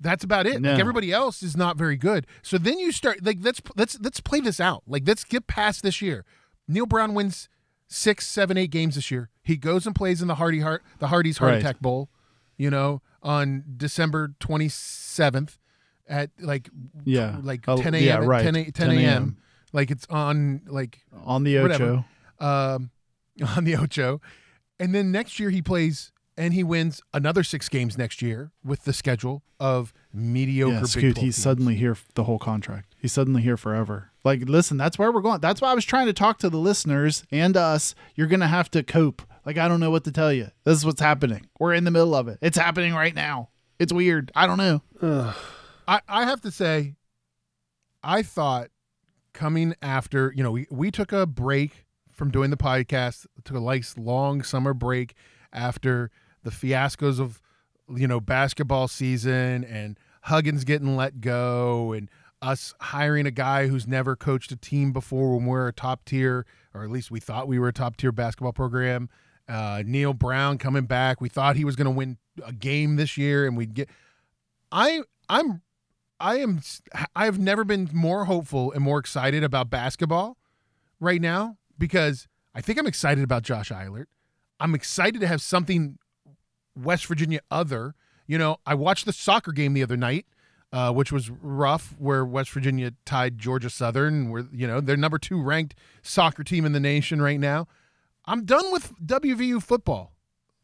That's 0.00 0.24
about 0.24 0.46
it. 0.46 0.60
No. 0.62 0.70
Like 0.72 0.80
everybody 0.80 1.12
else 1.12 1.42
is 1.42 1.56
not 1.56 1.76
very 1.76 1.96
good. 1.96 2.26
So 2.42 2.56
then 2.58 2.78
you 2.78 2.90
start 2.92 3.24
like 3.24 3.38
let's 3.40 3.60
let's 3.76 3.98
let's 4.00 4.20
play 4.20 4.40
this 4.40 4.60
out. 4.60 4.82
Like 4.86 5.02
let's 5.06 5.24
get 5.24 5.46
past 5.46 5.82
this 5.82 6.00
year. 6.00 6.24
Neal 6.68 6.86
Brown 6.86 7.14
wins 7.14 7.48
six, 7.88 8.26
seven, 8.26 8.56
eight 8.56 8.70
games 8.70 8.94
this 8.94 9.10
year. 9.10 9.28
He 9.42 9.56
goes 9.56 9.86
and 9.86 9.94
plays 9.94 10.22
in 10.22 10.28
the 10.28 10.36
Hardy 10.36 10.60
Heart 10.60 10.82
the 11.00 11.08
Hardy's 11.08 11.38
Heart 11.38 11.52
Right. 11.52 11.58
Attack 11.58 11.80
Bowl, 11.80 12.08
you 12.56 12.70
know, 12.70 13.02
on 13.22 13.64
December 13.76 14.34
twenty 14.40 14.68
seventh 14.68 15.58
at 16.08 16.30
like 16.40 16.70
Yeah. 17.04 17.36
like 17.42 17.64
Oh, 17.68 17.76
ten 17.82 17.94
a.m. 17.94 18.04
yeah, 18.04 18.16
right. 18.26 18.42
10 18.42 18.56
a- 18.56 18.70
10 18.70 18.90
a.m. 18.92 19.36
Like 19.72 19.90
it's 19.90 20.06
on 20.08 20.62
like 20.66 21.00
on 21.24 21.44
the 21.44 21.58
whatever. 21.60 22.04
Ocho. 22.40 22.44
um, 22.74 22.90
on 23.56 23.64
the 23.64 23.76
Ocho. 23.76 24.20
And 24.80 24.92
then 24.94 25.12
next 25.12 25.38
year 25.38 25.50
he 25.50 25.62
plays 25.62 26.10
and 26.36 26.54
he 26.54 26.64
wins 26.64 27.02
another 27.12 27.44
six 27.44 27.68
games 27.68 27.98
next 27.98 28.22
year 28.22 28.50
with 28.64 28.84
the 28.84 28.92
schedule 28.94 29.42
of 29.60 29.92
mediocre 30.12 30.72
Yeah, 30.72 30.82
Scoot, 30.84 31.02
12 31.14 31.16
he's 31.16 31.34
teams. 31.34 31.36
suddenly 31.36 31.74
here 31.76 31.96
the 32.14 32.24
whole 32.24 32.38
contract. 32.38 32.94
He's 32.98 33.12
suddenly 33.12 33.42
here 33.42 33.58
forever. 33.58 34.10
Like, 34.24 34.48
listen, 34.48 34.76
that's 34.78 34.98
where 34.98 35.12
we're 35.12 35.20
going. 35.20 35.40
That's 35.40 35.60
why 35.60 35.70
I 35.70 35.74
was 35.74 35.84
trying 35.84 36.06
to 36.06 36.12
talk 36.14 36.38
to 36.38 36.48
the 36.50 36.56
listeners 36.58 37.24
and 37.30 37.56
us. 37.56 37.94
You're 38.14 38.26
gonna 38.26 38.48
have 38.48 38.70
to 38.72 38.82
cope. 38.82 39.22
Like, 39.44 39.58
I 39.58 39.68
don't 39.68 39.80
know 39.80 39.90
what 39.90 40.04
to 40.04 40.12
tell 40.12 40.32
you. 40.32 40.48
This 40.64 40.78
is 40.78 40.84
what's 40.86 41.00
happening. 41.00 41.46
We're 41.58 41.74
in 41.74 41.84
the 41.84 41.90
middle 41.90 42.14
of 42.14 42.28
it. 42.28 42.38
It's 42.40 42.58
happening 42.58 42.94
right 42.94 43.14
now. 43.14 43.50
It's 43.78 43.92
weird. 43.92 44.30
I 44.34 44.46
don't 44.46 44.58
know. 44.58 44.82
I, 45.88 46.00
I 46.08 46.24
have 46.24 46.40
to 46.42 46.50
say, 46.50 46.96
I 48.02 48.22
thought 48.22 48.68
coming 49.32 49.74
after, 49.82 50.32
you 50.36 50.42
know, 50.42 50.52
we, 50.52 50.66
we 50.70 50.90
took 50.90 51.12
a 51.12 51.26
break 51.26 51.86
from 52.20 52.30
doing 52.30 52.50
the 52.50 52.56
podcast, 52.58 53.26
took 53.44 53.56
a 53.56 53.60
nice 53.60 53.96
long 53.96 54.42
summer 54.42 54.74
break 54.74 55.14
after 55.54 56.10
the 56.42 56.50
fiascos 56.50 57.18
of, 57.18 57.40
you 57.88 58.06
know, 58.06 58.20
basketball 58.20 58.88
season 58.88 59.64
and 59.64 59.98
Huggins 60.24 60.64
getting 60.64 60.96
let 60.96 61.22
go 61.22 61.92
and 61.92 62.10
us 62.42 62.74
hiring 62.78 63.24
a 63.24 63.30
guy 63.30 63.68
who's 63.68 63.86
never 63.86 64.16
coached 64.16 64.52
a 64.52 64.56
team 64.56 64.92
before 64.92 65.34
when 65.34 65.46
we're 65.46 65.68
a 65.68 65.72
top 65.72 66.04
tier, 66.04 66.44
or 66.74 66.84
at 66.84 66.90
least 66.90 67.10
we 67.10 67.20
thought 67.20 67.48
we 67.48 67.58
were 67.58 67.68
a 67.68 67.72
top 67.72 67.96
tier 67.96 68.12
basketball 68.12 68.52
program. 68.52 69.08
Uh, 69.48 69.82
Neal 69.86 70.12
Brown 70.12 70.58
coming 70.58 70.84
back. 70.84 71.22
We 71.22 71.30
thought 71.30 71.56
he 71.56 71.64
was 71.64 71.74
going 71.74 71.86
to 71.86 71.90
win 71.90 72.18
a 72.44 72.52
game 72.52 72.96
this 72.96 73.16
year 73.16 73.46
and 73.46 73.56
we'd 73.56 73.72
get. 73.72 73.88
I 74.70 75.00
I'm 75.30 75.62
I 76.20 76.36
am 76.40 76.60
I 77.16 77.24
have 77.24 77.38
never 77.38 77.64
been 77.64 77.88
more 77.94 78.26
hopeful 78.26 78.72
and 78.72 78.84
more 78.84 78.98
excited 78.98 79.42
about 79.42 79.70
basketball 79.70 80.36
right 81.00 81.22
now 81.22 81.56
because 81.80 82.28
I 82.54 82.60
think 82.60 82.78
I'm 82.78 82.86
excited 82.86 83.24
about 83.24 83.42
Josh 83.42 83.72
Eilert. 83.72 84.08
I'm 84.60 84.74
excited 84.74 85.20
to 85.20 85.26
have 85.26 85.42
something 85.42 85.98
West 86.76 87.06
Virginia 87.06 87.40
other. 87.50 87.94
You 88.28 88.38
know, 88.38 88.58
I 88.64 88.74
watched 88.74 89.06
the 89.06 89.12
soccer 89.12 89.50
game 89.50 89.72
the 89.72 89.82
other 89.82 89.96
night, 89.96 90.26
uh, 90.72 90.92
which 90.92 91.10
was 91.10 91.30
rough, 91.30 91.96
where 91.98 92.24
West 92.24 92.50
Virginia 92.50 92.92
tied 93.04 93.38
Georgia 93.38 93.70
Southern. 93.70 94.30
Where 94.30 94.46
you 94.52 94.68
know 94.68 94.80
they're 94.80 94.96
number 94.96 95.18
two 95.18 95.42
ranked 95.42 95.74
soccer 96.02 96.44
team 96.44 96.64
in 96.64 96.72
the 96.72 96.78
nation 96.78 97.20
right 97.20 97.40
now. 97.40 97.66
I'm 98.26 98.44
done 98.44 98.70
with 98.70 98.92
WVU 99.04 99.62
football. 99.62 100.12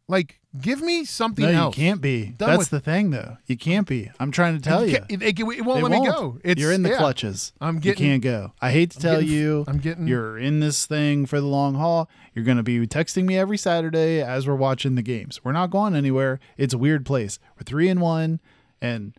Like, 0.09 0.39
give 0.61 0.81
me 0.81 1.05
something 1.05 1.45
No, 1.45 1.67
you 1.67 1.73
can't 1.73 2.01
be. 2.01 2.27
Done 2.27 2.51
That's 2.51 2.59
with- 2.59 2.71
the 2.71 2.79
thing, 2.81 3.11
though. 3.11 3.39
You 3.47 3.57
can't 3.57 3.89
be. 3.89 4.09
I'm 4.21 4.31
trying 4.31 4.55
to 4.57 4.63
tell 4.63 4.87
you. 4.87 4.99
It, 5.09 5.21
it, 5.21 5.39
it 5.41 5.43
won't 5.43 5.57
They 5.79 5.83
let 5.83 5.91
me 5.91 5.99
won't. 5.99 6.11
go. 6.13 6.39
It's, 6.45 6.61
You're 6.61 6.71
in 6.71 6.85
the 6.85 6.91
yeah. 6.91 6.99
clutches. 6.99 7.53
I'm 7.61 7.81
getting- 7.81 8.05
You 8.05 8.11
can't 8.13 8.23
go. 8.23 8.53
I 8.63 8.71
hate 8.71 8.93
to 8.93 9.01
tell 9.01 9.15
getting- 9.21 9.29
you. 9.35 9.65
I'm 9.67 9.79
getting- 9.79 10.07
You're 10.07 10.39
in 10.39 10.61
this 10.61 10.87
thing 10.87 11.27
for 11.27 11.41
the 11.41 11.47
long 11.49 11.75
haul. 11.75 12.09
You're 12.35 12.45
going 12.45 12.57
to 12.57 12.63
be 12.63 12.87
texting 12.87 13.25
me 13.25 13.37
every 13.37 13.59
Saturday 13.59 14.23
as 14.23 14.47
we're 14.47 14.55
watching 14.55 14.95
the 14.95 15.03
games. 15.03 15.41
We're 15.43 15.51
not 15.53 15.71
going 15.71 15.97
anywhere. 15.97 16.39
It's 16.57 16.73
a 16.73 16.79
weird 16.79 17.05
place. 17.05 17.41
We're 17.57 17.65
three 17.65 17.89
and 17.89 18.01
one, 18.01 18.39
and 18.81 19.13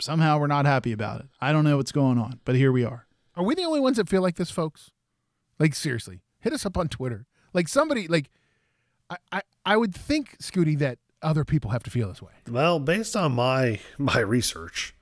somehow 0.00 0.38
we're 0.38 0.46
not 0.46 0.66
happy 0.66 0.92
about 0.92 1.20
it. 1.20 1.26
I 1.40 1.50
don't 1.50 1.64
know 1.64 1.78
what's 1.78 1.92
going 1.92 2.18
on, 2.18 2.38
but 2.44 2.54
here 2.54 2.70
we 2.70 2.84
are. 2.84 3.06
Are 3.34 3.42
we 3.42 3.56
the 3.56 3.64
only 3.64 3.80
ones 3.80 3.96
that 3.96 4.08
feel 4.08 4.22
like 4.22 4.36
this, 4.36 4.52
folks? 4.52 4.90
Like 5.58 5.74
seriously, 5.74 6.20
hit 6.38 6.52
us 6.52 6.64
up 6.64 6.76
on 6.76 6.86
Twitter. 6.88 7.26
Like 7.52 7.66
somebody, 7.66 8.06
like 8.06 8.30
I, 9.10 9.16
I, 9.32 9.42
I 9.64 9.76
would 9.76 9.94
think, 9.94 10.38
Scooty, 10.38 10.78
that 10.78 10.98
other 11.22 11.44
people 11.44 11.70
have 11.70 11.82
to 11.84 11.90
feel 11.90 12.08
this 12.08 12.20
way. 12.20 12.32
Well, 12.48 12.78
based 12.80 13.16
on 13.16 13.32
my 13.32 13.80
my 13.98 14.18
research 14.18 14.94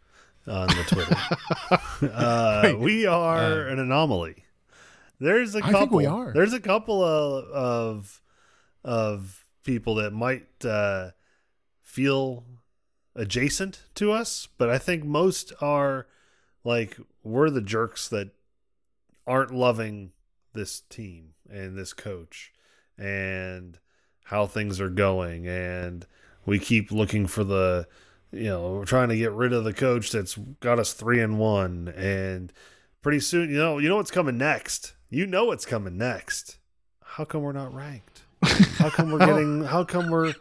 on 0.47 0.69
the 0.69 0.85
Twitter, 0.87 2.13
uh, 2.15 2.75
we 2.79 3.07
are 3.07 3.67
an 3.69 3.79
anomaly. 3.79 4.45
There's 5.19 5.55
a 5.55 5.61
couple. 5.61 5.79
think 5.81 5.93
we 5.93 6.07
are. 6.07 6.33
There's 6.33 6.53
a 6.53 6.61
couple 6.61 7.03
of 7.03 7.45
of 7.51 8.23
of 8.85 9.45
people 9.65 9.97
that 9.97 10.13
might 10.13 10.65
uh, 10.65 11.11
feel 11.83 12.45
adjacent 13.15 13.83
to 13.95 14.13
us, 14.13 14.49
but 14.59 14.71
I 14.71 14.79
think 14.79 15.05
most 15.05 15.53
are 15.61 16.07
like 16.65 16.99
we're 17.23 17.51
the 17.51 17.61
jerks 17.61 18.09
that 18.09 18.31
aren't 19.27 19.53
loving 19.53 20.13
this 20.53 20.81
team 20.81 21.35
and 21.49 21.77
this 21.77 21.93
coach 21.93 22.53
and 22.99 23.79
how 24.25 24.47
things 24.47 24.81
are 24.81 24.91
going 24.91 25.47
and 25.49 26.07
we 26.47 26.59
keep 26.59 26.91
looking 26.91 27.27
for 27.27 27.45
the 27.45 27.87
you 28.33 28.45
know 28.45 28.73
we're 28.73 28.85
trying 28.85 29.09
to 29.09 29.17
get 29.17 29.33
rid 29.33 29.53
of 29.53 29.65
the 29.65 29.73
coach 29.73 30.11
that's 30.13 30.37
got 30.61 30.79
us 30.79 30.93
3 30.93 31.21
and 31.21 31.39
1 31.39 31.89
and 31.97 32.53
pretty 33.03 33.21
soon 33.21 33.51
you 33.51 33.57
know 33.57 33.79
you 33.79 33.89
know 33.89 33.97
what's 33.97 34.11
coming 34.11 34.39
next. 34.39 34.95
You 35.09 35.27
know 35.27 35.47
what's 35.47 35.67
coming 35.67 35.99
next. 35.99 36.59
How 37.03 37.25
come 37.25 37.43
we're 37.43 37.53
not 37.53 37.75
ranked? 37.75 38.23
How 38.79 38.91
come 38.91 39.11
we're 39.11 39.21
oh. 39.23 39.27
getting 39.27 39.65
how 39.65 39.85
come 39.85 40.11
we're 40.11 40.35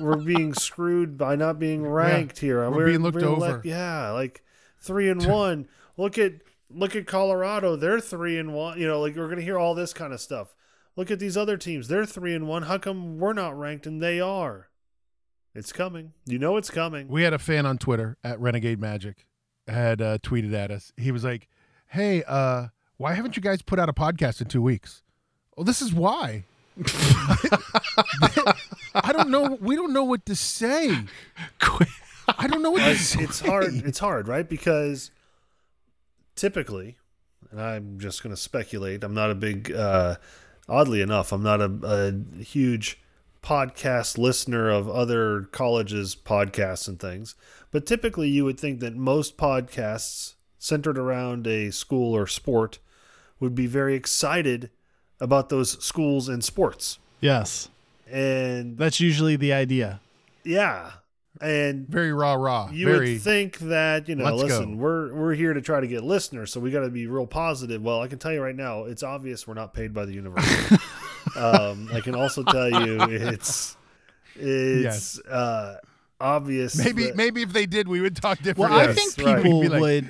we're 0.00 0.16
being 0.16 0.52
screwed 0.52 1.16
by 1.16 1.36
not 1.36 1.58
being 1.58 1.86
ranked 1.86 2.38
here? 2.38 2.68
We're 2.68 2.86
being 2.86 3.02
looked 3.02 3.22
over. 3.22 3.46
elect- 3.46 3.66
yeah 3.66 4.10
like 4.10 4.42
3 4.80 5.10
and 5.10 5.26
1 5.26 5.68
look 5.96 6.18
at 6.18 6.32
look 6.70 6.96
at 6.96 7.06
Colorado. 7.06 7.76
They're 7.76 8.00
3 8.00 8.38
and 8.38 8.54
1 8.54 8.78
you 8.78 8.86
know 8.88 9.00
like 9.00 9.14
we're 9.14 9.26
going 9.26 9.38
to 9.38 9.44
hear 9.44 9.58
all 9.58 9.74
this 9.74 9.92
kind 9.92 10.12
of 10.12 10.20
stuff 10.20 10.54
look 11.00 11.10
at 11.10 11.18
these 11.18 11.34
other 11.36 11.56
teams 11.56 11.88
they're 11.88 12.04
3 12.04 12.34
and 12.34 12.46
1 12.46 12.62
how 12.64 12.76
come 12.76 13.18
we're 13.18 13.32
not 13.32 13.58
ranked 13.58 13.86
and 13.86 14.02
they 14.02 14.20
are 14.20 14.68
it's 15.54 15.72
coming 15.72 16.12
you 16.26 16.38
know 16.38 16.58
it's 16.58 16.68
coming 16.70 17.08
We 17.08 17.22
had 17.22 17.32
a 17.32 17.38
fan 17.38 17.64
on 17.64 17.78
Twitter 17.78 18.18
at 18.22 18.38
Renegade 18.38 18.78
Magic 18.78 19.24
had 19.66 20.02
uh, 20.02 20.18
tweeted 20.18 20.52
at 20.52 20.70
us. 20.70 20.92
He 20.96 21.10
was 21.10 21.24
like, 21.24 21.48
"Hey, 21.88 22.22
uh, 22.24 22.68
why 22.98 23.14
haven't 23.14 23.36
you 23.36 23.42
guys 23.42 23.62
put 23.62 23.78
out 23.78 23.88
a 23.88 23.92
podcast 23.92 24.40
in 24.40 24.48
two 24.48 24.62
weeks?" 24.62 25.02
Well, 25.56 25.64
this 25.64 25.80
is 25.80 25.92
why. 25.94 26.44
I 28.94 29.12
don't 29.12 29.30
know. 29.30 29.58
We 29.60 29.74
don't 29.76 29.92
know 29.92 30.04
what 30.04 30.26
to 30.26 30.34
say. 30.36 30.96
I 32.38 32.46
don't 32.46 32.62
know 32.62 32.70
what 32.72 32.82
to 32.84 32.96
say. 32.96 33.22
it's 33.22 33.40
hard 33.40 33.74
it's 33.74 33.98
hard 33.98 34.28
right 34.28 34.48
because 34.48 35.10
typically 36.36 36.96
and 37.50 37.60
i'm 37.60 37.98
just 37.98 38.22
going 38.22 38.34
to 38.34 38.40
speculate 38.40 39.02
i'm 39.02 39.14
not 39.14 39.30
a 39.30 39.34
big 39.34 39.72
uh 39.72 40.14
oddly 40.70 41.00
enough 41.00 41.32
i'm 41.32 41.42
not 41.42 41.60
a, 41.60 41.70
a 41.84 42.42
huge 42.42 42.98
podcast 43.42 44.16
listener 44.18 44.70
of 44.70 44.88
other 44.88 45.42
colleges 45.52 46.14
podcasts 46.14 46.86
and 46.86 47.00
things 47.00 47.34
but 47.70 47.86
typically 47.86 48.28
you 48.28 48.44
would 48.44 48.58
think 48.60 48.80
that 48.80 48.94
most 48.94 49.36
podcasts 49.36 50.34
centered 50.58 50.98
around 50.98 51.46
a 51.46 51.70
school 51.70 52.14
or 52.14 52.26
sport 52.26 52.78
would 53.40 53.54
be 53.54 53.66
very 53.66 53.94
excited 53.94 54.70
about 55.20 55.48
those 55.48 55.82
schools 55.84 56.28
and 56.28 56.44
sports 56.44 56.98
Yes. 57.20 57.68
and 58.10 58.78
That's 58.78 59.00
usually 59.00 59.36
the 59.36 59.52
idea. 59.52 60.00
yeah 60.44 60.92
and 61.40 61.88
very 61.88 62.12
rah 62.12 62.34
rah. 62.34 62.68
you 62.70 62.86
very. 62.86 63.14
would 63.14 63.22
think 63.22 63.58
that 63.60 64.08
you 64.08 64.14
know 64.14 64.34
listen 64.34 64.76
go. 64.76 64.82
we're 64.82 65.14
we're 65.14 65.32
here 65.34 65.54
to 65.54 65.60
try 65.60 65.80
to 65.80 65.86
get 65.86 66.04
listeners 66.04 66.52
so 66.52 66.60
we 66.60 66.70
got 66.70 66.80
to 66.80 66.90
be 66.90 67.06
real 67.06 67.26
positive 67.26 67.82
well 67.82 68.02
i 68.02 68.08
can 68.08 68.18
tell 68.18 68.32
you 68.32 68.42
right 68.42 68.54
now 68.56 68.84
it's 68.84 69.02
obvious 69.02 69.46
we're 69.46 69.54
not 69.54 69.72
paid 69.72 69.94
by 69.94 70.04
the 70.04 70.12
university 70.12 70.76
um 71.36 71.88
i 71.94 72.00
can 72.00 72.14
also 72.14 72.42
tell 72.42 72.68
you 72.68 73.00
it's 73.02 73.76
it's 74.36 75.18
uh 75.20 75.76
obvious 76.20 76.76
maybe 76.76 77.06
that- 77.06 77.16
maybe 77.16 77.42
if 77.42 77.52
they 77.52 77.66
did, 77.66 77.88
we 77.88 78.00
would 78.00 78.14
talk 78.16 78.38
Well, 78.38 78.44
differently. 78.44 78.78
I 78.80 78.84
Yes, 78.86 79.14
think 79.14 79.16
people 79.36 79.60
We'd 79.60 79.66
be 79.66 79.68
like- 79.68 79.80
would. 79.80 80.08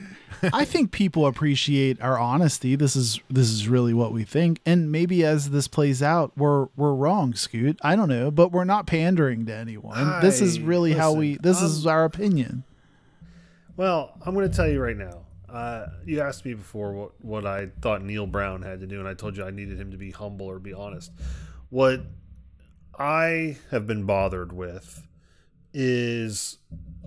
I 0.53 0.65
think 0.65 0.93
people 0.93 1.27
appreciate 1.27 2.01
our 2.01 2.19
honesty. 2.19 2.77
This 2.77 2.97
is 2.97 3.21
this 3.29 3.49
is 3.51 3.69
really 3.69 3.95
what 3.95 4.13
we 4.13 4.25
think, 4.25 4.61
and 4.65 4.91
maybe 4.91 5.25
as 5.25 5.51
this 5.51 5.69
plays 5.69 6.03
out, 6.03 6.33
we're 6.37 6.67
we're 6.77 6.95
wrong, 6.95 7.35
Scoot. 7.35 7.79
I 7.83 7.97
don't 7.97 8.09
know, 8.09 8.31
but 8.31 8.53
we're 8.53 8.65
not 8.65 8.87
pandering 8.87 9.47
to 9.47 9.55
anyone. 9.55 10.21
this 10.21 10.41
is 10.41 10.59
I- 10.59 10.63
really 10.63 10.93
how 10.93 11.13
we. 11.13 11.39
listen, 11.39 11.43
This 11.43 11.63
is 11.63 11.87
our 11.87 12.05
opinion. 12.05 12.65
Well, 13.77 14.13
I'm 14.25 14.35
going 14.35 14.49
to 14.51 14.55
tell 14.55 14.69
you 14.69 14.81
right 14.81 14.97
now. 14.97 15.23
Uh, 15.49 15.87
you 16.05 16.21
asked 16.21 16.45
me 16.45 16.55
before 16.55 16.93
what, 16.93 17.13
what 17.25 17.47
I 17.47 17.69
thought 17.81 18.03
Neal 18.03 18.27
Brown 18.27 18.63
had 18.63 18.81
to 18.81 18.87
do, 18.87 18.99
and 19.01 19.09
I 19.09 19.15
told 19.15 19.37
you 19.37 19.45
I 19.45 19.51
needed 19.51 19.81
him 19.81 19.91
to 19.91 19.97
be 19.97 20.11
humble 20.11 20.47
or 20.47 20.59
be 20.59 20.73
honest. 20.73 21.11
What 21.71 22.03
I 22.99 23.57
have 23.71 23.87
been 23.87 24.05
bothered 24.05 24.53
with 24.53 25.07
is, 25.73 26.59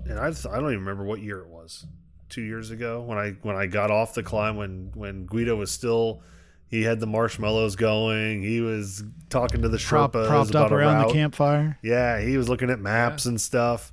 and 0.05 0.19
I, 0.19 0.27
I 0.27 0.31
don't 0.31 0.71
even 0.73 0.79
remember 0.79 1.03
what 1.03 1.19
year 1.21 1.39
it 1.39 1.47
was, 1.47 1.85
two 2.29 2.41
years 2.41 2.71
ago 2.71 3.01
when 3.01 3.17
I 3.17 3.31
when 3.41 3.55
I 3.55 3.67
got 3.67 3.91
off 3.91 4.13
the 4.13 4.23
climb 4.23 4.57
when 4.57 4.91
when 4.95 5.25
Guido 5.25 5.55
was 5.55 5.71
still. 5.71 6.21
He 6.67 6.81
had 6.81 6.99
the 6.99 7.05
marshmallows 7.05 7.75
going. 7.75 8.41
He 8.41 8.59
was 8.59 9.03
talking 9.29 9.61
to 9.61 9.69
the 9.69 9.77
Prop, 9.77 10.13
Sherpas 10.13 10.27
propped 10.27 10.49
about 10.49 10.65
up 10.65 10.71
a 10.71 10.75
around 10.75 10.95
route. 10.95 11.07
the 11.09 11.13
campfire. 11.13 11.77
Yeah, 11.83 12.19
he 12.19 12.35
was 12.35 12.49
looking 12.49 12.71
at 12.71 12.79
maps 12.79 13.27
and 13.27 13.39
stuff. 13.39 13.91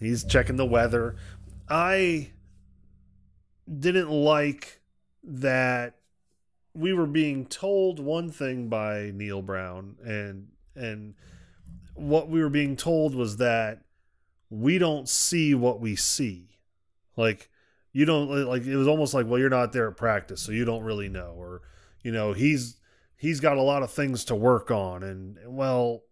He's 0.00 0.24
checking 0.24 0.56
the 0.56 0.64
weather. 0.64 1.16
I 1.68 2.30
didn't 3.68 4.08
like 4.08 4.80
that 5.22 5.96
we 6.74 6.92
were 6.92 7.06
being 7.06 7.46
told 7.46 8.00
one 8.00 8.30
thing 8.30 8.68
by 8.68 9.10
Neal 9.14 9.42
Brown 9.42 9.96
and 10.04 10.48
and 10.74 11.14
what 11.94 12.28
we 12.28 12.40
were 12.40 12.50
being 12.50 12.74
told 12.76 13.14
was 13.14 13.36
that 13.36 13.82
we 14.50 14.78
don't 14.78 15.08
see 15.08 15.54
what 15.54 15.80
we 15.80 15.94
see. 15.94 16.58
Like 17.16 17.50
you 17.94 18.04
don't 18.04 18.28
like 18.46 18.66
it 18.66 18.76
was 18.76 18.86
almost 18.86 19.14
like 19.14 19.26
well 19.26 19.38
you're 19.40 19.48
not 19.48 19.72
there 19.72 19.88
at 19.88 19.96
practice 19.96 20.42
so 20.42 20.52
you 20.52 20.66
don't 20.66 20.82
really 20.84 21.08
know 21.08 21.32
or 21.38 21.62
you 22.02 22.12
know 22.12 22.34
he's 22.34 22.76
he's 23.16 23.40
got 23.40 23.56
a 23.56 23.62
lot 23.62 23.82
of 23.82 23.90
things 23.90 24.24
to 24.26 24.34
work 24.34 24.70
on 24.70 25.02
and 25.02 25.38
well 25.46 26.02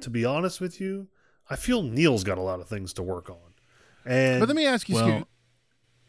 to 0.00 0.10
be 0.10 0.24
honest 0.24 0.60
with 0.60 0.80
you, 0.82 1.08
I 1.48 1.56
feel 1.56 1.82
Neal's 1.82 2.22
got 2.24 2.36
a 2.36 2.42
lot 2.42 2.60
of 2.60 2.68
things 2.68 2.92
to 2.92 3.02
work 3.02 3.30
on. 3.30 3.54
And 4.04 4.38
but 4.38 4.48
let 4.48 4.56
me 4.56 4.66
ask 4.66 4.88
you, 4.88 4.94
Well, 4.96 5.08
Scooty. 5.08 5.24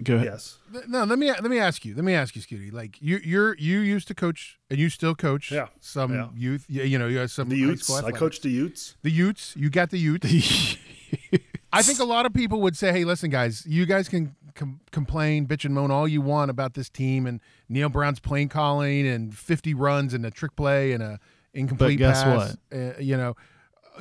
Go 0.04 0.16
ahead. 0.16 0.26
yes, 0.28 0.58
No, 0.88 1.04
let 1.04 1.20
me 1.20 1.28
let 1.32 1.44
me 1.44 1.60
ask 1.60 1.84
you. 1.86 1.96
Let 1.96 2.04
me 2.06 2.14
ask 2.14 2.36
you, 2.36 2.42
Scooty. 2.42 2.72
Like 2.74 3.02
you, 3.02 3.20
you're 3.24 3.56
you 3.58 3.80
used 3.80 4.08
to 4.10 4.16
coach, 4.16 4.60
and 4.70 4.80
you 4.80 4.90
still 4.90 5.16
coach. 5.16 5.52
Yeah, 5.52 5.68
Some 5.82 6.14
yeah. 6.14 6.28
youth. 6.36 6.66
You, 6.70 6.84
you 6.84 7.00
know, 7.00 7.08
you 7.08 7.18
have 7.20 7.32
some 7.32 7.50
the 7.50 7.58
Utes. 7.58 7.90
I 7.90 8.12
coached 8.12 8.44
the 8.44 8.50
Utes. 8.50 8.96
the 9.02 9.12
Utes. 9.12 9.56
You 9.58 9.70
got 9.70 9.90
the 9.90 9.98
Utes. 10.00 10.78
I 11.72 11.82
think 11.84 12.00
a 12.00 12.04
lot 12.06 12.26
of 12.26 12.34
people 12.34 12.62
would 12.62 12.76
say, 12.76 12.92
"Hey, 12.92 13.04
listen, 13.06 13.30
guys, 13.30 13.66
you 13.66 13.86
guys 13.86 14.10
can 14.10 14.36
com- 14.56 14.82
complain, 14.92 15.48
bitch, 15.48 15.66
and 15.66 15.74
moan 15.74 15.92
all 15.92 16.08
you 16.08 16.22
want 16.22 16.52
about 16.52 16.74
this 16.74 16.90
team 16.90 17.26
and 17.26 17.40
Neal 17.68 17.90
Brown's 17.90 18.20
playing 18.20 18.50
calling 18.50 19.08
and 19.08 19.36
50 19.36 19.74
runs 19.74 20.14
and 20.14 20.26
a 20.26 20.32
trick 20.32 20.56
play 20.56 20.92
and 20.92 21.04
a 21.04 21.20
incomplete 21.54 22.00
but 22.00 22.06
guess 22.06 22.24
pass. 22.24 22.58
Uh, 22.72 22.94
you 23.00 23.18
know, 23.18 23.36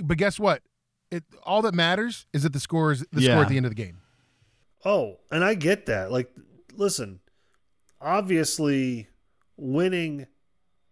but 0.00 0.18
guess 0.18 0.38
what? 0.38 0.62
It 1.10 1.24
all 1.42 1.62
that 1.62 1.74
matters 1.74 2.26
is 2.32 2.42
that 2.42 2.52
the 2.52 2.60
score 2.60 2.92
is 2.92 3.04
the 3.12 3.22
score 3.22 3.42
at 3.42 3.48
the 3.48 3.56
end 3.56 3.66
of 3.66 3.70
the 3.70 3.82
game. 3.82 3.98
Oh, 4.84 5.18
and 5.30 5.42
I 5.42 5.54
get 5.54 5.86
that. 5.86 6.12
Like, 6.12 6.30
listen, 6.74 7.20
obviously, 8.00 9.08
winning 9.56 10.26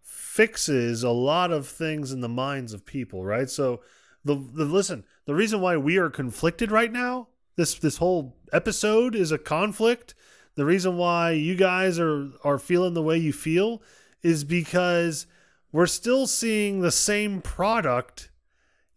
fixes 0.01 1.03
a 1.03 1.09
lot 1.09 1.51
of 1.51 1.67
things 1.67 2.11
in 2.11 2.21
the 2.21 2.29
minds 2.29 2.73
of 2.73 2.85
people, 2.85 3.23
right? 3.23 3.49
So, 3.49 3.81
the 4.25 4.35
the 4.35 4.65
listen, 4.65 5.03
the 5.25 5.35
reason 5.35 5.61
why 5.61 5.77
we 5.77 5.97
are 5.97 6.09
conflicted 6.09 6.71
right 6.71 6.91
now, 6.91 7.27
this 7.55 7.75
this 7.75 7.97
whole 7.97 8.35
episode 8.53 9.15
is 9.15 9.31
a 9.31 9.37
conflict. 9.37 10.13
The 10.55 10.65
reason 10.65 10.97
why 10.97 11.31
you 11.31 11.55
guys 11.55 11.99
are 11.99 12.29
are 12.43 12.59
feeling 12.59 12.93
the 12.93 13.03
way 13.03 13.17
you 13.17 13.33
feel 13.33 13.81
is 14.23 14.43
because 14.43 15.27
we're 15.71 15.87
still 15.87 16.27
seeing 16.27 16.81
the 16.81 16.91
same 16.91 17.41
product 17.41 18.29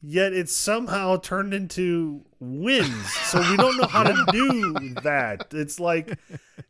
yet 0.02 0.32
it's 0.32 0.54
somehow 0.54 1.16
turned 1.16 1.52
into 1.54 2.24
wins. 2.38 3.12
So 3.24 3.40
we 3.50 3.56
don't 3.56 3.76
know 3.76 3.86
how 3.86 4.04
to 4.04 4.24
do 4.32 4.94
that. 5.02 5.48
It's 5.52 5.78
like 5.78 6.18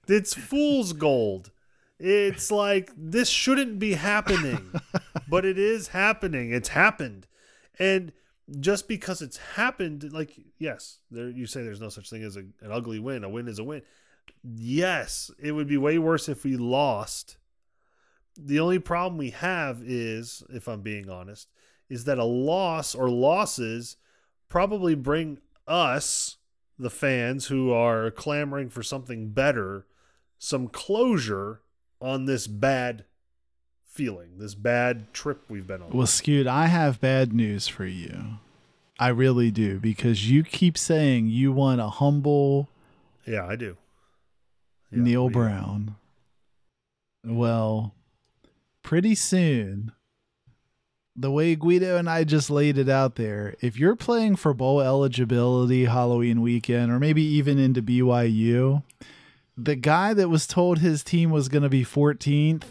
it's 0.09 0.35
fool's 0.35 0.93
gold. 0.93 1.51
It's 1.99 2.51
like 2.51 2.91
this 2.97 3.28
shouldn't 3.28 3.78
be 3.78 3.95
happening, 3.95 4.72
but 5.28 5.45
it 5.45 5.59
is 5.59 5.89
happening. 5.89 6.53
It's 6.53 6.70
happened. 6.70 7.26
And 7.78 8.12
just 8.59 8.88
because 8.88 9.22
it's 9.22 9.36
happened, 9.36 10.12
like 10.12 10.32
yes, 10.59 10.98
there 11.11 11.28
you 11.28 11.46
say 11.46 11.62
there's 11.62 11.80
no 11.80 11.88
such 11.88 12.11
thing 12.11 12.22
as 12.22 12.36
a, 12.36 12.40
an 12.40 12.72
ugly 12.72 12.98
win. 12.98 13.24
A 13.24 13.28
win 13.28 13.48
is 13.48 13.59
a 13.59 13.64
win. 13.64 13.82
Yes, 14.42 15.30
it 15.38 15.53
would 15.53 15.68
be 15.68 15.76
way 15.76 15.98
worse 15.98 16.28
if 16.28 16.44
we 16.44 16.57
lost. 16.57 17.36
The 18.36 18.61
only 18.61 18.78
problem 18.78 19.18
we 19.18 19.30
have 19.30 19.82
is, 19.84 20.42
if 20.51 20.68
I'm 20.68 20.82
being 20.82 21.11
honest, 21.11 21.48
is 21.88 22.05
that 22.05 22.18
a 22.18 22.24
loss 22.24 22.94
or 22.94 23.11
losses 23.11 23.96
probably 24.48 24.94
bring 24.94 25.38
us, 25.66 26.36
the 26.78 26.90
fans 26.90 27.48
who 27.48 27.72
are 27.72 28.11
clamoring 28.11 28.70
for 28.70 28.82
something 28.82 29.30
better, 29.30 29.86
some 30.38 30.68
closure 30.68 31.61
on 32.01 32.24
this 32.24 32.46
bad 32.46 33.05
feeling, 33.91 34.38
this 34.38 34.55
bad 34.55 35.12
trip 35.12 35.43
we've 35.49 35.66
been 35.66 35.82
on. 35.82 35.91
Well, 35.91 36.07
Scoot, 36.07 36.47
I 36.47 36.66
have 36.66 37.01
bad 37.01 37.32
news 37.32 37.68
for 37.68 37.84
you. 37.84 38.38
I 38.99 39.09
really 39.09 39.51
do 39.51 39.78
because 39.80 40.30
you 40.30 40.45
keep 40.45 40.78
saying 40.78 41.28
you 41.28 41.53
want 41.53 41.80
a 41.80 41.88
humble 41.88 42.68
yeah, 43.26 43.47
I 43.47 43.57
do. 43.57 43.76
Yeah, 44.91 45.03
Neil 45.03 45.26
we- 45.26 45.32
Brown. 45.32 45.97
Well, 47.24 47.95
pretty 48.82 49.14
soon, 49.14 49.93
the 51.14 51.30
way 51.30 51.55
Guido 51.55 51.97
and 51.97 52.09
I 52.09 52.24
just 52.24 52.49
laid 52.51 52.78
it 52.78 52.88
out 52.88 53.16
there, 53.16 53.55
if 53.61 53.78
you're 53.78 53.97
playing 53.97 54.36
for 54.36 54.55
bowl 54.55 54.80
eligibility 54.80 55.84
Halloween 55.84 56.41
weekend 56.41 56.91
or 56.91 56.99
maybe 56.99 57.22
even 57.22 57.59
into 57.59 57.82
BYU, 57.82 58.82
the 59.57 59.76
guy 59.76 60.14
that 60.14 60.30
was 60.30 60.47
told 60.47 60.78
his 60.78 61.05
team 61.05 61.30
was 61.30 61.49
going 61.51 61.62
to 61.62 61.68
be 61.68 61.84
14th 61.84 62.64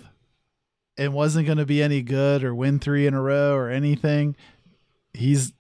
and 1.00 1.14
wasn't 1.14 1.46
going 1.48 1.58
to 1.58 1.66
be 1.66 1.82
any 1.82 2.02
good 2.04 2.44
or 2.44 2.54
win 2.54 2.78
3 2.80 3.08
in 3.08 3.14
a 3.16 3.22
row 3.22 3.56
or 3.56 3.70
anything, 3.70 4.36
he's 5.14 5.54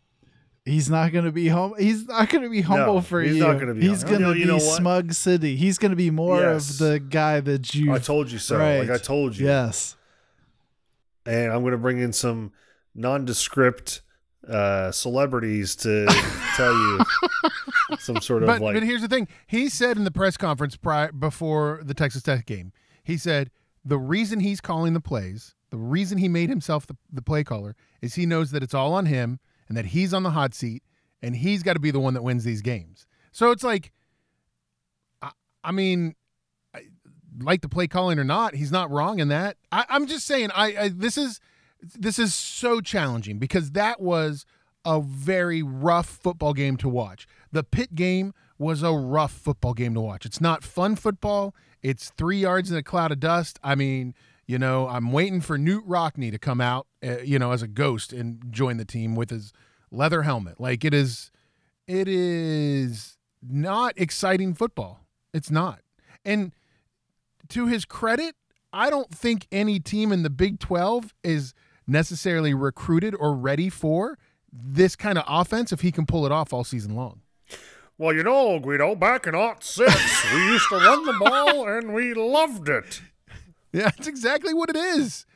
He's 0.65 0.87
not 0.87 1.11
going 1.11 1.25
to 1.25 1.31
be 1.31 1.47
home. 1.47 1.73
He's 1.79 2.05
not 2.07 2.29
going 2.29 2.43
to 2.43 2.49
be 2.49 2.61
humble 2.61 2.95
No, 2.95 3.01
for 3.01 3.21
he's 3.23 3.37
you. 3.37 3.43
not 3.43 3.59
gonna 3.59 3.73
be 3.73 3.87
He's 3.87 4.03
going 4.03 4.19
to 4.19 4.27
No, 4.27 4.33
be 4.33 4.41
you 4.41 4.45
know 4.45 4.59
smug 4.59 5.13
city. 5.13 5.55
He's 5.55 5.79
going 5.79 5.89
to 5.89 5.95
be 5.95 6.11
more 6.11 6.39
Yes. 6.41 6.69
of 6.71 6.77
the 6.77 6.99
guy 6.99 7.39
that 7.39 7.73
you. 7.73 7.91
I 7.91 7.97
told 7.97 8.29
you 8.29 8.37
so. 8.37 8.59
Right. 8.59 8.79
Like 8.81 8.91
I 8.91 8.97
told 8.99 9.35
you. 9.35 9.47
Yes. 9.47 9.95
and 11.25 11.51
I'm 11.51 11.61
going 11.61 11.71
to 11.71 11.77
bring 11.79 11.97
in 11.99 12.13
some 12.13 12.51
nondescript 12.93 14.01
uh, 14.47 14.91
celebrities 14.91 15.75
to 15.77 16.05
tell 16.55 16.73
you 16.73 16.99
some 17.97 18.21
sort 18.21 18.43
of 18.43 18.47
But, 18.47 18.61
like. 18.61 18.75
but 18.75 18.83
here's 18.83 19.01
the 19.01 19.07
thing. 19.07 19.27
He 19.47 19.69
said 19.69 19.97
in 19.97 20.03
the 20.03 20.11
press 20.11 20.37
conference 20.37 20.75
prior, 20.75 21.11
before 21.11 21.81
the 21.83 21.93
Texas 21.95 22.21
Tech 22.21 22.45
game, 22.45 22.73
he 23.03 23.17
said 23.17 23.49
the 23.84 23.97
reason 23.97 24.39
he's 24.39 24.61
calling 24.61 24.93
the 24.93 24.99
plays, 24.99 25.55
the 25.69 25.77
reason 25.77 26.17
he 26.17 26.27
made 26.27 26.49
himself 26.49 26.86
the, 26.88 26.97
the 27.11 27.21
play 27.21 27.43
caller, 27.43 27.75
is 28.01 28.15
he 28.15 28.25
knows 28.25 28.51
that 28.51 28.63
it's 28.63 28.73
all 28.73 28.93
on 28.93 29.05
him 29.05 29.39
and 29.67 29.77
that 29.77 29.88
he's 29.88 30.13
on 30.13 30.23
the 30.23 30.32
hot 30.32 30.53
seat 30.53 30.84
and 31.21 31.36
he's 31.36 31.63
got 31.63 31.73
to 31.73 31.80
be 31.80 31.91
the 31.91 31.99
one 31.99 32.13
that 32.13 32.23
wins 32.23 32.43
these 32.43 32.61
games. 32.61 33.07
So 33.32 33.51
it's 33.51 33.63
like, 33.63 33.91
I, 35.21 35.32
I 35.63 35.71
mean, 35.71 36.15
I, 36.73 36.84
like 37.39 37.61
the 37.61 37.69
play 37.69 37.88
calling 37.88 38.19
or 38.19 38.23
not, 38.23 38.55
he's 38.55 38.71
not 38.71 38.89
wrong 38.89 39.19
in 39.19 39.27
that. 39.30 39.57
I, 39.71 39.86
I'm 39.89 40.07
just 40.07 40.25
saying, 40.25 40.49
I, 40.55 40.65
I 40.77 40.89
this 40.89 41.17
is 41.17 41.39
this 41.82 42.19
is 42.19 42.34
so 42.34 42.82
challenging 42.82 43.39
because 43.39 43.71
that 43.71 44.01
was 44.01 44.45
a 44.86 45.01
very 45.01 45.61
rough 45.61 46.07
football 46.07 46.53
game 46.53 46.77
to 46.77 46.89
watch. 46.89 47.27
The 47.51 47.63
Pitt 47.63 47.95
game 47.95 48.34
was 48.60 48.84
a 48.84 48.91
rough 48.91 49.32
football 49.32 49.74
game 49.74 49.93
to 49.95 50.01
watch. 50.01 50.26
It's 50.26 50.41
not 50.41 50.64
fun 50.64 50.95
football. 50.95 51.55
It's 51.82 52.12
three 52.18 52.39
yards 52.39 52.70
in 52.70 52.78
a 52.78 52.84
cloud 52.84 53.12
of 53.12 53.20
dust. 53.20 53.57
I 53.64 53.74
mean, 53.74 54.14
you 54.45 54.60
know, 54.60 54.88
I'm 54.88 55.12
waiting 55.12 55.41
for 55.41 55.57
Knute 55.57 55.84
Rockne 55.86 56.32
to 56.32 56.38
come 56.38 56.60
out, 56.60 56.86
uh, 57.03 57.20
you 57.20 57.39
know, 57.39 57.51
as 57.53 57.62
a 57.62 57.68
ghost 57.68 58.12
and 58.12 58.43
join 58.51 58.78
the 58.78 58.86
team 58.86 59.16
with 59.16 59.30
his 59.30 59.53
leather 59.91 60.24
helmet. 60.24 60.60
Like 60.60 60.84
it 60.84 60.93
is, 60.93 61.32
it 61.88 62.07
is 62.07 63.18
not 63.41 63.93
exciting 63.95 64.53
football. 64.53 65.05
It's 65.34 65.49
not. 65.49 65.80
And 66.26 66.51
to 67.49 67.68
his 67.68 67.86
credit, 67.86 68.36
I 68.74 68.89
don't 68.89 69.10
think 69.10 69.47
any 69.51 69.80
team 69.80 70.12
in 70.12 70.24
the 70.24 70.30
Big 70.30 70.60
12 70.60 71.14
is 71.24 71.53
necessarily 71.88 72.53
recruited 72.53 73.16
or 73.18 73.34
ready 73.34 73.70
for 73.70 74.18
this 74.51 74.95
kind 74.95 75.18
of 75.18 75.24
offense 75.28 75.72
if 75.72 75.82
he 75.82 75.91
can 75.91 76.05
pull 76.05 76.26
it 76.26 76.32
off 76.32 76.53
all 76.53 76.64
season 76.64 76.95
long. 76.95 77.22
Well, 78.00 78.16
you 78.16 78.24
know, 78.24 78.60
Guido, 78.60 78.95
back 78.95 79.28
in 79.28 79.34
'06, 79.60 80.34
we 80.34 80.39
used 80.47 80.68
to 80.70 80.76
run 80.78 81.06
the 81.06 81.14
ball 81.20 81.68
and 81.68 81.93
we 81.93 82.16
loved 82.16 82.68
it. 82.68 83.02
Yeah, 83.72 83.84
that's 83.84 84.08
exactly 84.08 84.54
what 84.56 84.70
it 84.72 84.76
is. 84.76 85.28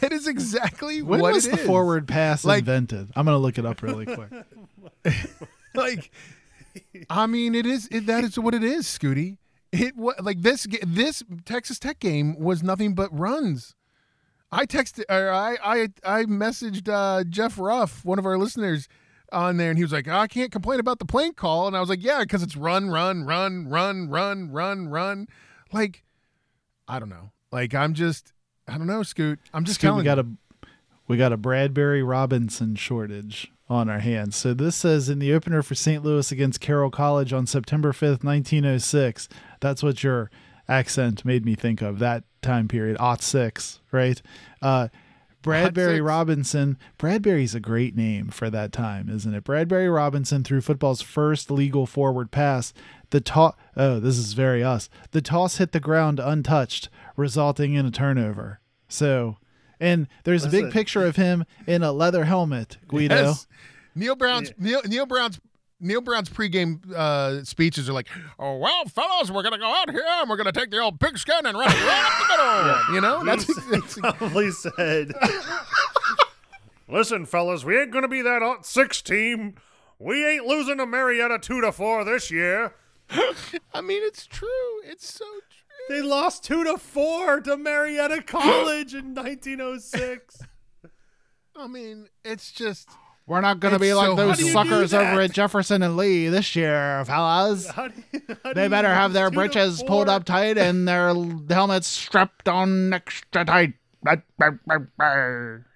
That 0.00 0.12
is 0.12 0.26
exactly 0.26 1.00
When 1.00 1.20
what 1.20 1.32
was 1.32 1.44
the 1.48 1.58
is. 1.58 1.64
forward 1.64 2.06
pass 2.08 2.44
Like- 2.44 2.58
invented? 2.58 3.10
I'm 3.16 3.24
going 3.24 3.34
to 3.34 3.38
look 3.38 3.56
it 3.56 3.64
up 3.64 3.80
really 3.80 4.04
quick. 4.04 4.30
like 5.74 6.10
I 7.08 7.26
mean 7.26 7.54
it 7.54 7.66
is 7.66 7.88
it, 7.90 8.06
that 8.06 8.24
is 8.24 8.38
what 8.38 8.54
it 8.54 8.62
is, 8.64 8.86
Scooty. 8.86 9.38
It 9.72 9.96
was 9.96 10.14
like 10.20 10.42
this 10.42 10.66
this 10.86 11.22
Texas 11.44 11.78
Tech 11.78 12.00
game 12.00 12.38
was 12.38 12.62
nothing 12.62 12.94
but 12.94 13.16
runs. 13.16 13.74
I 14.50 14.66
texted 14.66 15.04
or 15.08 15.30
I 15.30 15.56
I 15.62 15.88
I 16.04 16.24
messaged 16.24 16.88
uh, 16.88 17.24
Jeff 17.24 17.58
Ruff, 17.58 18.04
one 18.04 18.18
of 18.18 18.26
our 18.26 18.38
listeners, 18.38 18.88
on 19.32 19.56
there, 19.56 19.70
and 19.70 19.78
he 19.78 19.84
was 19.84 19.92
like, 19.92 20.08
"I 20.08 20.26
can't 20.26 20.50
complain 20.50 20.80
about 20.80 20.98
the 20.98 21.04
plane 21.04 21.34
call," 21.34 21.66
and 21.66 21.76
I 21.76 21.80
was 21.80 21.88
like, 21.88 22.02
"Yeah, 22.02 22.20
because 22.20 22.42
it's 22.42 22.56
run, 22.56 22.90
run, 22.90 23.24
run, 23.24 23.68
run, 23.68 24.08
run, 24.08 24.50
run, 24.50 24.88
run." 24.88 25.28
Like, 25.72 26.04
I 26.86 26.98
don't 26.98 27.10
know. 27.10 27.30
Like 27.50 27.74
I'm 27.74 27.94
just 27.94 28.32
I 28.66 28.76
don't 28.76 28.86
know, 28.86 29.02
Scoot. 29.02 29.38
I'm 29.52 29.64
just 29.64 29.80
Scoot, 29.80 29.88
telling 29.88 29.98
we 29.98 30.04
got 30.04 30.18
a 30.18 30.26
we 31.06 31.16
got 31.16 31.32
a 31.32 31.36
Bradbury 31.36 32.02
Robinson 32.02 32.74
shortage 32.76 33.50
on 33.68 33.88
our 33.88 34.00
hands. 34.00 34.36
So 34.36 34.54
this 34.54 34.76
says 34.76 35.08
in 35.08 35.18
the 35.18 35.32
opener 35.32 35.62
for 35.62 35.74
St. 35.74 36.02
Louis 36.02 36.30
against 36.30 36.60
Carroll 36.60 36.90
College 36.90 37.32
on 37.32 37.46
September 37.46 37.92
5th, 37.92 38.24
1906. 38.24 39.28
That's 39.60 39.82
what 39.82 40.02
your 40.02 40.30
accent 40.68 41.24
made 41.24 41.44
me 41.44 41.54
think 41.54 41.82
of. 41.82 41.98
That 41.98 42.24
time 42.42 42.68
period, 42.68 42.96
aught 43.00 43.22
six, 43.22 43.80
right? 43.90 44.20
Uh, 44.62 44.88
Bradbury 45.42 45.96
six. 45.96 46.02
Robinson. 46.02 46.78
Bradbury's 46.98 47.54
a 47.54 47.60
great 47.60 47.96
name 47.96 48.28
for 48.28 48.50
that 48.50 48.72
time, 48.72 49.08
isn't 49.08 49.34
it? 49.34 49.44
Bradbury 49.44 49.88
Robinson 49.88 50.42
threw 50.44 50.60
football's 50.60 51.00
first 51.00 51.50
legal 51.50 51.86
forward 51.86 52.30
pass. 52.30 52.72
The 53.10 53.20
toss. 53.20 53.54
Oh, 53.76 54.00
this 54.00 54.18
is 54.18 54.32
very 54.32 54.62
us. 54.62 54.90
The 55.12 55.22
toss 55.22 55.58
hit 55.58 55.72
the 55.72 55.80
ground 55.80 56.18
untouched, 56.18 56.88
resulting 57.16 57.74
in 57.74 57.86
a 57.86 57.90
turnover. 57.90 58.60
So, 58.88 59.36
and 59.80 60.08
there's 60.24 60.44
a 60.44 60.50
big 60.50 60.72
picture 60.72 61.06
of 61.06 61.16
him 61.16 61.44
in 61.66 61.82
a 61.82 61.92
leather 61.92 62.24
helmet, 62.24 62.78
Guido. 62.88 63.14
Yes. 63.14 63.46
Neal 63.94 64.16
Brown's 64.16 64.52
Neal, 64.58 64.82
Neal 64.86 65.06
Brown's 65.06 65.40
Neal 65.80 66.00
Brown's 66.00 66.28
pregame 66.28 66.80
uh, 66.92 67.44
speeches 67.44 67.88
are 67.88 67.92
like, 67.92 68.08
"Oh 68.38 68.56
well, 68.58 68.84
fellas, 68.86 69.30
we're 69.30 69.42
gonna 69.42 69.58
go 69.58 69.72
out 69.72 69.90
here 69.90 70.04
and 70.06 70.28
we're 70.28 70.36
gonna 70.36 70.52
take 70.52 70.70
the 70.70 70.78
old 70.78 70.98
pigskin 70.98 71.46
and 71.46 71.56
run 71.56 71.70
it 71.70 71.74
right 71.74 72.04
up 72.04 72.18
the 72.18 72.28
middle." 72.28 72.78
You 72.94 73.00
know, 73.00 73.24
that's, 73.24 73.46
that's 73.70 73.98
Probably 73.98 74.50
said, 74.50 75.12
"Listen, 76.88 77.26
fellas, 77.26 77.64
we 77.64 77.78
ain't 77.78 77.92
gonna 77.92 78.08
be 78.08 78.22
that 78.22 78.42
'06 78.42 78.68
six 78.68 79.02
team. 79.02 79.54
We 79.98 80.26
ain't 80.26 80.46
losing 80.46 80.78
to 80.78 80.86
Marietta 80.86 81.38
two 81.40 81.60
to 81.60 81.70
four 81.72 82.04
this 82.04 82.30
year. 82.30 82.74
I 83.10 83.80
mean, 83.80 84.02
it's 84.04 84.26
true. 84.26 84.82
It's 84.84 85.12
so 85.12 85.24
true. 85.24 85.96
They 85.96 86.02
lost 86.02 86.44
two 86.44 86.64
to 86.64 86.76
four 86.76 87.40
to 87.40 87.56
Marietta 87.56 88.22
College 88.22 88.94
in 88.94 89.14
1906. 89.14 90.40
I 91.56 91.66
mean, 91.66 92.08
it's 92.24 92.52
just 92.52 92.88
We're 93.28 93.42
not 93.42 93.60
going 93.60 93.72
to 93.72 93.76
It's 93.76 93.82
be 93.82 93.92
like 93.92 94.06
so 94.06 94.14
those 94.16 94.26
hard. 94.26 94.30
How 94.30 94.34
do 94.36 94.44
you 94.46 94.52
suckers 94.52 94.94
over 94.94 95.20
at 95.20 95.32
Jefferson 95.32 95.82
and 95.82 95.96
Lee 95.98 96.28
this 96.28 96.56
year, 96.56 97.04
fellas. 97.04 97.66
How 97.68 97.88
do 97.88 98.02
you, 98.10 98.20
how 98.42 98.48
do 98.50 98.54
They 98.54 98.64
you 98.64 98.68
better 98.70 98.88
have 98.88 99.12
their 99.12 99.26
two 99.28 99.32
to 99.32 99.36
breeches 99.36 99.82
pulled 99.82 100.08
up 100.08 100.24
tight 100.24 100.56
and 100.56 100.88
their 100.88 101.12
helmets 101.50 101.86
strapped 101.86 102.48
on 102.48 102.92
extra 102.94 103.44
tight. 103.44 103.74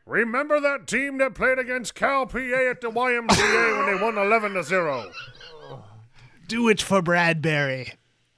Remember 0.07 0.61
that 0.61 0.87
team 0.87 1.19
that 1.19 1.35
played 1.35 1.59
against 1.59 1.95
Cal 1.95 2.27
PA 2.27 2.39
at 2.39 2.81
the 2.81 2.91
YMCA 2.91 3.77
when 3.87 3.97
they 3.97 4.03
won 4.03 4.17
11 4.19 4.55
to 4.55 4.63
zero? 4.63 5.11
Do 6.49 6.69
it 6.69 6.83
for 6.83 7.01
Bradbury, 7.01 7.93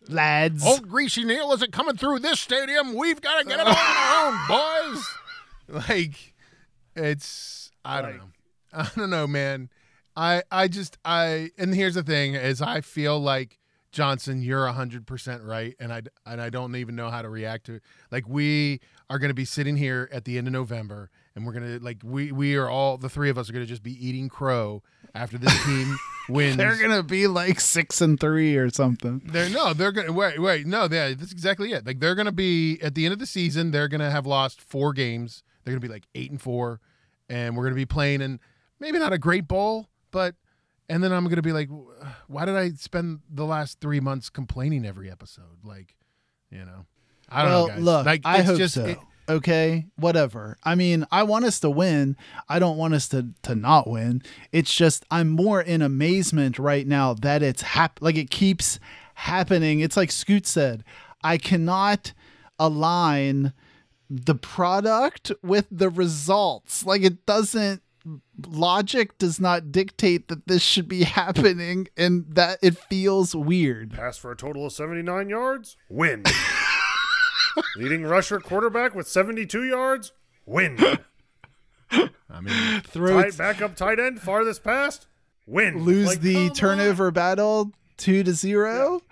lads. 0.08 0.64
old 0.64 0.88
greasy 0.88 1.24
Neal 1.24 1.52
isn't 1.52 1.72
coming 1.72 1.96
through 1.96 2.18
this 2.20 2.38
stadium. 2.40 2.94
We've 2.94 3.20
got 3.20 3.38
to 3.40 3.44
get 3.44 3.60
it 3.60 3.66
on 3.66 3.74
our 3.76 4.26
own, 4.32 4.92
boys. 4.94 5.04
Like, 5.88 6.34
it's 6.94 7.70
I 7.84 8.02
don't 8.02 8.10
Like- 8.12 8.20
know. 8.20 8.26
I 8.74 8.90
don't 8.96 9.10
know, 9.10 9.26
man. 9.26 9.70
I 10.16 10.42
I 10.50 10.68
just 10.68 10.98
I 11.04 11.50
and 11.58 11.74
here's 11.74 11.94
the 11.94 12.02
thing 12.02 12.34
is 12.34 12.62
I 12.62 12.80
feel 12.80 13.18
like 13.18 13.58
Johnson, 13.94 14.42
you're 14.42 14.66
hundred 14.66 15.06
percent 15.06 15.42
right, 15.44 15.74
and 15.78 15.92
I 15.92 16.02
and 16.26 16.40
I 16.40 16.50
don't 16.50 16.74
even 16.76 16.96
know 16.96 17.10
how 17.10 17.22
to 17.22 17.28
react 17.28 17.66
to 17.66 17.74
it. 17.74 17.82
Like 18.10 18.28
we 18.28 18.80
are 19.08 19.18
going 19.18 19.28
to 19.30 19.34
be 19.34 19.44
sitting 19.44 19.76
here 19.76 20.08
at 20.12 20.24
the 20.24 20.36
end 20.36 20.48
of 20.48 20.52
November, 20.52 21.10
and 21.34 21.46
we're 21.46 21.52
gonna 21.52 21.78
like 21.80 21.98
we 22.04 22.32
we 22.32 22.56
are 22.56 22.68
all 22.68 22.98
the 22.98 23.08
three 23.08 23.30
of 23.30 23.38
us 23.38 23.48
are 23.48 23.52
going 23.52 23.64
to 23.64 23.68
just 23.68 23.84
be 23.84 24.06
eating 24.06 24.28
crow 24.28 24.82
after 25.14 25.38
this 25.38 25.64
team 25.64 25.96
wins. 26.28 26.56
They're 26.56 26.76
gonna 26.76 27.04
be 27.04 27.28
like 27.28 27.60
six 27.60 28.00
and 28.00 28.18
three 28.18 28.56
or 28.56 28.68
something. 28.70 29.22
They're 29.24 29.48
no, 29.48 29.72
they're 29.72 29.92
gonna 29.92 30.12
wait, 30.12 30.40
wait, 30.40 30.66
no, 30.66 30.88
yeah, 30.90 31.14
that's 31.14 31.32
exactly 31.32 31.72
it. 31.72 31.86
Like 31.86 32.00
they're 32.00 32.16
gonna 32.16 32.32
be 32.32 32.80
at 32.82 32.96
the 32.96 33.04
end 33.04 33.12
of 33.12 33.20
the 33.20 33.26
season, 33.26 33.70
they're 33.70 33.88
gonna 33.88 34.10
have 34.10 34.26
lost 34.26 34.60
four 34.60 34.92
games. 34.92 35.44
They're 35.62 35.72
gonna 35.72 35.80
be 35.80 35.88
like 35.88 36.06
eight 36.16 36.30
and 36.32 36.40
four, 36.40 36.80
and 37.28 37.56
we're 37.56 37.64
gonna 37.64 37.76
be 37.76 37.86
playing 37.86 38.22
in 38.22 38.40
maybe 38.84 38.98
not 38.98 39.12
a 39.12 39.18
great 39.18 39.48
bowl, 39.48 39.88
but 40.10 40.34
and 40.88 41.02
then 41.02 41.10
I'm 41.12 41.26
gonna 41.28 41.42
be 41.42 41.52
like, 41.52 41.70
why 42.28 42.44
did 42.44 42.54
I 42.54 42.70
spend 42.72 43.20
the 43.30 43.44
last 43.46 43.80
three 43.80 44.00
months 44.00 44.28
complaining 44.28 44.84
every 44.84 45.10
episode? 45.10 45.64
Like, 45.64 45.96
you 46.50 46.64
know, 46.64 46.84
I 47.28 47.42
don't 47.42 47.50
well, 47.50 47.66
know, 47.68 47.74
guys. 47.74 47.82
look, 47.82 48.06
like, 48.06 48.20
I 48.24 48.38
it's 48.38 48.46
hope 48.46 48.58
just, 48.58 48.74
so. 48.74 48.84
it- 48.84 48.98
okay, 49.26 49.86
whatever. 49.96 50.58
I 50.62 50.74
mean, 50.74 51.06
I 51.10 51.22
want 51.22 51.46
us 51.46 51.58
to 51.60 51.70
win. 51.70 52.16
I 52.48 52.58
don't 52.58 52.76
want 52.76 52.92
us 52.92 53.08
to 53.08 53.28
to 53.44 53.54
not 53.54 53.88
win. 53.88 54.22
It's 54.52 54.74
just 54.74 55.04
I'm 55.10 55.30
more 55.30 55.62
in 55.62 55.80
amazement 55.80 56.58
right 56.58 56.86
now 56.86 57.14
that 57.14 57.42
it's 57.42 57.62
hap- 57.62 58.02
like 58.02 58.16
it 58.16 58.28
keeps 58.30 58.78
happening. 59.14 59.80
It's 59.80 59.96
like 59.96 60.12
Scoot 60.12 60.46
said, 60.46 60.84
I 61.22 61.38
cannot 61.38 62.12
align 62.58 63.54
the 64.10 64.34
product 64.34 65.32
with 65.42 65.66
the 65.70 65.88
results. 65.88 66.84
Like 66.84 67.02
it 67.02 67.24
doesn't 67.24 67.80
logic 68.46 69.16
does 69.18 69.40
not 69.40 69.72
dictate 69.72 70.28
that 70.28 70.46
this 70.46 70.62
should 70.62 70.88
be 70.88 71.04
happening 71.04 71.88
and 71.96 72.24
that 72.28 72.58
it 72.62 72.76
feels 72.76 73.34
weird. 73.34 73.92
Pass 73.92 74.18
for 74.18 74.30
a 74.30 74.36
total 74.36 74.66
of 74.66 74.72
79 74.72 75.28
yards, 75.28 75.76
win. 75.88 76.22
Leading 77.76 78.04
rusher 78.04 78.40
quarterback 78.40 78.94
with 78.94 79.06
72 79.08 79.64
yards, 79.64 80.12
win. 80.46 80.78
I 81.90 82.40
mean, 82.40 82.80
Throw 82.80 83.22
Tight 83.22 83.36
backup 83.38 83.76
tight 83.76 84.00
end, 84.00 84.20
farthest 84.20 84.64
past, 84.64 85.06
win. 85.46 85.84
lose 85.84 86.08
Like, 86.08 86.20
the 86.20 86.34
come 86.34 86.48
on. 86.48 86.54
turnover 86.54 87.10
battle 87.12 87.72
two 87.96 88.24
to 88.24 88.32
zero, 88.32 89.02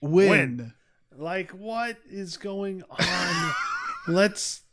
win. 0.00 0.28
Win. 0.30 0.72
Like, 1.16 1.52
what 1.52 1.98
is 2.10 2.36
going 2.36 2.82
on? 2.90 3.54
Let's 4.08 4.63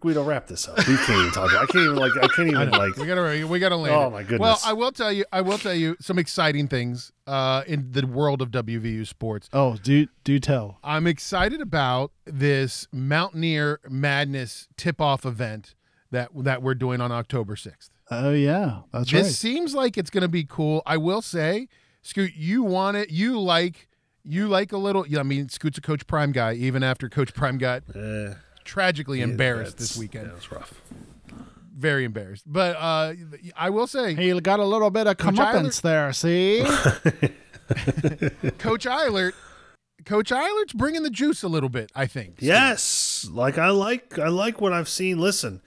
Guido 0.00 0.22
wrap 0.24 0.46
this 0.46 0.68
up. 0.68 0.76
We 0.78 0.96
can't 0.96 1.10
even 1.20 1.30
talk. 1.32 1.52
I 1.54 1.66
can't 1.66 1.84
even 1.84 1.96
like. 1.96 2.12
I 2.16 2.26
can't 2.28 2.48
even 2.48 2.70
like. 2.70 2.96
we 2.96 3.06
gotta 3.06 3.46
we 3.46 3.58
gotta 3.58 3.76
land. 3.76 3.94
Oh, 3.94 4.10
my 4.10 4.22
goodness. 4.22 4.40
Well, 4.40 4.60
I 4.64 4.72
will 4.72 4.92
tell 4.92 5.10
you, 5.12 5.24
I 5.32 5.40
will 5.40 5.58
tell 5.58 5.74
you 5.74 5.96
some 6.00 6.18
exciting 6.18 6.68
things 6.68 7.12
uh, 7.26 7.62
in 7.66 7.92
the 7.92 8.06
world 8.06 8.42
of 8.42 8.50
WVU 8.50 9.06
sports. 9.06 9.48
Oh, 9.52 9.76
do 9.76 10.06
do 10.24 10.38
tell. 10.38 10.78
I'm 10.84 11.06
excited 11.06 11.60
about 11.60 12.12
this 12.24 12.86
Mountaineer 12.92 13.80
Madness 13.88 14.68
tip-off 14.76 15.24
event 15.24 15.74
that 16.10 16.28
that 16.34 16.62
we're 16.62 16.74
doing 16.74 17.00
on 17.00 17.10
October 17.10 17.56
6th. 17.56 17.90
Oh 18.10 18.32
yeah, 18.32 18.82
that's 18.92 19.10
This 19.10 19.22
right. 19.24 19.32
seems 19.32 19.74
like 19.74 19.98
it's 19.98 20.10
going 20.10 20.22
to 20.22 20.28
be 20.28 20.44
cool. 20.44 20.82
I 20.86 20.96
will 20.96 21.22
say, 21.22 21.68
Scoot, 22.02 22.34
you 22.36 22.62
want 22.62 22.96
it. 22.96 23.10
You 23.10 23.40
like 23.40 23.88
you 24.22 24.46
like 24.46 24.70
a 24.72 24.76
little. 24.78 25.04
I 25.18 25.22
mean, 25.24 25.48
Scoot's 25.48 25.78
a 25.78 25.80
Coach 25.80 26.06
Prime 26.06 26.30
guy. 26.32 26.52
Even 26.54 26.82
after 26.84 27.08
Coach 27.08 27.34
Prime 27.34 27.58
got 27.58 27.82
Eh, 27.94 28.34
tragically 28.66 29.20
embarrassed 29.22 29.78
this 29.78 29.96
weekend, 29.96 30.26
Yeah, 30.28 30.36
it's 30.36 30.52
rough. 30.52 30.74
very 31.74 32.04
embarrassed. 32.04 32.44
But 32.46 32.76
uh, 32.76 33.14
I 33.56 33.70
will 33.70 33.86
say, 33.86 34.14
He 34.14 34.38
got 34.40 34.60
a 34.60 34.64
little 34.64 34.90
bit 34.90 35.06
of 35.06 35.16
Coach 35.16 35.34
comeuppance 35.36 35.80
there. 35.80 36.12
See, 36.12 36.64
Coach 38.58 38.86
Eilert, 38.86 39.34
Coach 40.04 40.30
Eilert's 40.32 40.72
bringing 40.74 41.02
the 41.02 41.10
juice 41.10 41.42
a 41.42 41.48
little 41.48 41.68
bit. 41.68 41.90
I 41.94 42.06
think. 42.06 42.36
Yes, 42.40 43.26
like 43.30 43.58
I 43.58 43.70
like 43.70 44.18
I 44.18 44.28
like 44.28 44.60
what 44.60 44.72
I've 44.72 44.88
seen. 44.88 45.18
Listen, 45.18 45.60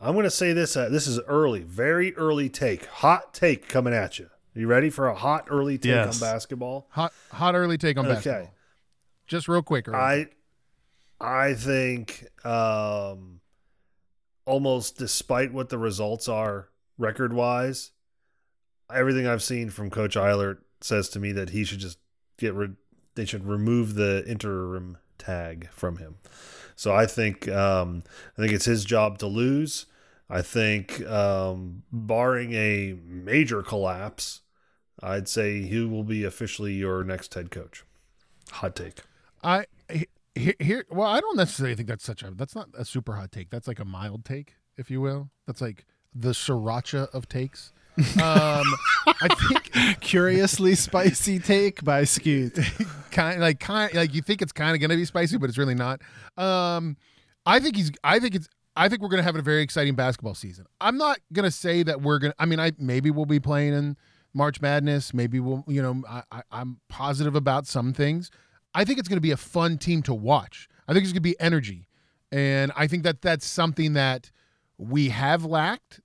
I'm 0.00 0.14
going 0.14 0.24
to 0.24 0.30
say 0.30 0.52
this. 0.52 0.76
Uh, 0.76 0.88
this 0.88 1.06
is 1.06 1.20
early, 1.28 1.60
very 1.60 2.14
early 2.16 2.48
take, 2.48 2.86
hot 2.86 3.32
take 3.34 3.68
coming 3.68 3.94
at 3.94 4.18
you. 4.18 4.28
You 4.54 4.66
ready 4.66 4.88
for 4.90 5.06
a 5.08 5.14
hot 5.14 5.46
early 5.50 5.76
take 5.78 5.90
Yes. 5.90 6.20
on 6.22 6.28
basketball? 6.32 6.86
Hot, 6.90 7.12
hot 7.30 7.54
early 7.54 7.76
take 7.76 7.98
on 7.98 8.06
basketball. 8.06 8.32
Okay. 8.32 8.40
basketball. 8.44 8.52
Just 9.26 9.48
real 9.48 9.62
quick. 9.62 9.86
early. 9.88 9.96
I 9.98 10.26
I 11.20 11.54
think 11.54 12.26
um 12.44 13.40
almost 14.44 14.96
despite 14.98 15.52
what 15.52 15.68
the 15.68 15.78
results 15.78 16.28
are 16.28 16.68
record 16.98 17.32
wise, 17.32 17.90
everything 18.92 19.26
I've 19.26 19.42
seen 19.42 19.70
from 19.70 19.90
Coach 19.90 20.16
Eilert 20.16 20.62
says 20.80 21.08
to 21.10 21.18
me 21.20 21.32
that 21.32 21.50
he 21.50 21.64
should 21.64 21.78
just 21.78 21.98
get 22.38 22.54
rid 22.54 22.76
they 23.14 23.24
should 23.24 23.46
remove 23.46 23.94
the 23.94 24.24
interim 24.26 24.98
tag 25.18 25.68
from 25.70 25.96
him. 25.96 26.16
So 26.74 26.94
I 26.94 27.06
think 27.06 27.48
um 27.48 28.02
I 28.36 28.42
think 28.42 28.52
it's 28.52 28.66
his 28.66 28.84
job 28.84 29.18
to 29.18 29.26
lose. 29.26 29.86
I 30.28 30.42
think 30.42 31.04
um 31.06 31.82
barring 31.90 32.52
a 32.52 32.94
major 33.04 33.62
collapse, 33.62 34.42
I'd 35.02 35.28
say 35.28 35.62
he 35.62 35.82
will 35.84 36.04
be 36.04 36.24
officially 36.24 36.74
your 36.74 37.04
next 37.04 37.32
head 37.34 37.50
coach. 37.50 37.84
Hot 38.52 38.76
take. 38.76 39.00
I 39.42 39.66
here, 40.36 40.54
here 40.58 40.84
well 40.90 41.08
I 41.08 41.20
don't 41.20 41.36
necessarily 41.36 41.74
think 41.74 41.88
that's 41.88 42.04
such 42.04 42.22
a 42.22 42.30
that's 42.30 42.54
not 42.54 42.68
a 42.76 42.84
super 42.84 43.14
hot 43.14 43.32
take. 43.32 43.50
That's 43.50 43.66
like 43.66 43.80
a 43.80 43.84
mild 43.84 44.24
take 44.24 44.54
if 44.76 44.90
you 44.90 45.00
will. 45.00 45.30
That's 45.46 45.60
like 45.60 45.86
the 46.14 46.30
sriracha 46.30 47.08
of 47.12 47.28
takes. 47.28 47.72
Um 47.98 48.64
I 49.06 49.28
think 49.48 50.00
curiously 50.00 50.74
spicy 50.74 51.38
take 51.38 51.82
by 51.82 52.04
Scoot. 52.04 52.58
kind 53.10 53.40
like 53.40 53.60
kind 53.60 53.94
like 53.94 54.14
you 54.14 54.22
think 54.22 54.42
it's 54.42 54.52
kind 54.52 54.74
of 54.74 54.80
gonna 54.80 54.96
be 54.96 55.04
spicy 55.04 55.38
but 55.38 55.48
it's 55.48 55.58
really 55.58 55.74
not. 55.74 56.00
Um 56.36 56.96
I 57.44 57.60
think 57.60 57.76
he's 57.76 57.90
I 58.04 58.18
think 58.18 58.34
it's 58.34 58.48
I 58.76 58.88
think 58.88 59.00
we're 59.00 59.08
gonna 59.08 59.22
have 59.22 59.36
a 59.36 59.42
very 59.42 59.62
exciting 59.62 59.94
basketball 59.94 60.34
season. 60.34 60.66
I'm 60.80 60.98
not 60.98 61.18
gonna 61.32 61.50
say 61.50 61.82
that 61.82 62.02
we're 62.02 62.18
gonna 62.18 62.34
I 62.38 62.46
mean 62.46 62.60
I 62.60 62.72
maybe 62.78 63.10
we'll 63.10 63.26
be 63.26 63.40
playing 63.40 63.72
in 63.72 63.96
March 64.34 64.60
Madness. 64.60 65.14
Maybe 65.14 65.40
we'll 65.40 65.64
you 65.66 65.80
know 65.80 66.02
I, 66.08 66.22
I 66.30 66.42
I'm 66.52 66.80
positive 66.88 67.34
about 67.34 67.66
some 67.66 67.94
things 67.94 68.30
I 68.76 68.84
think 68.84 68.98
it's 68.98 69.08
going 69.08 69.16
to 69.16 69.22
be 69.22 69.30
a 69.30 69.38
fun 69.38 69.78
team 69.78 70.02
to 70.02 70.12
watch. 70.12 70.68
I 70.86 70.92
think 70.92 71.04
it's 71.04 71.12
going 71.12 71.22
to 71.22 71.28
be 71.28 71.40
energy. 71.40 71.88
And 72.30 72.72
I 72.76 72.86
think 72.86 73.04
that 73.04 73.22
that's 73.22 73.46
something 73.46 73.94
that 73.94 74.30
we 74.76 75.08
have 75.08 75.46
lacked 75.46 76.02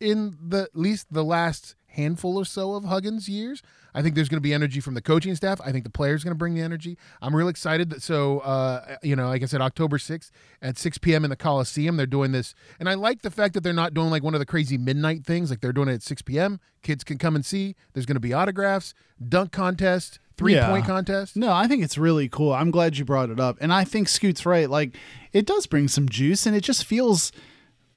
in 0.00 0.36
the 0.38 0.64
at 0.64 0.76
least 0.76 1.06
the 1.10 1.24
last 1.24 1.74
handful 1.86 2.36
or 2.36 2.44
so 2.44 2.74
of 2.74 2.84
Huggins 2.84 3.26
years. 3.26 3.62
I 3.94 4.02
think 4.02 4.14
there's 4.14 4.28
going 4.28 4.38
to 4.38 4.42
be 4.42 4.54
energy 4.54 4.80
from 4.80 4.94
the 4.94 5.02
coaching 5.02 5.34
staff. 5.34 5.60
I 5.64 5.72
think 5.72 5.84
the 5.84 5.90
players 5.90 6.22
going 6.24 6.32
to 6.34 6.38
bring 6.38 6.54
the 6.54 6.62
energy. 6.62 6.96
I'm 7.20 7.34
real 7.34 7.48
excited 7.48 7.90
that 7.90 8.02
so 8.02 8.40
uh, 8.40 8.96
you 9.02 9.16
know, 9.16 9.28
like 9.28 9.42
I 9.42 9.46
said, 9.46 9.60
October 9.60 9.98
6th 9.98 10.30
at 10.62 10.78
6 10.78 10.98
p.m. 10.98 11.24
in 11.24 11.30
the 11.30 11.36
Coliseum, 11.36 11.96
they're 11.96 12.06
doing 12.06 12.32
this, 12.32 12.54
and 12.78 12.88
I 12.88 12.94
like 12.94 13.22
the 13.22 13.30
fact 13.30 13.54
that 13.54 13.62
they're 13.62 13.72
not 13.72 13.94
doing 13.94 14.10
like 14.10 14.22
one 14.22 14.34
of 14.34 14.40
the 14.40 14.46
crazy 14.46 14.78
midnight 14.78 15.24
things. 15.24 15.50
Like 15.50 15.60
they're 15.60 15.72
doing 15.72 15.88
it 15.88 15.94
at 15.94 16.02
6 16.02 16.22
p.m. 16.22 16.60
Kids 16.82 17.04
can 17.04 17.18
come 17.18 17.34
and 17.34 17.44
see. 17.44 17.74
There's 17.92 18.06
going 18.06 18.16
to 18.16 18.20
be 18.20 18.32
autographs, 18.32 18.94
dunk 19.28 19.52
contest, 19.52 20.18
three 20.38 20.54
point 20.70 20.86
contest. 20.86 21.36
No, 21.36 21.52
I 21.52 21.66
think 21.66 21.82
it's 21.84 21.98
really 21.98 22.28
cool. 22.28 22.52
I'm 22.54 22.70
glad 22.70 22.96
you 22.96 23.04
brought 23.04 23.28
it 23.28 23.38
up. 23.38 23.58
And 23.60 23.72
I 23.72 23.84
think 23.84 24.08
Scoot's 24.08 24.46
right. 24.46 24.70
Like, 24.70 24.96
it 25.32 25.44
does 25.44 25.66
bring 25.66 25.88
some 25.88 26.08
juice 26.08 26.46
and 26.46 26.56
it 26.56 26.62
just 26.62 26.84
feels, 26.86 27.32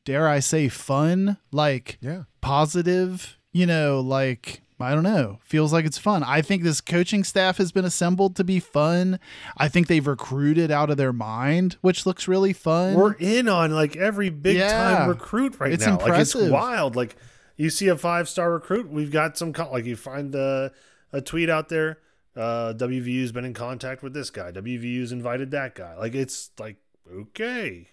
dare 0.04 0.28
I 0.28 0.40
say, 0.40 0.68
fun, 0.68 1.38
like 1.54 1.98
Yeah. 2.02 2.24
positive, 2.42 3.38
you 3.54 3.66
know, 3.66 4.02
like, 4.02 4.63
I 4.84 4.94
don't 4.94 5.04
know, 5.04 5.40
feels 5.44 5.74
like 5.74 5.86
it's 5.86 5.98
fun. 5.98 6.24
I 6.24 6.42
think 6.42 6.62
this 6.64 6.82
coaching 6.82 7.24
staff 7.24 7.58
has 7.58 7.72
been 7.72 7.86
assembled 7.86 8.36
to 8.36 8.44
be 8.44 8.60
fun. 8.60 9.20
I 9.58 9.68
think 9.70 9.88
they've 9.88 10.06
recruited 10.06 10.70
out 10.70 10.90
of 10.90 10.98
their 10.98 11.14
mind, 11.14 11.78
which 11.82 12.06
looks 12.06 12.28
really 12.28 12.54
fun. 12.54 12.94
We're 12.96 13.14
in 13.14 13.48
on 13.50 13.72
like 13.72 13.96
every 13.96 14.30
big 14.30 14.58
Yeah. 14.58 14.72
time 14.98 15.10
recruit 15.10 15.60
right 15.60 15.72
It's 15.74 15.86
now. 15.86 15.98
Like 16.00 16.20
it's 16.22 16.36
wild. 16.36 16.96
Like 16.96 17.16
you 17.58 17.70
see 17.70 17.88
a 17.88 17.98
five 17.98 18.28
star 18.30 18.52
recruit, 18.52 18.90
we've 18.90 19.12
got 19.12 19.38
some 19.38 19.54
co- 19.54 19.72
like 19.72 19.86
you 19.86 19.96
find 19.96 20.36
a, 20.36 20.72
a 21.12 21.22
tweet 21.22 21.50
out 21.50 21.70
there. 21.70 22.00
Uh, 22.36 22.74
WVU's 22.76 23.32
been 23.32 23.46
in 23.46 23.54
contact 23.54 24.02
with 24.02 24.14
this 24.14 24.30
guy. 24.32 24.52
WVU's 24.52 25.12
invited 25.12 25.52
that 25.52 25.76
guy. 25.76 25.96
Like 25.96 26.16
it's 26.16 26.50
like 26.60 26.78
okay, 27.12 27.90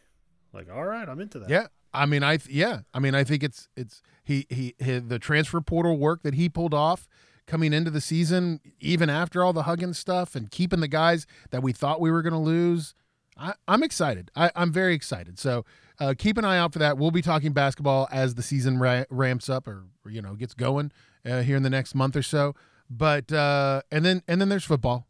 like 0.53 0.69
all 0.73 0.85
right, 0.85 1.09
I'm 1.09 1.21
into 1.21 1.39
that. 1.41 1.51
Yeah. 1.51 1.67
I 1.93 2.07
mean, 2.07 2.23
I 2.23 2.37
th- 2.37 2.55
yeah. 2.55 2.81
I 2.95 2.99
mean, 2.99 3.15
I 3.15 3.25
think 3.25 3.43
it's 3.43 3.69
it's 3.77 4.03
he 4.23 4.47
he, 4.49 4.75
he 4.79 4.99
the 4.99 5.19
transfer 5.19 5.61
portal 5.61 5.99
work 5.99 6.23
that 6.23 6.35
he 6.35 6.49
pulled 6.49 6.75
off 6.75 7.09
coming 7.47 7.73
into 7.73 7.91
the 7.91 8.01
season, 8.01 8.61
even 8.79 9.11
after 9.11 9.43
all 9.43 9.53
the 9.53 9.65
Huggins 9.65 9.99
stuff 9.99 10.37
and 10.37 10.51
keeping 10.51 10.81
the 10.81 10.89
guys 10.89 11.27
that 11.51 11.63
we 11.63 11.73
thought 11.73 12.01
we 12.01 12.11
were 12.11 12.23
going 12.23 12.33
to 12.33 12.39
lose. 12.39 12.95
I, 13.37 13.55
I'm 13.67 13.83
excited. 13.83 14.31
I, 14.37 14.51
I'm 14.55 14.73
very 14.73 14.95
excited. 14.95 15.39
So 15.39 15.65
uh, 15.99 16.15
keep 16.17 16.39
an 16.39 16.45
eye 16.45 16.59
out 16.59 16.73
for 16.73 16.79
that. 16.79 16.97
We'll 16.97 17.11
be 17.11 17.23
talking 17.23 17.53
basketball 17.53 18.09
as 18.13 18.35
the 18.35 18.43
season 18.43 18.79
ra- 18.79 19.05
ramps 19.11 19.49
up 19.49 19.67
or, 19.67 19.85
or, 20.05 20.11
you 20.11 20.23
know 20.23 20.35
gets 20.35 20.55
going 20.55 20.93
uh, 21.27 21.43
here 21.43 21.57
in 21.57 21.63
the 21.63 21.71
next 21.71 21.95
month 21.95 22.15
or 22.17 22.23
so. 22.23 22.55
But 22.89 23.33
uh, 23.33 23.83
and 23.91 24.05
then 24.05 24.23
and 24.29 24.41
then 24.41 24.49
there's 24.49 24.65
football, 24.65 25.07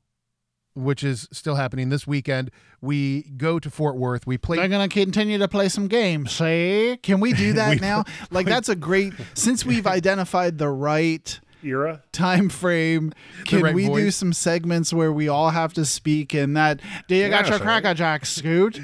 which 0.80 1.04
is 1.04 1.28
still 1.32 1.54
happening 1.54 1.88
this 1.88 2.06
weekend. 2.06 2.50
We 2.80 3.22
go 3.36 3.58
to 3.58 3.70
Fort 3.70 3.96
Worth. 3.96 4.26
We 4.26 4.38
play 4.38 4.56
They're 4.56 4.68
gonna 4.68 4.88
continue 4.88 5.38
to 5.38 5.48
play 5.48 5.68
some 5.68 5.88
games. 5.88 6.32
See, 6.32 6.98
can 7.02 7.20
we 7.20 7.32
do 7.32 7.52
that 7.54 7.70
We- 7.70 7.76
now? 7.76 8.04
Like 8.30 8.46
that's 8.46 8.68
a 8.68 8.76
great. 8.76 9.12
Since 9.34 9.64
we've 9.64 9.86
identified 9.86 10.58
the 10.58 10.68
right 10.68 11.38
Era. 11.62 12.02
time 12.12 12.48
frame, 12.48 13.12
can 13.44 13.62
right 13.62 13.74
we 13.74 13.88
do 13.88 14.10
some 14.10 14.32
segments 14.32 14.92
where 14.92 15.12
we 15.12 15.28
all 15.28 15.50
have 15.50 15.72
to 15.74 15.84
speak 15.84 16.34
in 16.34 16.54
that? 16.54 16.80
Do 17.08 17.14
you 17.14 17.28
got 17.28 17.48
your 17.48 17.58
cracker 17.58 17.94
jack, 17.94 18.26
Scoot? 18.26 18.80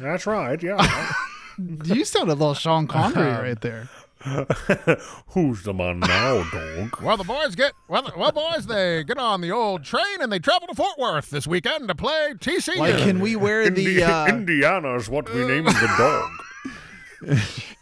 That's 0.00 0.26
right. 0.26 0.62
Yeah. 0.62 1.12
you 1.84 2.04
sound 2.04 2.30
a 2.30 2.34
little 2.34 2.54
Sean 2.54 2.86
Connery 2.86 3.30
uh-huh. 3.30 3.42
right 3.42 3.60
there. 3.60 3.88
Who's 5.28 5.62
the 5.64 5.74
man 5.74 6.00
now, 6.00 6.42
dog? 6.50 6.98
Well, 7.02 7.16
the 7.16 7.24
boys 7.24 7.54
get 7.54 7.72
well. 7.88 8.02
the- 8.02 8.12
Well, 8.16 8.32
boys, 8.32 8.66
they 8.66 9.04
get 9.04 9.18
on 9.18 9.40
the 9.42 9.52
old 9.52 9.84
train 9.84 10.20
and 10.20 10.32
they 10.32 10.38
travel 10.38 10.66
to 10.68 10.74
Fort 10.74 10.98
Worth 10.98 11.30
this 11.30 11.46
weekend 11.46 11.88
to 11.88 11.94
play 11.94 12.32
TCU. 12.38 12.76
Like, 12.76 12.96
can 12.98 13.20
we 13.20 13.36
wear 13.36 13.68
the? 13.68 13.84
Indi- 13.84 14.02
Uh, 14.02 14.26
Indiana's 14.28 15.08
what 15.10 15.32
we 15.32 15.46
named 15.46 15.66
the 15.68 15.94
dog. 15.98 16.30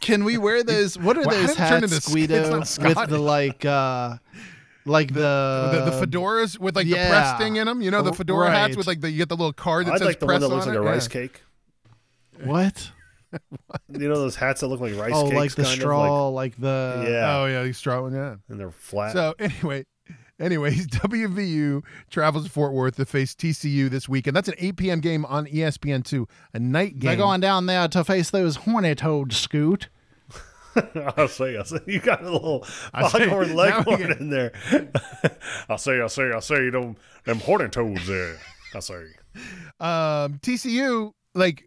Can 0.01 0.25
we 0.25 0.39
wear 0.39 0.63
those? 0.63 0.99
What 0.99 1.17
are 1.17 1.23
Why- 1.23 1.35
those 1.35 1.57
how 1.57 1.79
did 1.81 1.85
it 1.85 1.89
turn 1.91 1.91
hats, 1.91 2.09
Guido? 2.79 2.99
With 3.01 3.09
the 3.09 3.19
like, 3.19 3.65
uh 3.65 4.17
like 4.85 5.09
the 5.15 5.71
the, 5.85 5.91
the 5.91 6.07
fedoras 6.07 6.59
with 6.59 6.75
like 6.75 6.87
the 6.87 6.95
press 6.95 7.39
thing 7.39 7.57
in 7.57 7.67
them. 7.67 7.83
You 7.83 7.91
know 7.93 8.03
the 8.03 8.11
R- 8.11 8.17
fedora 8.17 8.51
hats 8.51 8.77
with 8.77 8.87
like 8.89 9.01
the 9.01 9.11
you 9.11 9.19
get 9.19 9.29
the 9.29 9.37
little 9.37 9.53
card 9.53 9.87
that 9.87 9.93
I'd 9.95 9.99
says 9.99 10.07
like 10.09 10.21
the 10.21 10.27
press 10.27 10.41
one 10.43 10.51
that 10.51 10.55
looks 10.57 10.67
on 10.67 10.75
like 10.75 10.83
it. 10.85 10.87
a 10.87 10.91
rice 10.91 11.07
Yeah. 11.07 11.13
cake. 11.13 11.43
What? 12.45 12.91
You 13.99 14.09
know 14.09 14.17
those 14.17 14.37
hats 14.37 14.61
that 14.61 14.69
look 14.69 14.81
like 14.81 14.97
rice 14.97 15.13
oh, 15.15 15.25
cakes, 15.25 15.35
like 15.37 15.55
the 15.55 15.63
kind 15.65 15.79
straw, 15.81 16.29
like, 16.29 16.57
the 16.59 17.07
yeah, 17.09 17.37
Oh 17.39 17.47
yeah, 17.47 17.63
these 17.63 17.77
straw 17.77 18.01
one. 18.03 18.15
Yeah. 18.15 18.37
and 18.49 18.59
they're 18.59 18.71
flat. 18.71 19.13
So 19.13 19.35
anyway, 19.39 19.85
anyways, 20.41 20.87
WVU 20.89 21.83
travels 22.11 22.45
to 22.45 22.51
Fort 22.51 22.73
Worth 22.73 22.97
to 22.97 23.05
face 23.07 23.35
TCU 23.35 23.89
this 23.91 24.09
weekend. 24.09 24.37
That's 24.37 24.49
an 24.49 24.55
8 24.59 24.77
p.m. 24.77 25.01
game 25.01 25.25
on 25.27 25.47
E 25.47 25.57
ESPN 25.57 26.05
two, 26.05 26.27
a 26.55 26.59
night 26.59 26.99
game. 26.99 27.09
They're 27.09 27.17
going 27.17 27.41
down 27.41 27.67
there 27.67 27.87
to 27.89 28.05
face 28.05 28.31
those 28.31 28.57
horny 28.57 28.95
toad 28.95 29.33
scoot. 29.33 29.89
I'll 31.17 31.29
say, 31.29 31.57
I'll 31.57 31.65
say, 31.65 31.79
you 31.87 32.01
got 32.01 32.23
a 32.23 32.31
little 32.31 32.67
I 32.95 33.09
say, 33.09 33.27
foghorn 33.27 33.49
now 33.49 33.55
we 33.55 33.59
leghorn 33.61 33.99
get- 33.99 34.21
in 34.21 34.31
there. 34.31 34.53
I'll 35.69 35.79
say, 35.79 36.01
I'll 36.01 36.09
say, 36.09 36.31
I'll 36.33 36.41
say, 36.41 36.71
them 36.71 36.97
them 37.25 37.41
horny 37.41 37.69
toads 37.69 38.07
there. 38.07 38.39
I'll 38.75 38.81
say. 38.81 39.05
um, 39.81 40.39
TCU 40.41 41.13
like 41.35 41.65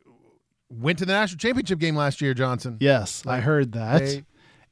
went 0.70 1.00
to 1.00 1.06
the 1.06 1.14
national 1.14 1.38
championship 1.38 1.80
game 1.80 1.96
last 1.96 2.22
year. 2.22 2.34
Johnson. 2.34 2.78
Yes, 2.80 3.24
I 3.26 3.40
heard 3.40 3.74
that. 3.74 4.00
They, 4.00 4.24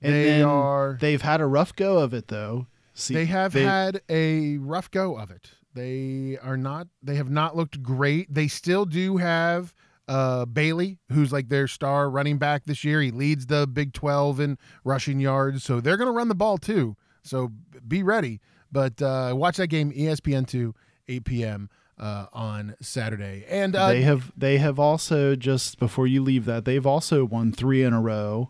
and 0.02 0.14
they 0.14 0.42
are. 0.42 0.98
they've 1.00 1.22
had 1.22 1.42
a 1.42 1.46
rough 1.46 1.76
go 1.76 2.00
of 2.00 2.14
it 2.14 2.28
though. 2.28 2.68
See, 2.94 3.14
they 3.14 3.26
have 3.26 3.54
had 3.54 4.02
a 4.10 4.58
rough 4.58 4.92
go 4.92 5.18
of 5.18 5.32
it. 5.32 5.52
They 5.74 6.38
are 6.42 6.58
not. 6.58 6.88
They 7.02 7.16
have 7.16 7.30
not 7.30 7.56
looked 7.56 7.82
great. 7.82 8.32
They 8.34 8.48
still 8.48 8.86
do 8.86 9.18
have 9.18 9.74
uh, 10.08 10.46
Bailey, 10.46 11.00
who's 11.12 11.32
like 11.32 11.50
their 11.50 11.68
star 11.68 12.10
running 12.10 12.38
back 12.38 12.66
this 12.66 12.84
year. 12.84 13.02
He 13.02 13.12
leads 13.12 13.48
the 13.48 13.66
Big 13.66 13.94
Twelve 13.94 14.40
in 14.40 14.58
rushing 14.84 15.20
yards, 15.20 15.64
so 15.64 15.80
they're 15.80 15.98
going 15.98 16.08
to 16.08 16.14
run 16.14 16.28
the 16.28 16.36
ball 16.36 16.58
too. 16.58 16.96
So 17.24 17.52
be 17.88 18.04
ready. 18.04 18.42
But 18.72 19.02
uh, 19.02 19.34
watch 19.36 19.58
that 19.58 19.68
game, 19.68 19.92
ESPN 19.92 20.48
two, 20.48 20.74
8 21.08 21.26
p.m. 21.26 21.70
Uh, 21.96 22.26
on 22.34 22.76
Saturday. 22.82 23.46
And 23.48 23.76
uh, 23.76 23.90
they 23.90 24.02
have 24.02 24.32
they 24.36 24.58
have 24.58 24.80
also 24.80 25.36
just 25.36 25.78
before 25.78 26.08
you 26.08 26.24
leave 26.24 26.46
that 26.46 26.66
they've 26.66 26.86
also 26.86 27.24
won 27.24 27.52
three 27.52 27.84
in 27.84 27.94
a 27.94 28.02
row 28.02 28.50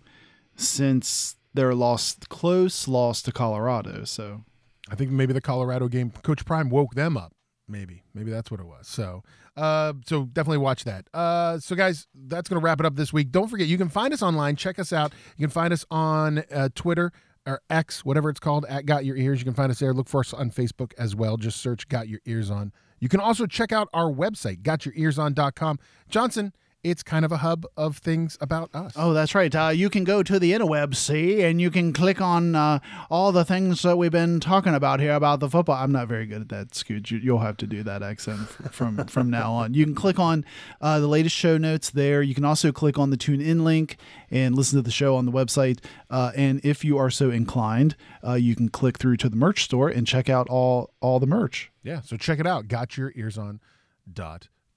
since 0.55 1.35
their 1.53 1.75
lost 1.75 2.29
close 2.29 2.87
loss 2.87 3.21
to 3.23 3.31
Colorado. 3.31 4.05
So 4.05 4.43
I 4.89 4.95
think 4.95 5.11
maybe 5.11 5.33
the 5.33 5.41
Colorado 5.41 5.87
game, 5.87 6.11
Coach 6.23 6.45
Prime 6.45 6.69
woke 6.69 6.95
them 6.95 7.17
up. 7.17 7.33
Maybe, 7.67 8.03
maybe 8.13 8.29
that's 8.29 8.51
what 8.51 8.59
it 8.59 8.65
was. 8.65 8.87
So, 8.87 9.23
uh, 9.55 9.93
so 10.05 10.25
definitely 10.25 10.57
watch 10.57 10.83
that. 10.83 11.07
Uh, 11.13 11.59
so 11.59 11.75
guys, 11.75 12.07
that's 12.13 12.49
gonna 12.49 12.61
wrap 12.61 12.79
it 12.79 12.85
up 12.85 12.95
this 12.95 13.13
week. 13.13 13.31
Don't 13.31 13.47
forget, 13.47 13.67
you 13.67 13.77
can 13.77 13.89
find 13.89 14.13
us 14.13 14.21
online. 14.21 14.55
Check 14.55 14.79
us 14.79 14.91
out. 14.91 15.13
You 15.37 15.43
can 15.43 15.51
find 15.51 15.71
us 15.71 15.85
on 15.89 16.43
uh, 16.51 16.69
Twitter 16.75 17.11
or 17.45 17.61
X, 17.69 18.03
whatever 18.03 18.29
it's 18.29 18.39
called, 18.39 18.65
at 18.67 18.85
Got 18.85 19.05
Your 19.05 19.15
Eers. 19.17 19.39
You 19.39 19.45
can 19.45 19.53
find 19.53 19.71
us 19.71 19.79
there. 19.79 19.93
Look 19.93 20.09
for 20.09 20.21
us 20.21 20.33
on 20.33 20.51
Facebook 20.51 20.93
as 20.97 21.15
well. 21.15 21.37
Just 21.37 21.61
search 21.61 21.87
Got 21.87 22.07
Your 22.07 22.19
Eers 22.27 22.51
On. 22.51 22.71
You 23.03 23.09
can 23.09 23.19
also 23.19 23.45
check 23.45 23.73
out 23.73 23.89
our 23.93 24.09
website, 24.09 24.61
gotyoureerson.com. 24.61 25.77
Johnson, 26.09 26.53
it's 26.83 27.01
kind 27.01 27.23
of 27.23 27.31
a 27.31 27.37
hub 27.37 27.65
of 27.77 27.97
things 27.97 28.37
about 28.41 28.69
us. 28.75 28.93
Oh, 28.95 29.13
that's 29.13 29.33
right. 29.33 29.53
Uh, 29.53 29.69
you 29.69 29.89
can 29.89 30.03
go 30.03 30.21
to 30.21 30.37
the 30.37 30.51
interweb, 30.51 30.95
see, 30.95 31.41
and 31.41 31.61
you 31.61 31.71
can 31.71 31.93
click 31.93 32.19
on 32.19 32.55
uh, 32.55 32.79
all 33.09 33.31
the 33.31 33.45
things 33.45 33.81
that 33.83 33.97
we've 33.97 34.11
been 34.11 34.39
talking 34.39 34.73
about 34.73 34.99
here 34.99 35.13
about 35.13 35.39
the 35.39 35.49
football. 35.49 35.75
I'm 35.75 35.91
not 35.91 36.07
very 36.07 36.25
good 36.25 36.41
at 36.41 36.49
that, 36.49 36.71
Scooch. 36.71 37.09
You, 37.09 37.19
you'll 37.19 37.39
have 37.39 37.57
to 37.57 37.67
do 37.67 37.83
that 37.83 38.03
accent 38.03 38.39
from 38.71 39.05
from 39.07 39.29
now 39.29 39.53
on. 39.53 39.73
You 39.73 39.85
can 39.85 39.95
click 39.95 40.19
on 40.19 40.45
uh, 40.81 40.99
the 40.99 41.07
latest 41.07 41.35
show 41.35 41.57
notes 41.57 41.89
there. 41.89 42.21
You 42.21 42.35
can 42.35 42.45
also 42.45 42.71
click 42.71 42.99
on 42.99 43.09
the 43.09 43.17
tune 43.17 43.41
in 43.41 43.63
link 43.63 43.97
and 44.29 44.55
listen 44.55 44.77
to 44.77 44.83
the 44.83 44.91
show 44.91 45.15
on 45.15 45.25
the 45.25 45.31
website. 45.31 45.79
Uh, 46.09 46.31
and 46.35 46.59
if 46.63 46.83
you 46.83 46.97
are 46.97 47.09
so 47.09 47.31
inclined, 47.31 47.95
uh, 48.25 48.33
you 48.33 48.55
can 48.55 48.69
click 48.69 48.97
through 48.97 49.17
to 49.17 49.29
the 49.29 49.35
merch 49.35 49.63
store 49.63 49.89
and 49.89 50.05
check 50.05 50.29
out 50.29 50.47
all 50.49 50.91
all 51.01 51.19
the 51.19 51.27
merch. 51.27 51.71
Yeah, 51.83 52.01
so 52.01 52.17
check 52.17 52.39
it 52.39 52.47
out. 52.47 52.67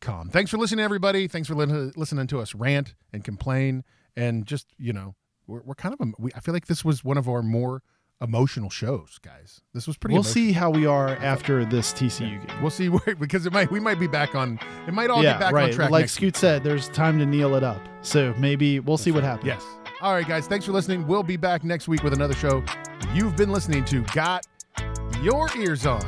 GotYourEersOn.com. 0.00 0.30
Thanks 0.30 0.50
for 0.50 0.58
listening, 0.58 0.84
everybody. 0.84 1.28
Thanks 1.28 1.48
for 1.48 1.54
li- 1.54 1.92
listening 1.96 2.26
to 2.28 2.40
us 2.40 2.54
rant 2.54 2.94
and 3.12 3.24
complain, 3.24 3.84
and 4.16 4.46
just 4.46 4.68
you 4.78 4.92
know, 4.92 5.14
we're, 5.46 5.62
we're 5.62 5.74
kind 5.74 5.94
of. 5.94 6.00
A, 6.00 6.12
we, 6.18 6.30
I 6.34 6.40
feel 6.40 6.54
like 6.54 6.66
this 6.66 6.84
was 6.84 7.04
one 7.04 7.18
of 7.18 7.28
our 7.28 7.42
more 7.42 7.82
emotional 8.20 8.70
shows, 8.70 9.18
guys. 9.22 9.60
This 9.74 9.86
was 9.86 9.96
pretty. 9.96 10.14
We'll 10.14 10.22
emotional. 10.22 10.46
see 10.46 10.52
how 10.52 10.70
we 10.70 10.86
are 10.86 11.10
after 11.16 11.64
this 11.64 11.92
TCU 11.92 12.46
game. 12.46 12.62
We'll 12.62 12.70
see 12.70 12.88
where, 12.90 13.14
because 13.16 13.46
it 13.46 13.52
might. 13.52 13.70
We 13.70 13.80
might 13.80 13.98
be 13.98 14.06
back 14.06 14.34
on. 14.34 14.58
It 14.86 14.94
might 14.94 15.10
all 15.10 15.22
yeah, 15.22 15.32
get 15.32 15.40
back 15.40 15.52
right. 15.52 15.70
on 15.70 15.72
track. 15.72 15.90
like 15.90 16.08
Scoot 16.08 16.36
said, 16.36 16.62
there's 16.64 16.88
time 16.88 17.18
to 17.18 17.26
kneel 17.26 17.54
it 17.54 17.62
up. 17.62 17.80
So 18.02 18.34
maybe 18.38 18.80
we'll 18.80 18.98
see 18.98 19.10
what 19.10 19.24
happens. 19.24 19.46
Yes. 19.46 19.64
All 20.00 20.12
right, 20.12 20.26
guys. 20.28 20.46
Thanks 20.46 20.66
for 20.66 20.72
listening. 20.72 21.06
We'll 21.06 21.22
be 21.22 21.36
back 21.38 21.64
next 21.64 21.88
week 21.88 22.02
with 22.02 22.12
another 22.12 22.34
show. 22.34 22.62
You've 23.14 23.36
been 23.36 23.50
listening 23.50 23.84
to 23.86 24.02
Got 24.12 24.46
Your 25.22 25.48
Eers 25.56 25.86
On. 25.86 26.02